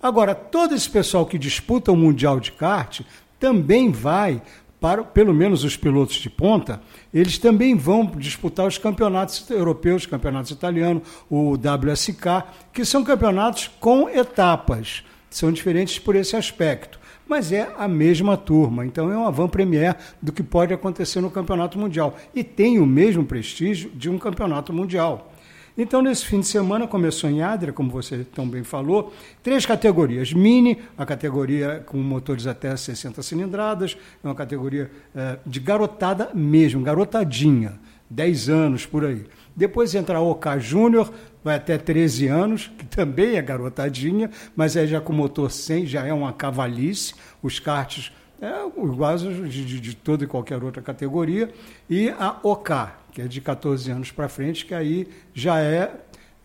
Agora, 0.04 0.36
todo 0.36 0.76
esse 0.76 0.88
pessoal 0.88 1.26
que 1.26 1.40
disputa 1.40 1.92
o 1.92 1.96
Mundial 1.96 2.40
de 2.42 2.52
Kart 2.52 3.02
também 3.40 3.90
vai, 3.90 4.42
para 4.82 5.04
pelo 5.04 5.34
menos 5.34 5.64
os 5.64 5.78
pilotos 5.78 6.18
de 6.18 6.30
ponta, 6.30 6.82
eles 7.14 7.38
também 7.38 7.76
vão 7.76 8.06
disputar 8.06 8.68
os 8.68 8.78
campeonatos 8.78 9.50
europeus, 9.50 10.06
campeonatos 10.06 10.52
italianos, 10.52 11.04
o 11.30 11.54
WSK, 11.54 12.44
que 12.74 12.84
são 12.84 13.04
campeonatos 13.04 13.72
com 13.80 14.10
etapas. 14.10 15.04
São 15.30 15.52
diferentes 15.52 15.98
por 15.98 16.16
esse 16.16 16.36
aspecto. 16.36 17.00
Mas 17.28 17.52
é 17.52 17.74
a 17.78 17.88
mesma 17.88 18.38
turma, 18.38 18.86
então 18.86 19.12
é 19.12 19.18
uma 19.18 19.32
van 19.32 19.48
premier 19.48 19.98
do 20.22 20.32
que 20.32 20.44
pode 20.44 20.74
acontecer 20.74 21.22
no 21.22 21.32
campeonato 21.32 21.80
mundial. 21.80 22.16
E 22.36 22.44
tem 22.44 22.78
o 22.78 22.86
mesmo 22.86 23.26
prestígio 23.26 23.90
de 23.90 24.10
um 24.10 24.20
campeonato 24.20 24.72
mundial. 24.72 25.32
Então, 25.78 26.02
nesse 26.02 26.26
fim 26.26 26.40
de 26.40 26.48
semana, 26.48 26.88
começou 26.88 27.30
em 27.30 27.42
Adria, 27.42 27.74
como 27.74 27.90
você 27.90 28.26
tão 28.34 28.48
bem 28.48 28.64
falou, 28.64 29.14
três 29.44 29.66
categorias. 29.66 30.32
Mini, 30.32 30.80
a 30.98 31.06
categoria 31.06 31.84
com 31.86 31.98
motores 31.98 32.48
até 32.48 32.76
60 32.76 33.22
cilindradas, 33.22 33.98
é 34.24 34.28
uma 34.28 34.36
categoria 34.36 34.90
é, 35.14 35.38
de 35.46 35.60
garotada 35.60 36.30
mesmo, 36.34 36.82
garotadinha, 36.82 37.78
10 38.10 38.50
anos 38.50 38.86
por 38.86 39.04
aí. 39.04 39.26
Depois 39.54 39.94
entra 39.96 40.18
a 40.18 40.22
OK 40.22 40.60
Júnior, 40.62 41.12
vai 41.44 41.58
até 41.58 41.78
13 41.78 42.28
anos, 42.28 42.72
que 42.78 42.86
também 42.86 43.36
é 43.36 43.42
garotadinha, 43.42 44.32
mas 44.56 44.78
é 44.78 44.88
já 44.88 45.02
com 45.02 45.12
motor 45.12 45.52
100, 45.52 45.88
já 45.88 46.06
é 46.06 46.14
uma 46.14 46.32
cavalice. 46.32 47.14
Os 47.44 47.60
karts 47.60 48.14
é 48.42 48.66
iguais 48.82 49.22
de, 49.22 49.66
de, 49.66 49.80
de 49.82 49.96
toda 49.96 50.24
e 50.24 50.28
qualquer 50.28 50.64
outra 50.64 50.82
categoria. 50.82 51.50
E 51.90 52.10
a 52.10 52.38
OK, 52.44 52.76
que 53.16 53.22
é 53.22 53.28
de 53.28 53.42
14 53.42 53.90
anos 53.90 54.12
para 54.12 54.30
frente, 54.30 54.66
que 54.66 54.76
aí 54.76 55.08
já 55.34 55.60
é, 55.60 55.92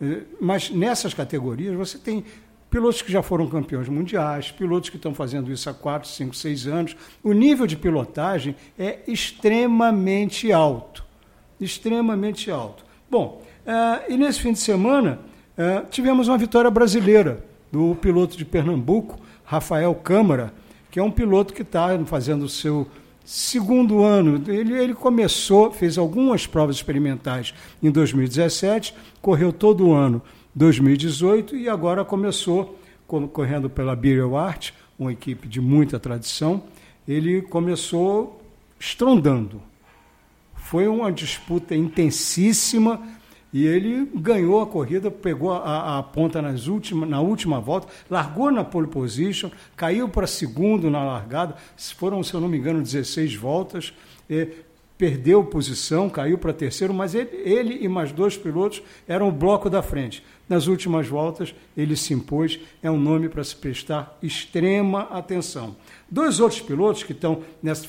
Eh, 0.01 0.23
Mas 0.39 0.71
nessas 0.71 1.13
categorias 1.13 1.75
você 1.75 1.97
tem 1.97 2.25
pilotos 2.69 3.01
que 3.01 3.11
já 3.11 3.21
foram 3.21 3.47
campeões 3.47 3.87
mundiais, 3.87 4.49
pilotos 4.51 4.89
que 4.89 4.95
estão 4.95 5.13
fazendo 5.13 5.51
isso 5.51 5.69
há 5.69 5.73
4, 5.73 6.09
5, 6.09 6.35
6 6.35 6.67
anos. 6.67 6.95
O 7.21 7.33
nível 7.33 7.67
de 7.67 7.77
pilotagem 7.77 8.55
é 8.79 8.99
extremamente 9.07 10.51
alto. 10.51 11.05
Extremamente 11.59 12.49
alto. 12.49 12.83
Bom, 13.09 13.43
eh, 13.65 14.05
e 14.13 14.17
nesse 14.17 14.41
fim 14.41 14.53
de 14.53 14.59
semana 14.59 15.19
eh, 15.55 15.83
tivemos 15.91 16.27
uma 16.27 16.37
vitória 16.37 16.71
brasileira 16.71 17.45
do 17.71 17.95
piloto 17.95 18.35
de 18.35 18.43
Pernambuco, 18.43 19.19
Rafael 19.43 19.93
Câmara, 19.93 20.51
que 20.89 20.99
é 20.99 21.03
um 21.03 21.11
piloto 21.11 21.53
que 21.53 21.61
está 21.61 21.97
fazendo 22.05 22.43
o 22.43 22.49
seu 22.49 22.87
segundo 23.23 24.03
ano. 24.03 24.41
Ele, 24.47 24.73
ele 24.73 24.93
começou, 24.93 25.71
fez 25.71 25.97
algumas 25.97 26.45
provas 26.47 26.75
experimentais 26.75 27.53
em 27.81 27.91
2017, 27.91 28.93
correu 29.21 29.53
todo 29.53 29.87
o 29.87 29.93
ano 29.93 30.21
2018 30.55 31.55
e 31.55 31.69
agora 31.69 32.03
começou 32.03 32.77
correndo 33.33 33.69
pela 33.69 33.95
Burial 33.95 34.37
Art, 34.37 34.71
uma 34.97 35.11
equipe 35.11 35.47
de 35.47 35.59
muita 35.59 35.99
tradição. 35.99 36.63
Ele 37.07 37.41
começou 37.41 38.41
estrondando. 38.79 39.61
Foi 40.55 40.87
uma 40.87 41.11
disputa 41.11 41.75
intensíssima 41.75 43.01
e 43.53 43.65
ele 43.65 44.09
ganhou 44.15 44.61
a 44.61 44.67
corrida, 44.67 45.11
pegou 45.11 45.51
a, 45.51 45.99
a 45.99 46.03
ponta 46.03 46.41
nas 46.41 46.67
última, 46.67 47.05
na 47.05 47.19
última 47.19 47.59
volta, 47.59 47.87
largou 48.09 48.51
na 48.51 48.63
pole 48.63 48.87
position, 48.87 49.49
caiu 49.75 50.07
para 50.07 50.25
segundo 50.25 50.89
na 50.89 51.03
largada, 51.03 51.55
foram, 51.97 52.23
se 52.23 52.33
eu 52.33 52.39
não 52.39 52.47
me 52.47 52.57
engano, 52.57 52.81
16 52.81 53.35
voltas, 53.35 53.93
perdeu 54.97 55.43
posição, 55.43 56.09
caiu 56.09 56.37
para 56.37 56.53
terceiro, 56.53 56.93
mas 56.93 57.15
ele, 57.15 57.35
ele 57.43 57.79
e 57.81 57.87
mais 57.87 58.11
dois 58.11 58.37
pilotos 58.37 58.83
eram 59.07 59.29
o 59.29 59.31
bloco 59.31 59.69
da 59.69 59.81
frente. 59.81 60.23
Nas 60.47 60.67
últimas 60.67 61.07
voltas, 61.07 61.55
ele 61.75 61.95
se 61.95 62.13
impôs, 62.13 62.59
é 62.83 62.91
um 62.91 62.99
nome 62.99 63.27
para 63.27 63.43
se 63.43 63.55
prestar 63.55 64.17
extrema 64.21 65.07
atenção. 65.09 65.75
Dois 66.09 66.39
outros 66.39 66.61
pilotos 66.61 67.03
que 67.03 67.13
estão 67.13 67.41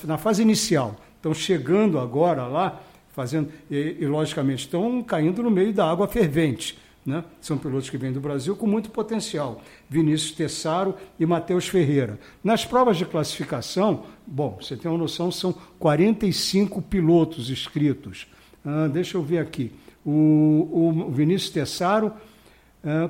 na 0.05 0.17
fase 0.17 0.41
inicial, 0.41 0.95
estão 1.17 1.33
chegando 1.33 1.99
agora 1.99 2.47
lá, 2.47 2.81
fazendo 3.13 3.49
e, 3.71 3.97
e, 3.99 4.05
logicamente 4.05 4.65
estão 4.65 5.01
caindo 5.01 5.41
no 5.41 5.49
meio 5.49 5.71
da 5.71 5.89
água 5.89 6.07
fervente. 6.07 6.77
Né? 7.05 7.23
São 7.39 7.57
pilotos 7.57 7.89
que 7.89 7.97
vêm 7.97 8.11
do 8.11 8.19
Brasil 8.19 8.55
com 8.55 8.65
muito 8.65 8.89
potencial. 8.89 9.61
Vinícius 9.89 10.31
Tessaro 10.31 10.95
e 11.19 11.25
Matheus 11.25 11.67
Ferreira. 11.67 12.19
Nas 12.43 12.65
provas 12.65 12.97
de 12.97 13.05
classificação, 13.05 14.05
bom, 14.25 14.57
você 14.59 14.75
tem 14.75 14.89
uma 14.89 14.97
noção, 14.97 15.31
são 15.31 15.53
45 15.79 16.81
pilotos 16.81 17.49
inscritos. 17.49 18.27
Ah, 18.65 18.87
deixa 18.91 19.17
eu 19.17 19.21
ver 19.21 19.39
aqui. 19.39 19.71
O, 20.05 21.05
o 21.07 21.11
Vinícius 21.11 21.51
Tessaro 21.51 22.13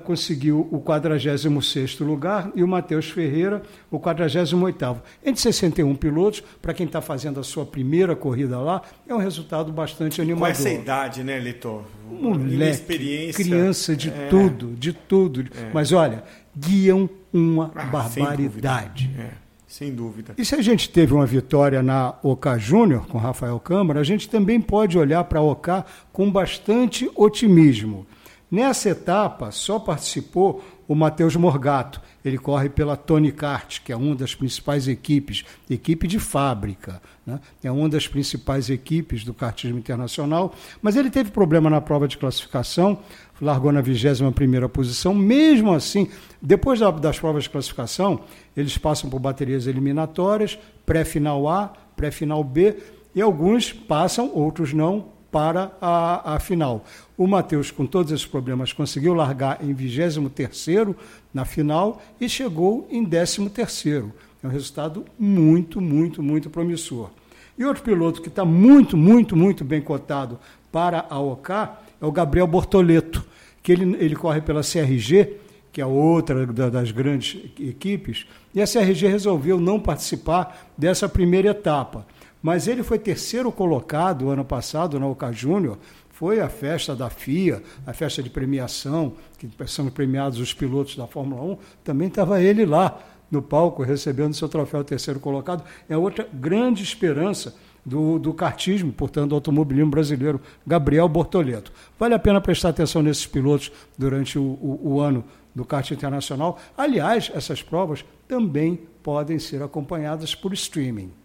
conseguiu 0.03 0.67
o 0.71 0.79
46º 0.79 2.05
lugar 2.05 2.51
e 2.55 2.63
o 2.63 2.67
Matheus 2.67 3.09
Ferreira 3.09 3.61
o 3.89 3.99
48º. 3.99 4.97
Entre 5.25 5.41
61 5.41 5.95
pilotos, 5.95 6.43
para 6.61 6.73
quem 6.73 6.85
está 6.85 7.01
fazendo 7.01 7.39
a 7.39 7.43
sua 7.43 7.65
primeira 7.65 8.15
corrida 8.15 8.59
lá, 8.59 8.81
é 9.07 9.13
um 9.13 9.17
resultado 9.17 9.71
bastante 9.71 10.21
animador. 10.21 10.47
Com 10.47 10.51
essa 10.51 10.69
idade, 10.69 11.23
né, 11.23 11.39
Litor? 11.39 11.83
Moleque, 12.11 13.33
criança 13.33 13.95
de 13.95 14.09
É. 14.09 14.27
tudo, 14.29 14.73
de 14.77 14.93
tudo. 14.93 15.41
É. 15.41 15.71
Mas 15.73 15.91
olha, 15.91 16.23
guiam 16.55 17.09
uma 17.33 17.71
Ah, 17.75 18.03
sem 18.09 18.23
barbaridade. 18.23 19.07
dúvida. 19.07 19.23
É, 19.23 19.31
sem 19.67 19.91
dúvida. 19.93 20.33
E 20.37 20.45
se 20.45 20.53
a 20.53 20.61
gente 20.61 20.89
teve 20.89 21.13
uma 21.13 21.25
vitória 21.25 21.81
na 21.81 22.13
OK 22.21 22.59
Júnior 22.59 23.07
com 23.07 23.17
Rafael 23.17 23.59
Câmara, 23.59 23.99
a 23.99 24.03
gente 24.03 24.29
também 24.29 24.61
pode 24.61 24.97
olhar 24.97 25.23
para 25.23 25.39
a 25.39 25.43
OK 25.43 25.83
com 26.11 26.29
bastante 26.31 27.09
otimismo. 27.15 28.05
Nessa 28.53 28.89
etapa, 28.91 29.49
só 29.49 29.79
participou 29.79 30.63
o 30.87 30.93
Matheus 30.93 31.35
Morgato. 31.35 31.99
Ele 32.23 32.37
corre 32.37 32.69
pela 32.69 32.95
Tony 32.95 33.31
Kart, 33.31 33.79
que 33.83 33.91
é 33.91 33.95
uma 33.95 34.13
das 34.13 34.35
principais 34.35 34.87
equipes, 34.87 35.43
equipe 35.67 36.05
de 36.05 36.19
fábrica. 36.19 37.01
Né? 37.25 37.39
É 37.63 37.71
uma 37.71 37.89
das 37.89 38.07
principais 38.07 38.69
equipes 38.69 39.23
do 39.23 39.33
kartismo 39.33 39.79
internacional. 39.79 40.53
Mas 40.83 40.95
ele 40.95 41.09
teve 41.09 41.31
problema 41.31 41.67
na 41.67 41.81
prova 41.81 42.07
de 42.07 42.15
classificação, 42.15 42.99
largou 43.41 43.71
na 43.71 43.81
21ª 43.81 44.69
posição. 44.69 45.15
Mesmo 45.15 45.73
assim, 45.73 46.07
depois 46.39 46.79
da- 46.79 46.91
das 46.91 47.17
provas 47.17 47.45
de 47.45 47.49
classificação, 47.49 48.19
eles 48.55 48.77
passam 48.77 49.09
por 49.09 49.17
baterias 49.19 49.65
eliminatórias, 49.65 50.59
pré-final 50.85 51.49
A, 51.49 51.73
pré-final 51.95 52.43
B, 52.43 52.77
e 53.15 53.21
alguns 53.21 53.73
passam, 53.73 54.29
outros 54.31 54.73
não, 54.73 55.12
para 55.33 55.71
a, 55.81 56.35
a 56.35 56.39
final. 56.39 56.85
O 57.17 57.25
Matheus, 57.25 57.71
com 57.71 57.87
todos 57.87 58.11
esses 58.11 58.25
problemas, 58.25 58.71
conseguiu 58.71 59.15
largar 59.15 59.57
em 59.63 59.73
23º 59.73 60.95
na 61.33 61.43
final 61.43 61.99
e 62.21 62.29
chegou 62.29 62.87
em 62.91 63.03
13º. 63.03 64.11
É 64.43 64.47
um 64.47 64.51
resultado 64.51 65.03
muito, 65.17 65.81
muito, 65.81 66.21
muito 66.21 66.49
promissor. 66.51 67.09
E 67.57 67.65
outro 67.65 67.81
piloto 67.83 68.21
que 68.21 68.27
está 68.27 68.45
muito, 68.45 68.95
muito, 68.95 69.35
muito 69.35 69.63
bem 69.65 69.81
cotado 69.81 70.39
para 70.71 71.05
a 71.09 71.19
OK 71.19 71.55
é 72.01 72.05
o 72.05 72.11
Gabriel 72.11 72.45
Bortoleto, 72.47 73.25
que 73.63 73.71
ele, 73.71 73.95
ele 73.99 74.15
corre 74.15 74.41
pela 74.41 74.61
CRG, 74.61 75.37
que 75.71 75.81
é 75.81 75.85
outra 75.85 76.45
da- 76.45 76.69
das 76.69 76.91
grandes 76.91 77.39
equipes, 77.59 78.27
e 78.53 78.61
a 78.61 78.67
CRG 78.67 79.07
resolveu 79.07 79.59
não 79.59 79.79
participar 79.79 80.69
dessa 80.77 81.09
primeira 81.09 81.49
etapa. 81.49 82.05
Mas 82.43 82.67
ele 82.67 82.83
foi 82.83 82.99
terceiro 82.99 83.49
colocado 83.53 84.29
ano 84.29 84.43
passado 84.43 84.99
na 84.99 85.07
Oca 85.07 85.31
Júnior, 85.31 85.77
foi 86.09 86.41
a 86.41 86.49
festa 86.49 86.93
da 86.93 87.09
FIA, 87.09 87.63
a 87.87 87.93
festa 87.93 88.21
de 88.21 88.29
premiação, 88.29 89.13
que 89.37 89.49
são 89.65 89.89
premiados 89.89 90.39
os 90.39 90.53
pilotos 90.53 90.97
da 90.97 91.07
Fórmula 91.07 91.41
1, 91.41 91.57
também 91.85 92.09
estava 92.09 92.41
ele 92.41 92.65
lá 92.65 92.99
no 93.31 93.41
palco 93.41 93.81
recebendo 93.81 94.33
seu 94.33 94.49
troféu 94.49 94.83
terceiro 94.83 95.21
colocado. 95.21 95.63
É 95.89 95.97
outra 95.97 96.27
grande 96.33 96.83
esperança 96.83 97.55
do, 97.85 98.19
do 98.19 98.33
kartismo, 98.33 98.91
portanto, 98.91 99.29
do 99.29 99.35
automobilismo 99.35 99.89
brasileiro, 99.89 100.39
Gabriel 100.67 101.07
Bortoleto. 101.07 101.71
Vale 101.97 102.13
a 102.13 102.19
pena 102.19 102.41
prestar 102.41 102.69
atenção 102.69 103.01
nesses 103.01 103.25
pilotos 103.25 103.71
durante 103.97 104.37
o, 104.37 104.43
o, 104.43 104.79
o 104.83 105.01
ano 105.01 105.23
do 105.55 105.63
kart 105.63 105.89
internacional. 105.91 106.59
Aliás, 106.77 107.31
essas 107.33 107.63
provas 107.63 108.03
também 108.27 108.79
podem 109.01 109.39
ser 109.39 109.63
acompanhadas 109.63 110.35
por 110.35 110.53
streaming. 110.53 111.22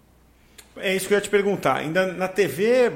É 0.80 0.94
isso 0.94 1.06
que 1.08 1.14
eu 1.14 1.18
ia 1.18 1.22
te 1.22 1.28
perguntar. 1.30 1.76
Ainda 1.76 2.12
na 2.12 2.28
TV 2.28 2.92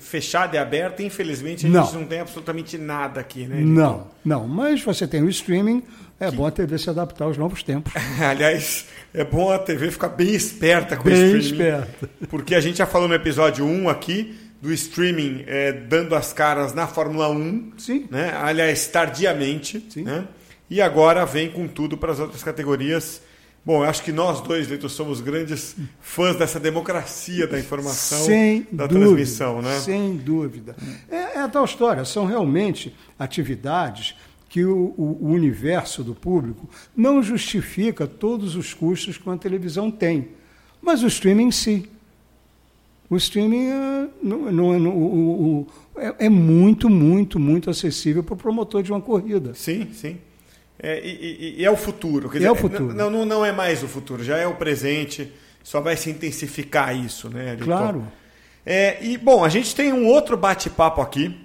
fechada 0.00 0.56
e 0.56 0.58
aberta, 0.58 1.02
infelizmente, 1.02 1.66
a 1.66 1.68
Não. 1.68 1.84
gente 1.84 1.94
não 1.96 2.04
tem 2.06 2.20
absolutamente 2.20 2.78
nada 2.78 3.20
aqui, 3.20 3.46
né? 3.46 3.60
Não, 3.60 4.06
não. 4.24 4.48
Mas 4.48 4.82
você 4.82 5.06
tem 5.06 5.22
o 5.22 5.28
streaming, 5.28 5.82
é 6.18 6.30
bom 6.30 6.46
a 6.46 6.50
TV 6.50 6.78
se 6.78 6.88
adaptar 6.88 7.24
aos 7.26 7.36
novos 7.36 7.62
tempos. 7.62 7.92
Aliás, 8.20 8.86
é 9.12 9.24
bom 9.24 9.50
a 9.50 9.58
TV 9.58 9.90
ficar 9.90 10.08
bem 10.08 10.32
esperta 10.34 10.96
com 10.96 11.04
Bem 11.04 11.34
o 11.34 11.36
streaming. 11.38 11.46
esperta. 11.70 12.08
Porque 12.30 12.54
a 12.54 12.60
gente 12.60 12.78
já 12.78 12.86
falou 12.86 13.08
no 13.08 13.14
episódio 13.14 13.64
1 13.66 13.88
aqui 13.90 14.38
do 14.62 14.72
streaming 14.72 15.44
é, 15.46 15.72
dando 15.72 16.14
as 16.14 16.32
caras 16.32 16.72
na 16.72 16.86
Fórmula 16.86 17.28
1. 17.28 17.72
Sim. 17.76 18.06
Né? 18.10 18.32
Aliás, 18.34 18.86
tardiamente. 18.86 19.84
Né? 19.96 20.24
E 20.70 20.80
agora 20.80 21.26
vem 21.26 21.50
com 21.50 21.66
tudo 21.68 21.98
para 21.98 22.12
as 22.12 22.20
outras 22.20 22.42
categorias. 22.42 23.20
Bom, 23.64 23.82
acho 23.84 24.02
que 24.02 24.10
nós 24.10 24.40
dois, 24.40 24.68
Leito, 24.68 24.88
somos 24.88 25.20
grandes 25.20 25.76
fãs 26.00 26.34
dessa 26.36 26.58
democracia 26.58 27.46
da 27.46 27.58
informação, 27.60 28.18
Sem 28.24 28.66
da 28.72 28.86
dúvida, 28.88 29.06
transmissão, 29.06 29.62
né? 29.62 29.78
Sem 29.78 30.16
dúvida. 30.16 30.74
É, 31.08 31.16
é 31.16 31.38
a 31.42 31.48
tal 31.48 31.64
história, 31.64 32.04
são 32.04 32.26
realmente 32.26 32.92
atividades 33.16 34.16
que 34.48 34.64
o, 34.64 34.92
o- 34.98 35.18
universo 35.30 36.02
do 36.02 36.12
público 36.14 36.68
não 36.94 37.22
justifica 37.22 38.04
todos 38.06 38.56
os 38.56 38.74
custos 38.74 39.16
que 39.16 39.24
uma 39.26 39.38
televisão 39.38 39.90
tem. 39.92 40.28
Mas 40.82 41.02
o 41.04 41.06
streaming 41.06 41.52
sim. 41.52 41.84
O 43.08 43.16
streaming 43.16 43.66
é, 43.68 44.08
não- 44.22 44.50
não- 44.50 44.78
não- 44.80 44.96
o- 44.96 45.66
o- 45.94 46.00
é- 46.00 46.26
é 46.26 46.28
muito, 46.28 46.90
muito, 46.90 47.38
muito 47.38 47.70
acessível 47.70 48.22
para 48.24 48.34
o 48.34 48.36
promotor 48.36 48.82
de 48.82 48.90
uma 48.90 49.00
corrida. 49.00 49.54
Sim, 49.54 49.88
sim. 49.92 50.16
É, 50.82 51.00
e, 51.00 51.08
e- 51.10 51.60
e 51.60 51.64
é 51.64 51.70
o 51.70 51.76
futuro. 51.76 52.28
É 52.28 52.32
dizer, 52.38 52.50
o 52.50 52.54
futuro. 52.54 52.92
Não, 52.92 53.08
não, 53.08 53.24
não 53.24 53.44
é 53.46 53.52
mais 53.52 53.82
o 53.82 53.88
futuro, 53.88 54.24
já 54.24 54.36
é 54.36 54.46
o 54.46 54.54
presente. 54.54 55.32
Só 55.62 55.80
vai 55.80 55.96
se 55.96 56.10
intensificar 56.10 56.96
isso, 56.96 57.28
né? 57.30 57.52
Lito? 57.52 57.64
Claro. 57.64 58.04
É, 58.66 58.98
e, 59.04 59.16
bom, 59.16 59.44
a 59.44 59.48
gente 59.48 59.74
tem 59.74 59.92
um 59.92 60.06
outro 60.06 60.36
bate-papo 60.36 61.00
aqui. 61.00 61.38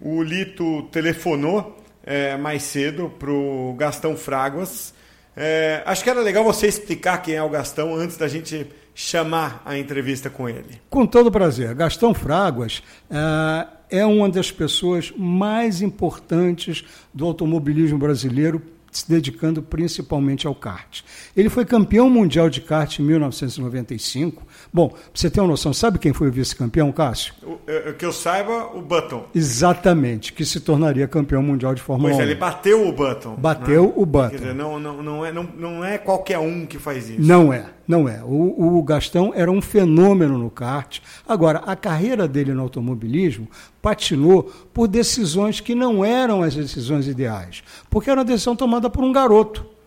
O 0.00 0.22
Lito 0.22 0.84
telefonou 0.90 1.76
é, 2.04 2.36
mais 2.36 2.62
cedo 2.62 3.12
para 3.18 3.30
o 3.30 3.74
Gastão 3.76 4.16
Fraguas. 4.16 4.94
É, 5.36 5.82
acho 5.84 6.02
que 6.02 6.08
era 6.10 6.20
legal 6.20 6.42
você 6.42 6.66
explicar 6.66 7.18
quem 7.18 7.34
é 7.34 7.42
o 7.42 7.48
Gastão 7.50 7.94
antes 7.94 8.16
da 8.16 8.26
gente 8.26 8.66
chamar 8.94 9.62
a 9.64 9.78
entrevista 9.78 10.28
com 10.28 10.48
ele. 10.48 10.80
Com 10.90 11.06
todo 11.06 11.30
prazer. 11.30 11.74
Gastão 11.74 12.12
Fraguas 12.12 12.82
ah, 13.10 13.68
é 13.90 14.04
uma 14.04 14.28
das 14.28 14.50
pessoas 14.50 15.12
mais 15.16 15.80
importantes 15.80 16.84
do 17.14 17.24
automobilismo 17.24 17.98
brasileiro, 17.98 18.60
se 18.98 19.08
dedicando 19.08 19.62
principalmente 19.62 20.46
ao 20.46 20.54
kart. 20.54 21.02
Ele 21.36 21.48
foi 21.48 21.64
campeão 21.64 22.08
mundial 22.10 22.50
de 22.50 22.60
kart 22.60 22.98
em 22.98 23.02
1995. 23.02 24.46
Bom, 24.72 24.88
pra 24.88 24.98
você 25.14 25.30
ter 25.30 25.40
uma 25.40 25.48
noção, 25.48 25.72
sabe 25.72 25.98
quem 25.98 26.12
foi 26.12 26.28
o 26.28 26.32
vice-campeão, 26.32 26.92
Cássio? 26.92 27.34
O, 27.42 27.58
é, 27.66 27.92
que 27.92 28.04
eu 28.04 28.12
saiba, 28.12 28.70
o 28.74 28.82
Button. 28.82 29.26
Exatamente, 29.34 30.32
que 30.32 30.44
se 30.44 30.60
tornaria 30.60 31.08
campeão 31.08 31.42
mundial 31.42 31.74
de 31.74 31.80
Fórmula 31.80 32.10
pois 32.10 32.16
1. 32.16 32.18
Pois 32.18 32.30
ele 32.30 32.38
bateu 32.38 32.88
o 32.88 32.92
Button. 32.92 33.34
Bateu 33.36 33.84
né? 33.84 33.92
o 33.96 34.06
Button. 34.06 34.30
Quer 34.30 34.36
dizer, 34.36 34.54
não, 34.54 34.78
não, 34.78 35.02
não, 35.02 35.26
é, 35.26 35.32
não, 35.32 35.48
não 35.56 35.84
é 35.84 35.98
qualquer 35.98 36.38
um 36.38 36.66
que 36.66 36.78
faz 36.78 37.08
isso. 37.08 37.20
Não 37.20 37.52
é, 37.52 37.66
não 37.86 38.08
é. 38.08 38.22
O, 38.22 38.78
o 38.78 38.82
Gastão 38.82 39.32
era 39.34 39.50
um 39.50 39.62
fenômeno 39.62 40.36
no 40.36 40.50
kart. 40.50 41.00
Agora, 41.26 41.60
a 41.60 41.74
carreira 41.74 42.28
dele 42.28 42.52
no 42.52 42.62
automobilismo 42.62 43.48
patinou 43.80 44.52
por 44.74 44.86
decisões 44.86 45.60
que 45.60 45.74
não 45.74 46.04
eram 46.04 46.42
as 46.42 46.54
decisões 46.54 47.06
ideais. 47.06 47.62
Porque 47.88 48.10
era 48.10 48.20
uma 48.20 48.24
decisão 48.24 48.54
tomada 48.54 48.90
por 48.90 49.02
um 49.02 49.12
garoto 49.12 49.77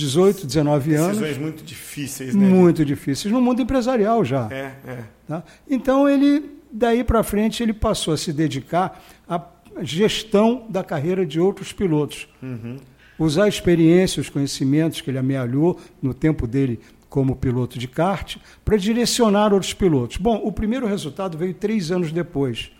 18, 0.00 0.46
19 0.46 0.94
anos. 0.94 1.18
Decisões 1.18 1.38
muito 1.38 1.62
difíceis, 1.62 2.34
né? 2.34 2.48
Muito 2.48 2.84
difíceis, 2.84 3.32
no 3.32 3.40
mundo 3.40 3.60
empresarial 3.60 4.24
já. 4.24 4.48
É, 4.50 4.74
é. 4.86 5.04
Tá? 5.28 5.44
Então 5.68 6.08
ele, 6.08 6.58
daí 6.72 7.04
para 7.04 7.22
frente, 7.22 7.62
ele 7.62 7.72
passou 7.72 8.14
a 8.14 8.16
se 8.16 8.32
dedicar 8.32 9.02
à 9.28 9.40
gestão 9.82 10.66
da 10.68 10.82
carreira 10.82 11.24
de 11.24 11.38
outros 11.38 11.72
pilotos. 11.72 12.26
Uhum. 12.42 12.78
Usar 13.18 13.44
a 13.44 13.48
experiência, 13.48 14.20
os 14.20 14.30
conhecimentos 14.30 15.02
que 15.02 15.10
ele 15.10 15.18
amealhou 15.18 15.78
no 16.00 16.14
tempo 16.14 16.46
dele 16.46 16.80
como 17.10 17.36
piloto 17.36 17.78
de 17.78 17.88
kart, 17.88 18.36
para 18.64 18.76
direcionar 18.76 19.52
outros 19.52 19.74
pilotos. 19.74 20.16
Bom, 20.16 20.40
o 20.44 20.52
primeiro 20.52 20.86
resultado 20.86 21.36
veio 21.36 21.52
três 21.52 21.90
anos 21.90 22.12
depois, 22.12 22.70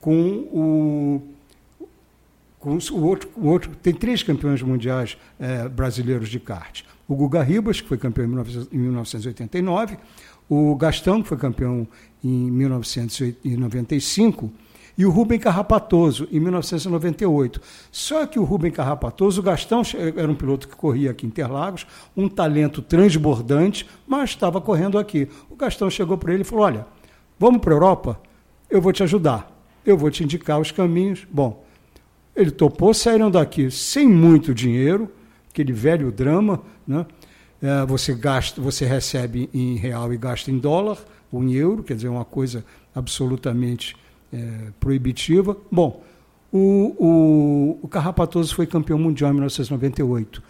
com 0.00 0.18
o 0.52 1.22
o 2.66 3.04
outro, 3.04 3.30
o 3.36 3.48
outro, 3.48 3.70
tem 3.82 3.94
três 3.94 4.22
campeões 4.22 4.60
mundiais 4.60 5.16
é, 5.38 5.68
brasileiros 5.68 6.28
de 6.28 6.40
kart. 6.40 6.82
O 7.06 7.14
Guga 7.14 7.42
Ribas, 7.42 7.80
que 7.80 7.88
foi 7.88 7.96
campeão 7.96 8.26
em 8.72 8.78
1989, 8.78 9.96
o 10.48 10.74
Gastão, 10.74 11.22
que 11.22 11.28
foi 11.28 11.36
campeão 11.36 11.86
em 12.22 12.50
1995, 12.50 14.52
e 14.98 15.04
o 15.04 15.10
Rubem 15.10 15.38
Carrapatoso, 15.38 16.26
em 16.32 16.40
1998. 16.40 17.60
Só 17.92 18.26
que 18.26 18.38
o 18.38 18.44
Rubem 18.44 18.70
Carrapatoso, 18.70 19.40
o 19.40 19.44
Gastão 19.44 19.82
era 20.16 20.30
um 20.30 20.34
piloto 20.34 20.66
que 20.66 20.74
corria 20.74 21.10
aqui 21.10 21.26
em 21.26 21.28
Interlagos, 21.28 21.86
um 22.16 22.28
talento 22.28 22.80
transbordante, 22.80 23.86
mas 24.06 24.30
estava 24.30 24.60
correndo 24.60 24.98
aqui. 24.98 25.28
O 25.50 25.56
Gastão 25.56 25.90
chegou 25.90 26.16
para 26.16 26.32
ele 26.32 26.42
e 26.42 26.44
falou: 26.44 26.64
Olha, 26.64 26.86
vamos 27.38 27.60
para 27.60 27.72
a 27.72 27.76
Europa? 27.76 28.20
Eu 28.70 28.80
vou 28.80 28.92
te 28.92 29.02
ajudar, 29.02 29.52
eu 29.84 29.98
vou 29.98 30.10
te 30.10 30.24
indicar 30.24 30.58
os 30.58 30.72
caminhos. 30.72 31.26
Bom, 31.30 31.65
ele 32.36 32.50
topou, 32.50 32.92
saíram 32.92 33.30
daqui 33.30 33.70
sem 33.70 34.06
muito 34.06 34.54
dinheiro, 34.54 35.10
aquele 35.50 35.72
velho 35.72 36.12
drama, 36.12 36.62
né? 36.86 37.06
É, 37.62 37.86
você 37.86 38.14
gasta, 38.14 38.60
você 38.60 38.84
recebe 38.84 39.48
em 39.52 39.76
real 39.76 40.12
e 40.12 40.18
gasta 40.18 40.50
em 40.50 40.58
dólar 40.58 40.98
ou 41.32 41.42
em 41.42 41.54
euro, 41.54 41.82
quer 41.82 41.94
dizer, 41.94 42.08
uma 42.08 42.24
coisa 42.24 42.62
absolutamente 42.94 43.96
é, 44.30 44.70
proibitiva. 44.78 45.56
Bom, 45.72 46.04
o, 46.52 46.94
o, 46.98 47.78
o 47.82 47.88
Carrapatoso 47.88 48.54
foi 48.54 48.66
campeão 48.66 48.98
mundial 48.98 49.30
em 49.30 49.34
1998. 49.34 50.42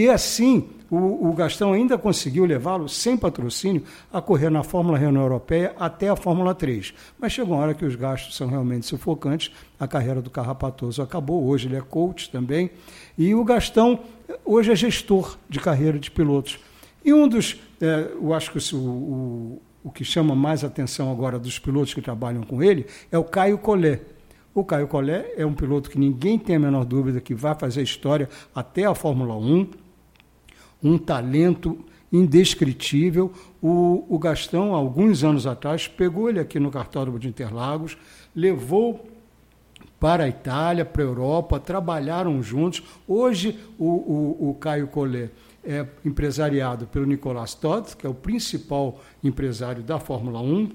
E 0.00 0.08
assim, 0.08 0.66
o, 0.90 1.28
o 1.28 1.32
Gastão 1.34 1.74
ainda 1.74 1.98
conseguiu 1.98 2.46
levá-lo, 2.46 2.88
sem 2.88 3.18
patrocínio, 3.18 3.82
a 4.10 4.18
correr 4.18 4.48
na 4.48 4.62
Fórmula 4.62 4.96
Renault 4.96 5.26
Europeia 5.26 5.74
até 5.78 6.08
a 6.08 6.16
Fórmula 6.16 6.54
3. 6.54 6.94
Mas 7.18 7.32
chegou 7.32 7.54
uma 7.54 7.62
hora 7.62 7.74
que 7.74 7.84
os 7.84 7.96
gastos 7.96 8.34
são 8.34 8.48
realmente 8.48 8.86
sufocantes, 8.86 9.52
a 9.78 9.86
carreira 9.86 10.22
do 10.22 10.30
Carrapatoso 10.30 11.02
acabou, 11.02 11.46
hoje 11.46 11.68
ele 11.68 11.76
é 11.76 11.82
coach 11.82 12.30
também, 12.30 12.70
e 13.18 13.34
o 13.34 13.44
Gastão 13.44 14.00
hoje 14.42 14.72
é 14.72 14.74
gestor 14.74 15.36
de 15.50 15.60
carreira 15.60 15.98
de 15.98 16.10
pilotos. 16.10 16.58
E 17.04 17.12
um 17.12 17.28
dos, 17.28 17.60
é, 17.78 18.12
eu 18.14 18.32
acho 18.32 18.52
que 18.52 18.74
o, 18.74 18.78
o, 18.78 19.62
o 19.84 19.90
que 19.90 20.02
chama 20.02 20.34
mais 20.34 20.64
atenção 20.64 21.12
agora 21.12 21.38
dos 21.38 21.58
pilotos 21.58 21.92
que 21.92 22.00
trabalham 22.00 22.42
com 22.42 22.62
ele 22.62 22.86
é 23.12 23.18
o 23.18 23.24
Caio 23.24 23.58
Collet. 23.58 24.00
O 24.54 24.64
Caio 24.64 24.88
Collet 24.88 25.34
é 25.36 25.44
um 25.44 25.52
piloto 25.52 25.90
que 25.90 25.98
ninguém 25.98 26.38
tem 26.38 26.56
a 26.56 26.58
menor 26.58 26.86
dúvida 26.86 27.20
que 27.20 27.34
vai 27.34 27.54
fazer 27.54 27.82
história 27.82 28.30
até 28.54 28.86
a 28.86 28.94
Fórmula 28.94 29.36
1, 29.36 29.89
um 30.82 30.98
talento 30.98 31.78
indescritível. 32.12 33.32
O, 33.62 34.04
o 34.08 34.18
Gastão, 34.18 34.74
alguns 34.74 35.22
anos 35.22 35.46
atrás, 35.46 35.86
pegou 35.86 36.28
ele 36.28 36.40
aqui 36.40 36.58
no 36.58 36.70
cartódromo 36.70 37.18
de 37.18 37.28
Interlagos, 37.28 37.96
levou 38.34 39.06
para 39.98 40.24
a 40.24 40.28
Itália, 40.28 40.84
para 40.84 41.02
a 41.02 41.06
Europa, 41.06 41.60
trabalharam 41.60 42.42
juntos. 42.42 42.82
Hoje, 43.06 43.58
o, 43.78 43.84
o, 43.84 44.50
o 44.50 44.54
Caio 44.54 44.88
Collet 44.88 45.30
é 45.62 45.86
empresariado 46.04 46.86
pelo 46.86 47.04
Nicolas 47.04 47.54
Todd, 47.54 47.94
que 47.96 48.06
é 48.06 48.10
o 48.10 48.14
principal 48.14 48.98
empresário 49.22 49.82
da 49.82 49.98
Fórmula 49.98 50.40
1, 50.40 50.70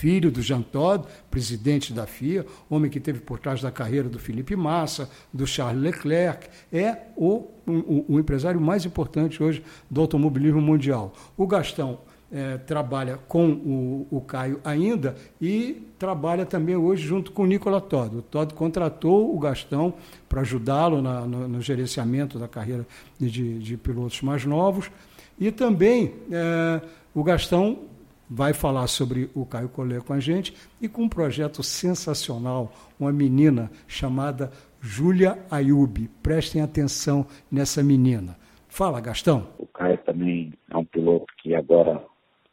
filho 0.00 0.30
do 0.30 0.40
Jean 0.40 0.62
Todt, 0.62 1.06
presidente 1.30 1.92
da 1.92 2.06
FIA, 2.06 2.46
homem 2.70 2.90
que 2.90 2.98
teve 2.98 3.20
por 3.20 3.38
trás 3.38 3.60
da 3.60 3.70
carreira 3.70 4.08
do 4.08 4.18
Felipe 4.18 4.56
Massa, 4.56 5.10
do 5.30 5.46
Charles 5.46 5.82
Leclerc, 5.82 6.48
é 6.72 6.96
o, 7.14 7.48
o, 7.66 8.06
o 8.08 8.18
empresário 8.18 8.58
mais 8.58 8.86
importante 8.86 9.42
hoje 9.42 9.62
do 9.90 10.00
automobilismo 10.00 10.60
mundial. 10.60 11.12
O 11.36 11.46
Gastão 11.46 11.98
é, 12.32 12.56
trabalha 12.56 13.18
com 13.28 13.50
o, 13.50 14.06
o, 14.10 14.20
Caio 14.22 14.58
ainda 14.64 15.16
e 15.38 15.86
trabalha 15.98 16.46
também 16.46 16.76
hoje 16.76 17.06
junto 17.06 17.30
com 17.30 17.42
o 17.42 17.46
Nicola 17.46 17.78
Todd. 17.78 18.16
O 18.16 18.22
Todd 18.22 18.54
contratou 18.54 19.36
o 19.36 19.38
Gastão 19.38 19.92
para 20.30 20.40
ajudá-lo 20.40 21.02
no, 21.02 21.46
no, 21.46 21.60
gerenciamento 21.60 22.38
da 22.38 22.48
carreira 22.48 22.86
de, 23.18 23.58
de, 23.58 23.76
pilotos 23.76 24.22
mais 24.22 24.46
novos 24.46 24.90
e 25.38 25.52
também 25.52 26.14
é, 26.30 26.80
o 27.14 27.22
Gastão 27.22 27.89
vai 28.30 28.54
falar 28.54 28.86
sobre 28.86 29.28
o 29.34 29.44
Caio 29.44 29.68
Collet 29.68 30.04
com 30.04 30.12
a 30.12 30.20
gente 30.20 30.54
e 30.80 30.88
com 30.88 31.02
um 31.02 31.08
projeto 31.08 31.64
sensacional, 31.64 32.72
uma 32.98 33.12
menina 33.12 33.68
chamada 33.88 34.52
Júlia 34.80 35.36
Ayub. 35.50 36.08
Prestem 36.22 36.62
atenção 36.62 37.26
nessa 37.50 37.82
menina. 37.82 38.36
Fala, 38.68 39.00
Gastão. 39.00 39.48
O 39.58 39.66
Caio 39.66 39.98
também 39.98 40.52
é 40.70 40.76
um 40.76 40.84
piloto 40.84 41.26
que 41.38 41.56
agora 41.56 42.00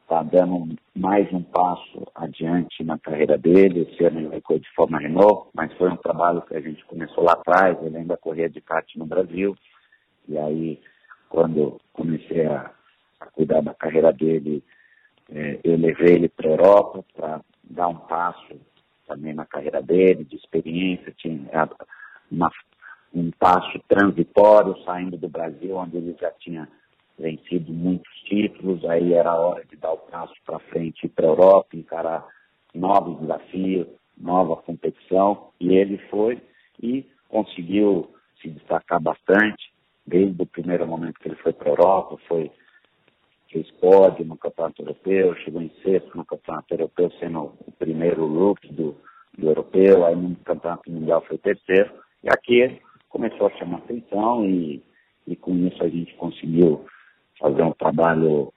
está 0.01 0.23
dando 0.23 0.75
mais 0.95 1.31
um 1.31 1.43
passo 1.43 2.07
adiante 2.15 2.83
na 2.83 2.97
carreira 2.97 3.37
dele. 3.37 3.81
Esse 3.81 4.03
ano 4.03 4.21
ele 4.21 4.41
correr 4.41 4.59
de 4.59 4.73
forma 4.73 4.97
Renault, 4.97 5.49
mas 5.53 5.71
foi 5.73 5.91
um 5.91 5.97
trabalho 5.97 6.41
que 6.41 6.55
a 6.55 6.61
gente 6.61 6.83
começou 6.85 7.23
lá 7.23 7.33
atrás. 7.33 7.77
Ele 7.83 7.97
ainda 7.97 8.17
corria 8.17 8.49
de 8.49 8.59
kart 8.61 8.87
no 8.95 9.05
Brasil. 9.05 9.55
E 10.27 10.37
aí, 10.37 10.81
quando 11.29 11.79
comecei 11.93 12.45
a, 12.47 12.71
a 13.19 13.25
cuidar 13.27 13.61
da 13.61 13.73
carreira 13.73 14.11
dele, 14.11 14.63
é, 15.31 15.59
eu 15.63 15.77
levei 15.77 16.15
ele 16.15 16.29
para 16.29 16.47
a 16.47 16.51
Europa 16.51 17.05
para 17.15 17.41
dar 17.63 17.87
um 17.87 17.97
passo 17.97 18.59
também 19.07 19.33
na 19.33 19.45
carreira 19.45 19.81
dele, 19.81 20.25
de 20.25 20.35
experiência, 20.35 21.13
tinha 21.17 21.69
uma, 22.29 22.51
um 23.13 23.31
passo 23.31 23.79
transitório 23.87 24.77
saindo 24.83 25.17
do 25.17 25.29
Brasil, 25.29 25.75
onde 25.75 25.97
ele 25.97 26.15
já 26.19 26.31
tinha 26.31 26.67
vencido 27.17 27.71
muitos 27.71 28.13
títulos, 28.25 28.83
aí 28.85 29.13
era 29.13 29.33
hora 29.33 29.65
de 29.65 29.75
dar 29.75 29.93
o 29.93 29.97
passo 29.97 30.33
para 30.45 30.59
frente 30.59 31.05
e 31.05 31.09
para 31.09 31.25
a 31.25 31.29
Europa, 31.29 31.75
encarar 31.75 32.25
novos 32.75 33.19
desafios, 33.19 33.87
nova 34.17 34.57
competição, 34.57 35.49
e 35.59 35.75
ele 35.75 35.97
foi 36.09 36.41
e 36.81 37.05
conseguiu 37.27 38.11
se 38.41 38.49
destacar 38.49 39.01
bastante, 39.01 39.71
desde 40.05 40.41
o 40.41 40.45
primeiro 40.45 40.87
momento 40.87 41.19
que 41.19 41.27
ele 41.27 41.35
foi 41.37 41.53
para 41.53 41.69
a 41.69 41.71
Europa, 41.71 42.17
foi 42.27 42.51
fez 43.51 43.69
pódio 43.71 44.25
no 44.25 44.37
Campeonato 44.37 44.81
Europeu, 44.81 45.35
chegou 45.37 45.61
em 45.61 45.71
sexto 45.83 46.15
no 46.17 46.25
Campeonato 46.25 46.73
Europeu, 46.73 47.11
sendo 47.19 47.53
o 47.65 47.71
primeiro 47.77 48.25
look 48.25 48.67
do, 48.73 48.95
do 49.37 49.47
Europeu, 49.47 50.05
aí 50.05 50.15
no 50.15 50.35
Campeonato 50.37 50.91
Mundial 50.91 51.23
foi 51.27 51.37
terceiro, 51.37 51.91
e 52.23 52.29
aqui 52.29 52.79
começou 53.09 53.47
a 53.47 53.57
chamar 53.57 53.77
atenção 53.77 54.45
e, 54.45 54.83
e 55.25 55.35
com 55.35 55.55
isso 55.55 55.83
a 55.83 55.89
gente 55.89 56.13
conseguiu 56.15 56.85
fazer 57.39 57.63
um 57.63 57.73
trabalho 57.73 58.53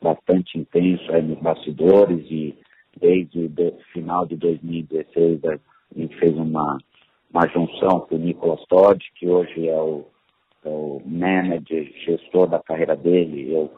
bastante 0.00 0.58
intenso 0.58 1.12
aí 1.12 1.22
nos 1.22 1.38
bastidores 1.38 2.24
e 2.30 2.56
desde 2.98 3.46
o 3.46 3.78
final 3.92 4.26
de 4.26 4.36
2016 4.36 5.40
a 5.44 5.58
gente 5.96 6.16
fez 6.16 6.36
uma, 6.36 6.78
uma 7.32 7.46
junção 7.48 8.00
com 8.00 8.16
o 8.16 8.18
Nicolas 8.18 8.64
Todd, 8.66 8.98
que 9.16 9.28
hoje 9.28 9.68
é 9.68 9.76
o, 9.76 10.06
é 10.64 10.68
o 10.68 11.02
manager, 11.04 11.92
gestor 12.04 12.48
da 12.48 12.58
carreira 12.58 12.96
dele, 12.96 13.52
eu 13.52 13.70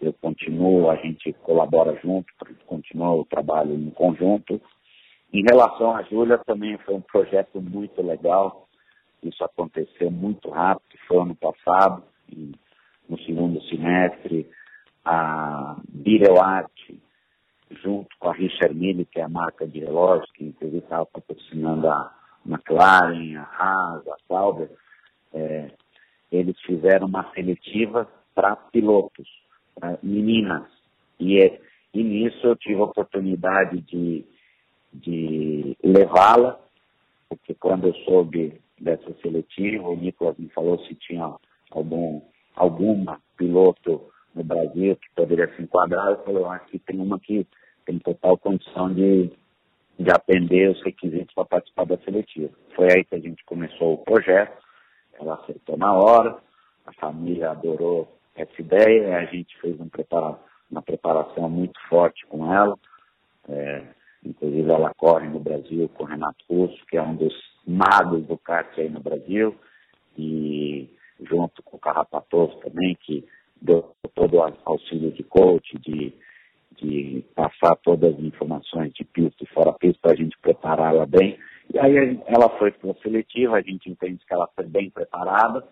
eu 0.00 0.12
continuo, 0.14 0.90
a 0.90 0.96
gente 0.96 1.32
colabora 1.42 1.98
junto, 2.02 2.26
continua 2.66 3.12
o 3.12 3.24
trabalho 3.24 3.74
em 3.74 3.90
conjunto. 3.90 4.60
Em 5.32 5.42
relação 5.42 5.94
à 5.94 6.02
Júlia, 6.02 6.38
também 6.38 6.78
foi 6.78 6.94
um 6.94 7.00
projeto 7.00 7.60
muito 7.60 8.02
legal. 8.02 8.66
Isso 9.22 9.44
aconteceu 9.44 10.10
muito 10.10 10.48
rápido, 10.50 10.98
foi 11.06 11.18
ano 11.18 11.34
passado, 11.34 12.02
no 13.08 13.18
segundo 13.20 13.62
semestre. 13.64 14.48
A 15.04 15.76
Bireuart, 15.88 16.72
junto 17.82 18.08
com 18.18 18.28
a 18.28 18.32
Richard 18.32 18.74
Mille, 18.74 19.04
que 19.04 19.20
é 19.20 19.22
a 19.22 19.28
marca 19.28 19.66
de 19.66 19.80
relógios, 19.80 20.30
que 20.32 20.44
inclusive 20.44 20.78
estava 20.78 21.06
patrocinando 21.06 21.88
a 21.88 22.12
McLaren, 22.46 23.36
a 23.36 23.42
Haas, 23.42 24.06
a 24.08 24.16
Sauber, 24.26 24.70
é, 25.32 25.70
eles 26.30 26.58
fizeram 26.62 27.06
uma 27.06 27.30
seletiva 27.32 28.08
para 28.34 28.56
pilotos, 28.56 29.28
meninas. 30.02 30.66
E, 31.18 31.38
é, 31.40 31.60
e 31.92 32.02
nisso 32.02 32.46
eu 32.46 32.56
tive 32.56 32.80
a 32.80 32.84
oportunidade 32.84 33.80
de, 33.82 34.24
de 34.92 35.76
levá-la, 35.82 36.58
porque 37.28 37.54
quando 37.54 37.88
eu 37.88 37.94
soube 38.04 38.60
dessa 38.80 39.12
seletiva, 39.20 39.88
o 39.88 39.96
Nicolas 39.96 40.36
me 40.38 40.48
falou 40.48 40.78
se 40.86 40.94
tinha 40.94 41.34
algum, 41.70 42.20
alguma 42.56 43.20
piloto 43.36 44.10
no 44.34 44.44
Brasil 44.44 44.96
que 44.96 45.08
poderia 45.14 45.54
se 45.54 45.62
enquadrar, 45.62 46.10
eu 46.10 46.24
falei, 46.24 46.44
acho 46.44 46.66
que 46.66 46.78
tem 46.78 47.00
uma 47.00 47.18
que 47.18 47.46
tem 47.84 47.98
total 47.98 48.38
condição 48.38 48.92
de, 48.92 49.30
de 49.98 50.10
atender 50.10 50.70
os 50.70 50.82
requisitos 50.82 51.34
para 51.34 51.44
participar 51.44 51.86
da 51.86 51.98
seletiva. 51.98 52.50
Foi 52.74 52.86
aí 52.86 53.04
que 53.04 53.14
a 53.14 53.20
gente 53.20 53.44
começou 53.44 53.94
o 53.94 54.04
projeto, 54.04 54.56
ela 55.14 55.34
aceitou 55.34 55.76
na 55.76 55.92
hora, 55.92 56.38
a 56.86 56.92
família 56.94 57.50
adorou 57.50 58.19
essa 58.40 58.60
ideia, 58.60 59.18
a 59.18 59.24
gente 59.24 59.58
fez 59.60 59.78
um 59.80 59.88
prepara 59.88 60.38
uma 60.70 60.82
preparação 60.82 61.50
muito 61.50 61.78
forte 61.88 62.24
com 62.26 62.52
ela, 62.52 62.78
é, 63.48 63.82
inclusive 64.24 64.70
ela 64.70 64.94
corre 64.94 65.28
no 65.28 65.40
Brasil 65.40 65.88
com 65.94 66.04
o 66.04 66.06
Renato 66.06 66.44
Russo, 66.48 66.78
que 66.86 66.96
é 66.96 67.02
um 67.02 67.16
dos 67.16 67.34
magos 67.66 68.24
do 68.26 68.38
kart 68.38 68.78
aí 68.78 68.88
no 68.88 69.00
Brasil, 69.00 69.56
e 70.16 70.88
junto 71.20 71.62
com 71.62 71.76
o 71.76 71.80
Carrapatoso 71.80 72.56
também, 72.60 72.96
que 73.00 73.26
deu 73.60 73.94
todo 74.14 74.36
o 74.36 74.54
auxílio 74.64 75.10
de 75.12 75.22
coach, 75.24 75.76
de, 75.78 76.14
de 76.76 77.24
passar 77.34 77.76
todas 77.76 78.14
as 78.14 78.20
informações 78.20 78.92
de 78.92 79.04
pista 79.04 79.42
e 79.42 79.46
fora 79.48 79.72
pista 79.72 79.98
para 80.00 80.12
a 80.12 80.16
gente 80.16 80.38
prepará-la 80.38 81.04
bem. 81.04 81.38
E 81.72 81.78
aí 81.78 82.20
ela 82.26 82.48
foi 82.58 82.70
para 82.70 82.90
a 82.90 82.94
seletiva, 82.94 83.56
a 83.56 83.62
gente 83.62 83.90
entende 83.90 84.24
que 84.26 84.32
ela 84.32 84.48
foi 84.54 84.66
bem 84.66 84.90
preparada, 84.90 85.66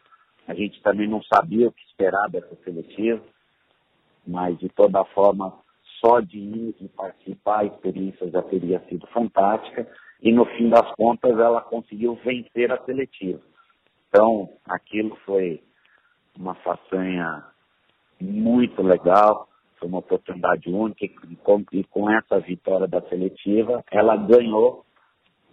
a 0.49 0.55
gente 0.55 0.81
também 0.83 1.07
não 1.07 1.23
sabia 1.23 1.69
o 1.69 1.73
que 1.73 1.85
esperar 1.85 2.29
dessa 2.31 2.57
seletiva, 2.65 3.23
mas 4.27 4.59
de 4.59 4.71
toda 4.71 5.05
forma, 5.05 5.53
só 6.01 6.21
de 6.21 6.39
ir 6.39 6.75
e 6.81 6.89
participar, 6.89 7.61
a 7.61 7.65
experiência 7.67 8.31
já 8.31 8.43
teria 8.43 8.81
sido 8.89 9.07
fantástica, 9.09 9.87
e 10.23 10.33
no 10.33 10.47
fim 10.57 10.71
das 10.71 10.91
contas 10.95 11.39
ela 11.39 11.61
conseguiu 11.61 12.15
vencer 12.25 12.73
a 12.73 12.83
seletiva. 12.85 13.41
Então, 14.09 14.49
aquilo 14.65 15.15
foi 15.27 15.63
uma 16.35 16.55
façanha 16.55 17.45
muito 18.19 18.83
legal, 18.83 19.49
foi 19.79 19.87
uma 19.87 19.99
oportunidade 19.99 20.71
única 20.71 21.05
e 21.05 21.37
com, 21.37 21.63
e 21.73 21.85
com 21.85 22.11
essa 22.11 22.41
vitória 22.41 22.89
da 22.89 23.03
seletiva, 23.03 23.85
ela 23.91 24.17
ganhou, 24.17 24.85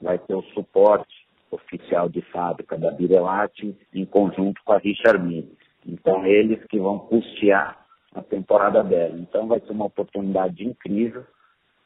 vai 0.02 0.18
ter 0.18 0.36
o 0.36 0.41
suporte 0.54 1.14
oficial 1.56 2.08
de 2.10 2.22
fábrica 2.22 2.78
da 2.78 2.91
Birelati 2.91 3.76
em 3.93 4.06
conjunto 4.06 4.62
com 4.64 4.74
a 4.74 4.78
Richard 4.78 5.22
Mille. 5.24 5.58
Então, 5.86 6.26
eles 6.26 6.64
que 6.66 6.80
vão 6.80 6.99
custear 6.99 7.86
a 8.14 8.22
temporada 8.22 8.84
dela. 8.84 9.18
Então, 9.18 9.47
vai 9.47 9.60
ser 9.60 9.72
uma 9.72 9.86
oportunidade 9.86 10.66
incrível 10.66 11.24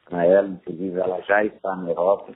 para 0.10 0.26
ela, 0.26 0.48
inclusive 0.48 1.00
ela 1.00 1.22
já 1.22 1.44
está 1.46 1.76
na 1.76 1.90
Europa, 1.90 2.34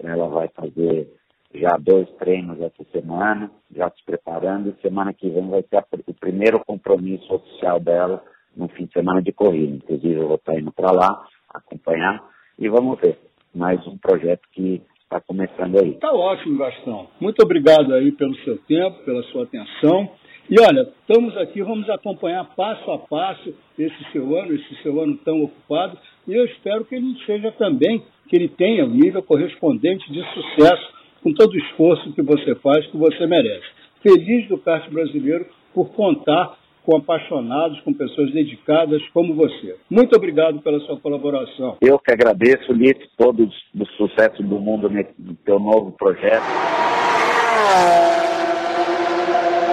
ela 0.00 0.28
vai 0.28 0.48
fazer 0.48 1.12
já 1.52 1.76
dois 1.78 2.08
treinos 2.16 2.60
essa 2.60 2.84
semana, 2.92 3.50
já 3.74 3.90
se 3.90 4.04
preparando, 4.04 4.76
semana 4.80 5.12
que 5.12 5.28
vem 5.28 5.48
vai 5.48 5.62
ser 5.62 5.84
o 6.06 6.14
primeiro 6.14 6.64
compromisso 6.64 7.32
oficial 7.32 7.80
dela 7.80 8.22
no 8.56 8.68
fim 8.68 8.86
de 8.86 8.92
semana 8.92 9.22
de 9.22 9.32
corrida. 9.32 9.76
Inclusive 9.76 10.14
eu 10.14 10.28
vou 10.28 10.36
estar 10.36 10.58
indo 10.58 10.72
para 10.72 10.90
lá 10.92 11.26
acompanhar 11.48 12.24
e 12.58 12.68
vamos 12.68 13.00
ver. 13.00 13.18
Mais 13.54 13.84
um 13.86 13.96
projeto 13.96 14.42
que 14.52 14.82
está 15.04 15.20
começando 15.20 15.78
aí. 15.78 15.92
Tá 15.94 16.12
ótimo, 16.12 16.58
Gastão. 16.58 17.08
Muito 17.20 17.42
obrigado 17.42 17.94
aí 17.94 18.12
pelo 18.12 18.34
seu 18.38 18.58
tempo, 18.58 19.04
pela 19.04 19.22
sua 19.24 19.44
atenção. 19.44 20.10
E 20.50 20.60
olha, 20.60 20.88
estamos 21.00 21.36
aqui, 21.38 21.62
vamos 21.62 21.88
acompanhar 21.88 22.44
passo 22.54 22.90
a 22.90 22.98
passo 22.98 23.54
esse 23.78 24.12
seu 24.12 24.36
ano, 24.38 24.54
esse 24.54 24.74
seu 24.82 25.00
ano 25.00 25.16
tão 25.24 25.42
ocupado, 25.42 25.96
e 26.28 26.34
eu 26.34 26.44
espero 26.44 26.84
que 26.84 26.94
ele 26.94 27.16
seja 27.24 27.50
também, 27.52 28.02
que 28.28 28.36
ele 28.36 28.48
tenha 28.48 28.84
o 28.84 28.88
um 28.88 28.94
nível 28.94 29.22
correspondente 29.22 30.10
de 30.12 30.22
sucesso 30.34 30.92
com 31.22 31.32
todo 31.32 31.52
o 31.52 31.58
esforço 31.58 32.12
que 32.12 32.20
você 32.20 32.54
faz, 32.56 32.86
que 32.88 32.96
você 32.96 33.26
merece. 33.26 33.66
Feliz 34.02 34.46
do 34.48 34.58
kart 34.58 34.86
brasileiro 34.90 35.46
por 35.72 35.90
contar 35.94 36.58
com 36.84 36.96
apaixonados, 36.96 37.80
com 37.80 37.92
pessoas 37.92 38.32
dedicadas 38.32 39.02
como 39.12 39.34
você. 39.34 39.76
Muito 39.90 40.14
obrigado 40.14 40.60
pela 40.60 40.78
sua 40.80 41.00
colaboração. 41.00 41.76
Eu 41.80 41.98
que 41.98 42.12
agradeço, 42.12 42.72
Lito, 42.72 43.06
todo 43.16 43.48
o 43.74 43.86
sucesso 43.96 44.42
do 44.42 44.60
mundo 44.60 44.88
no 45.18 45.34
teu 45.44 45.58
novo 45.58 45.92
projeto. 45.92 46.44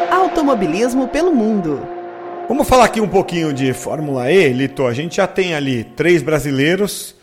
Automobilismo 0.10 1.08
pelo 1.08 1.34
mundo. 1.34 1.80
Vamos 2.48 2.68
falar 2.68 2.86
aqui 2.86 3.00
um 3.00 3.08
pouquinho 3.08 3.54
de 3.54 3.74
Fórmula 3.74 4.32
E, 4.32 4.52
Lito. 4.52 4.86
A 4.86 4.94
gente 4.94 5.18
já 5.18 5.28
tem 5.28 5.54
ali 5.54 5.84
três 5.84 6.24
brasileiros 6.24 7.16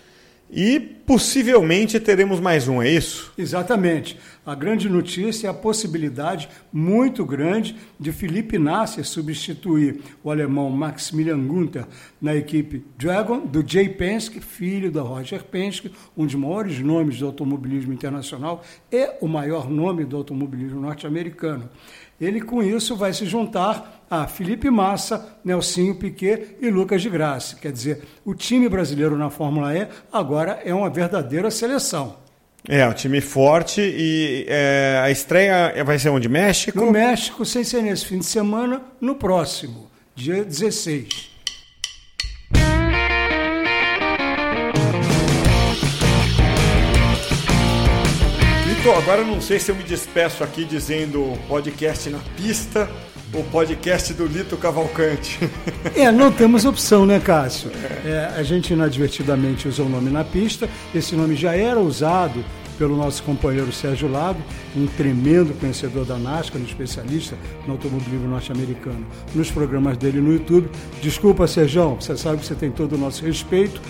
e 0.50 0.80
possivelmente 0.80 2.00
teremos 2.00 2.40
mais 2.40 2.68
um, 2.68 2.82
é 2.82 2.90
isso? 2.90 3.32
Exatamente. 3.36 4.18
A 4.44 4.54
grande 4.54 4.88
notícia 4.88 5.46
é 5.46 5.50
a 5.50 5.54
possibilidade 5.54 6.48
muito 6.72 7.24
grande 7.24 7.76
de 8.00 8.12
Felipe 8.12 8.58
Nasser 8.58 9.04
substituir 9.04 10.00
o 10.24 10.30
alemão 10.30 10.70
Maximilian 10.70 11.38
Gunther 11.46 11.86
na 12.20 12.34
equipe 12.34 12.84
Dragon, 12.96 13.40
do 13.40 13.62
Jay 13.66 13.90
Penske, 13.90 14.40
filho 14.40 14.90
da 14.90 15.02
Roger 15.02 15.44
Penske, 15.44 15.92
um 16.16 16.24
dos 16.24 16.34
maiores 16.34 16.78
nomes 16.78 17.18
do 17.18 17.26
automobilismo 17.26 17.92
internacional 17.92 18.64
e 18.90 19.10
o 19.20 19.28
maior 19.28 19.68
nome 19.68 20.04
do 20.04 20.16
automobilismo 20.16 20.80
norte-americano. 20.80 21.68
Ele, 22.20 22.40
com 22.40 22.62
isso, 22.62 22.96
vai 22.96 23.12
se 23.12 23.26
juntar 23.26 24.04
a 24.10 24.26
Felipe 24.26 24.70
Massa, 24.70 25.38
Nelsinho 25.44 25.94
Piquet 25.94 26.56
e 26.60 26.70
Lucas 26.70 27.02
de 27.02 27.10
Graça. 27.10 27.56
Quer 27.56 27.70
dizer, 27.70 28.02
o 28.24 28.34
time 28.34 28.68
brasileiro 28.68 29.16
na 29.16 29.30
Fórmula 29.30 29.76
E 29.76 29.86
agora 30.12 30.60
é 30.64 30.74
uma 30.74 30.90
verdadeira 30.90 31.50
seleção. 31.50 32.16
É, 32.66 32.86
um 32.86 32.92
time 32.92 33.20
forte 33.20 33.80
e 33.80 34.44
é, 34.48 35.00
a 35.02 35.10
estreia 35.10 35.84
vai 35.84 35.98
ser 35.98 36.08
onde? 36.08 36.28
México? 36.28 36.78
No 36.78 36.90
México, 36.90 37.44
sem 37.44 37.62
ser 37.62 37.82
nesse 37.82 38.04
fim 38.04 38.18
de 38.18 38.26
semana, 38.26 38.82
no 39.00 39.14
próximo, 39.14 39.88
dia 40.14 40.44
16. 40.44 41.37
Lito, 48.88 48.98
agora 48.98 49.22
não 49.22 49.40
sei 49.40 49.58
se 49.58 49.70
eu 49.70 49.74
me 49.74 49.82
despeço 49.82 50.42
aqui 50.42 50.64
dizendo 50.64 51.36
podcast 51.46 52.08
na 52.08 52.20
pista 52.36 52.88
ou 53.34 53.44
podcast 53.44 54.14
do 54.14 54.24
Lito 54.24 54.56
Cavalcante. 54.56 55.38
É, 55.94 56.10
não 56.10 56.32
temos 56.32 56.64
opção, 56.64 57.04
né, 57.04 57.20
Cássio? 57.20 57.70
É, 58.04 58.32
a 58.34 58.42
gente 58.42 58.72
inadvertidamente 58.72 59.68
usou 59.68 59.86
o 59.86 59.88
nome 59.88 60.10
na 60.10 60.24
pista, 60.24 60.68
esse 60.94 61.14
nome 61.14 61.36
já 61.36 61.54
era 61.54 61.78
usado 61.78 62.42
pelo 62.78 62.96
nosso 62.96 63.22
companheiro 63.24 63.70
Sérgio 63.72 64.10
Lago, 64.10 64.40
um 64.74 64.86
tremendo 64.86 65.52
conhecedor 65.58 66.06
da 66.06 66.16
NASCAR, 66.16 66.60
um 66.60 66.64
especialista 66.64 67.36
no 67.66 67.74
automobilismo 67.74 68.28
norte-americano, 68.28 69.04
nos 69.34 69.50
programas 69.50 69.98
dele 69.98 70.20
no 70.20 70.32
YouTube. 70.32 70.70
Desculpa, 71.02 71.46
Sérgio, 71.46 71.96
você 71.96 72.16
sabe 72.16 72.38
que 72.38 72.46
você 72.46 72.54
tem 72.54 72.70
todo 72.70 72.94
o 72.94 72.98
nosso 72.98 73.24
respeito. 73.24 73.82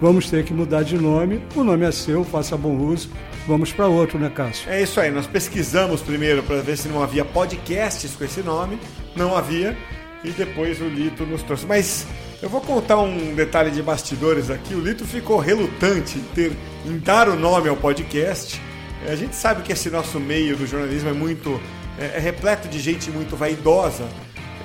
Vamos 0.00 0.28
ter 0.28 0.44
que 0.44 0.52
mudar 0.52 0.82
de 0.82 0.96
nome. 0.96 1.40
O 1.54 1.64
nome 1.64 1.86
é 1.86 1.92
seu, 1.92 2.24
faça 2.24 2.56
bom 2.56 2.76
uso. 2.76 3.08
Vamos 3.46 3.72
para 3.72 3.86
outro, 3.86 4.18
né, 4.18 4.30
Cássio? 4.30 4.70
É 4.70 4.82
isso 4.82 5.00
aí. 5.00 5.10
Nós 5.10 5.26
pesquisamos 5.26 6.00
primeiro 6.00 6.42
para 6.42 6.60
ver 6.60 6.76
se 6.76 6.88
não 6.88 7.02
havia 7.02 7.24
podcasts 7.24 8.14
com 8.14 8.24
esse 8.24 8.40
nome. 8.40 8.78
Não 9.14 9.36
havia. 9.36 9.76
E 10.24 10.30
depois 10.30 10.80
o 10.80 10.84
Lito 10.84 11.24
nos 11.24 11.42
trouxe. 11.42 11.66
Mas 11.66 12.06
eu 12.42 12.48
vou 12.48 12.60
contar 12.60 12.98
um 12.98 13.34
detalhe 13.34 13.70
de 13.70 13.82
bastidores 13.82 14.50
aqui. 14.50 14.74
O 14.74 14.80
Lito 14.80 15.04
ficou 15.04 15.38
relutante 15.38 16.18
em, 16.18 16.22
ter, 16.34 16.52
em 16.86 16.98
dar 16.98 17.28
o 17.28 17.36
nome 17.36 17.68
ao 17.68 17.76
podcast. 17.76 18.60
É, 19.06 19.12
a 19.12 19.16
gente 19.16 19.36
sabe 19.36 19.62
que 19.62 19.72
esse 19.72 19.90
nosso 19.90 20.18
meio 20.18 20.56
do 20.56 20.66
jornalismo 20.66 21.10
é 21.10 21.12
muito. 21.12 21.60
é, 21.98 22.16
é 22.16 22.18
repleto 22.18 22.68
de 22.68 22.80
gente 22.80 23.10
muito 23.10 23.36
vaidosa. 23.36 24.04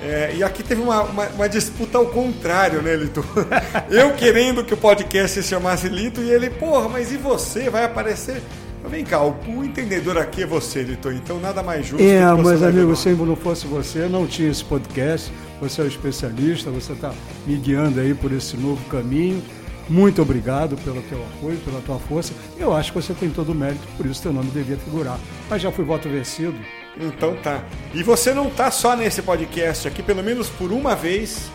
É, 0.02 0.34
e 0.34 0.42
aqui 0.42 0.62
teve 0.62 0.80
uma, 0.80 1.02
uma, 1.02 1.26
uma, 1.28 1.48
disputa 1.48 1.98
ao 1.98 2.06
contrário, 2.06 2.80
né, 2.80 2.96
Lito? 2.96 3.24
Eu 3.90 4.14
querendo 4.14 4.64
que 4.64 4.72
o 4.72 4.76
podcast 4.76 5.42
se 5.42 5.48
chamasse 5.48 5.88
Lito 5.88 6.22
e 6.22 6.30
ele, 6.30 6.48
porra, 6.48 6.88
mas 6.88 7.12
e 7.12 7.18
você? 7.18 7.68
Vai 7.68 7.84
aparecer? 7.84 8.42
Vem 8.88 9.04
cá, 9.04 9.22
o, 9.22 9.36
entendedor 9.62 10.16
aqui 10.16 10.42
é 10.42 10.46
você, 10.46 10.82
Lito, 10.82 11.12
então 11.12 11.38
nada 11.38 11.62
mais 11.62 11.86
justo. 11.86 12.02
É, 12.02 12.24
mas 12.34 12.62
amigo, 12.62 12.96
se 12.96 13.10
não 13.10 13.36
fosse 13.36 13.66
você, 13.66 14.08
não 14.08 14.26
tinha 14.26 14.50
esse 14.50 14.64
podcast. 14.64 15.30
Você 15.60 15.82
é 15.82 15.84
o 15.84 15.86
um 15.86 15.90
especialista, 15.90 16.70
você 16.70 16.92
está 16.94 17.12
me 17.46 17.54
guiando 17.56 18.00
aí 18.00 18.14
por 18.14 18.32
esse 18.32 18.56
novo 18.56 18.82
caminho. 18.88 19.42
Muito 19.90 20.22
obrigado 20.22 20.76
pelo 20.78 21.02
teu 21.02 21.18
apoio, 21.18 21.58
pela 21.58 21.80
tua 21.82 21.98
força. 21.98 22.32
Eu 22.56 22.72
acho 22.72 22.92
que 22.92 23.02
você 23.02 23.12
tem 23.12 23.28
todo 23.28 23.52
o 23.52 23.54
mérito, 23.54 23.86
por 23.96 24.06
isso 24.06 24.22
teu 24.22 24.32
nome 24.32 24.50
devia 24.50 24.78
figurar. 24.78 25.18
Mas 25.50 25.60
já 25.60 25.70
fui 25.70 25.84
voto 25.84 26.08
vencido. 26.08 26.54
Então 26.98 27.36
tá. 27.36 27.64
E 27.94 28.02
você 28.02 28.34
não 28.34 28.50
tá 28.50 28.70
só 28.70 28.96
nesse 28.96 29.22
podcast 29.22 29.86
aqui, 29.86 30.02
pelo 30.02 30.22
menos 30.22 30.48
por 30.48 30.72
uma 30.72 30.94
vez, 30.94 31.50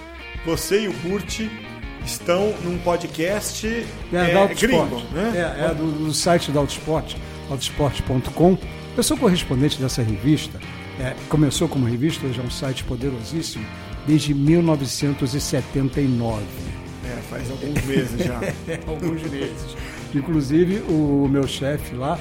você 0.46 0.82
e 0.82 0.88
o 0.88 0.94
Burt 0.94 1.42
estão 2.06 2.54
num 2.64 2.78
podcast 2.78 3.68
é, 4.14 4.18
é, 4.18 4.54
gringo, 4.54 5.02
né? 5.12 5.34
É, 5.36 5.72
é 5.72 5.74
do, 5.74 5.92
do, 5.92 6.14
site 6.14 6.52
da 6.52 6.60
Autosport, 6.60 7.16
autosport.com. 7.50 8.58
Eu 8.96 9.04
sou 9.04 9.18
correspondente 9.18 9.82
dessa 9.82 10.02
revista 10.02 10.60
é, 11.00 11.16
começou 11.30 11.68
como 11.68 11.86
revista, 11.86 12.26
hoje 12.26 12.40
é 12.40 12.44
um 12.44 12.50
site 12.50 12.86
poderosíssimo, 12.86 13.66
desde 14.08 14.34
1979. 14.34 16.44
É, 17.04 17.10
faz 17.30 17.52
alguns 17.52 17.84
meses 17.86 18.26
já. 18.26 18.40
alguns 18.88 19.22
meses. 19.24 19.76
Inclusive, 20.14 20.78
o 20.88 21.28
meu 21.30 21.46
chefe 21.48 21.96
lá, 21.96 22.18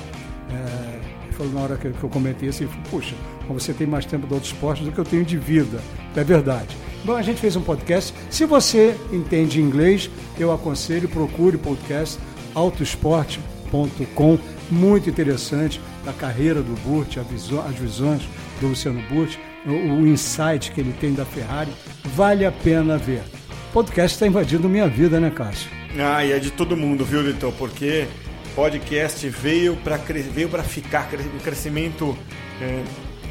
é, 0.51 0.99
falou 1.35 1.53
na 1.53 1.61
hora 1.61 1.77
que, 1.77 1.87
eu 1.87 2.09
comentei 2.09 2.49
assim, 2.49 2.69
puxa, 2.91 3.15
você 3.49 3.73
tem 3.73 3.87
mais 3.87 4.07
tempo 4.07 4.27
de 4.27 4.35
outros 4.35 4.53
esportes 4.53 4.85
do 4.85 4.93
que 4.93 4.99
eu 4.99 5.05
tenho 5.05 5.25
de 5.25 5.37
vida. 5.37 5.81
É 6.17 6.25
verdade. 6.25 6.77
Bom, 7.05 7.15
a 7.15 7.23
gente 7.23 7.41
fez 7.41 7.55
um 7.57 7.63
podcast. 7.63 8.15
Se 8.31 8.47
você 8.47 8.97
entende 9.13 9.61
inglês, 9.61 10.11
eu 10.39 10.53
aconselho, 10.53 11.09
procure 11.09 11.57
o 11.57 11.59
podcast 11.59 12.19
autoesporte.com, 12.55 14.39
muito 14.71 15.11
interessante, 15.11 15.81
da 16.05 16.13
carreira 16.13 16.63
do 16.63 16.75
Burt, 16.83 17.17
as 17.19 17.75
visões 17.77 18.23
do 18.61 18.69
Luciano 18.69 19.03
Burt, 19.09 19.37
o 19.67 20.07
insight 20.07 20.71
que 20.73 20.81
ele 20.81 20.93
tem 20.93 21.13
da 21.13 21.25
Ferrari, 21.25 21.71
vale 22.15 22.47
a 22.47 22.53
pena 22.53 22.97
ver. 22.97 23.23
O 23.71 23.73
podcast 23.73 24.15
está 24.15 24.27
invadindo 24.27 24.69
minha 24.69 24.87
vida, 24.87 25.19
né, 25.19 25.31
Cássio? 25.31 25.69
Ah, 25.99 26.25
e 26.25 26.33
é 26.33 26.39
de 26.39 26.51
todo 26.51 26.77
mundo, 26.77 27.05
viu, 27.05 27.23
Litor? 27.23 27.53
Porque 27.53 28.07
podcast 28.55 29.29
veio 29.29 29.77
para 29.77 29.97
veio 29.97 30.49
para 30.49 30.63
ficar, 30.63 31.09
um 31.35 31.39
crescimento 31.39 32.17
é, 32.61 32.83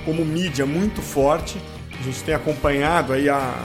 como 0.05 0.23
mídia 0.25 0.65
muito 0.65 1.01
forte. 1.01 1.57
A 1.99 2.03
gente 2.03 2.23
tem 2.23 2.35
acompanhado 2.35 3.13
aí 3.13 3.29
a, 3.29 3.55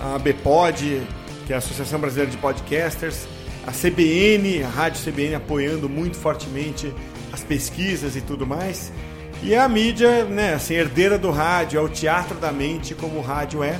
a 0.00 0.14
ABPOD, 0.16 1.02
que 1.46 1.52
é 1.52 1.56
a 1.56 1.58
Associação 1.58 1.98
Brasileira 1.98 2.30
de 2.30 2.36
Podcasters, 2.36 3.26
a 3.66 3.72
CBN, 3.72 4.62
a 4.62 4.68
Rádio 4.68 5.02
CBN 5.02 5.34
apoiando 5.34 5.88
muito 5.88 6.16
fortemente 6.16 6.92
as 7.32 7.42
pesquisas 7.42 8.16
e 8.16 8.20
tudo 8.20 8.46
mais. 8.46 8.92
E 9.42 9.54
a 9.54 9.66
mídia, 9.68 10.24
né, 10.24 10.54
assim, 10.54 10.74
herdeira 10.74 11.16
do 11.16 11.30
rádio, 11.30 11.78
é 11.78 11.82
o 11.82 11.88
teatro 11.88 12.38
da 12.38 12.52
mente 12.52 12.94
como 12.94 13.18
o 13.18 13.22
rádio 13.22 13.64
é. 13.64 13.78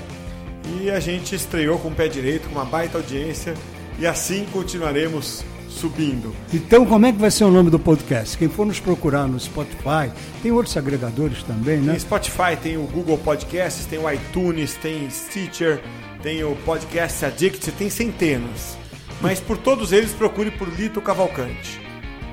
E 0.80 0.90
a 0.90 0.98
gente 1.00 1.34
estreou 1.34 1.78
com 1.78 1.88
o 1.88 1.94
pé 1.94 2.08
direito, 2.08 2.48
com 2.48 2.54
uma 2.54 2.64
baita 2.64 2.98
audiência, 2.98 3.54
e 3.98 4.06
assim 4.06 4.46
continuaremos 4.52 5.44
subindo. 5.70 6.34
Então, 6.52 6.84
como 6.84 7.06
é 7.06 7.12
que 7.12 7.18
vai 7.18 7.30
ser 7.30 7.44
o 7.44 7.50
nome 7.50 7.70
do 7.70 7.78
podcast? 7.78 8.36
Quem 8.36 8.48
for 8.48 8.66
nos 8.66 8.80
procurar 8.80 9.26
no 9.26 9.38
Spotify, 9.38 10.10
tem 10.42 10.52
outros 10.52 10.76
agregadores 10.76 11.42
também, 11.42 11.78
né? 11.78 11.92
Tem 11.92 12.00
Spotify, 12.00 12.56
tem 12.60 12.76
o 12.76 12.82
Google 12.82 13.16
Podcasts, 13.18 13.86
tem 13.86 13.98
o 13.98 14.10
iTunes, 14.10 14.74
tem 14.74 15.08
Stitcher, 15.08 15.80
tem 16.22 16.44
o 16.44 16.54
Podcast 16.66 17.24
Addict, 17.24 17.70
tem 17.72 17.88
centenas. 17.88 18.76
Mas 19.20 19.40
por 19.40 19.56
todos 19.56 19.92
eles, 19.92 20.12
procure 20.12 20.50
por 20.50 20.68
Lito 20.68 21.00
Cavalcante. 21.00 21.80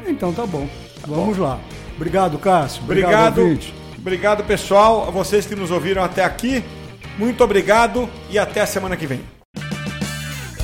Então 0.08 0.34
tá 0.34 0.46
bom. 0.46 0.68
Tá 1.02 1.08
Vamos 1.08 1.38
bom. 1.38 1.44
lá. 1.44 1.60
Obrigado, 1.96 2.38
Cássio. 2.40 2.84
Obrigado. 2.84 3.42
Obrigado, 3.42 3.74
obrigado, 3.98 4.44
pessoal. 4.44 5.08
A 5.08 5.12
vocês 5.12 5.46
que 5.46 5.56
nos 5.56 5.72
ouviram 5.72 6.04
até 6.04 6.24
aqui. 6.24 6.64
Muito 7.18 7.44
obrigado 7.44 8.08
e 8.30 8.38
até 8.38 8.62
a 8.62 8.66
semana 8.68 8.96
que 8.96 9.08
vem. 9.08 9.37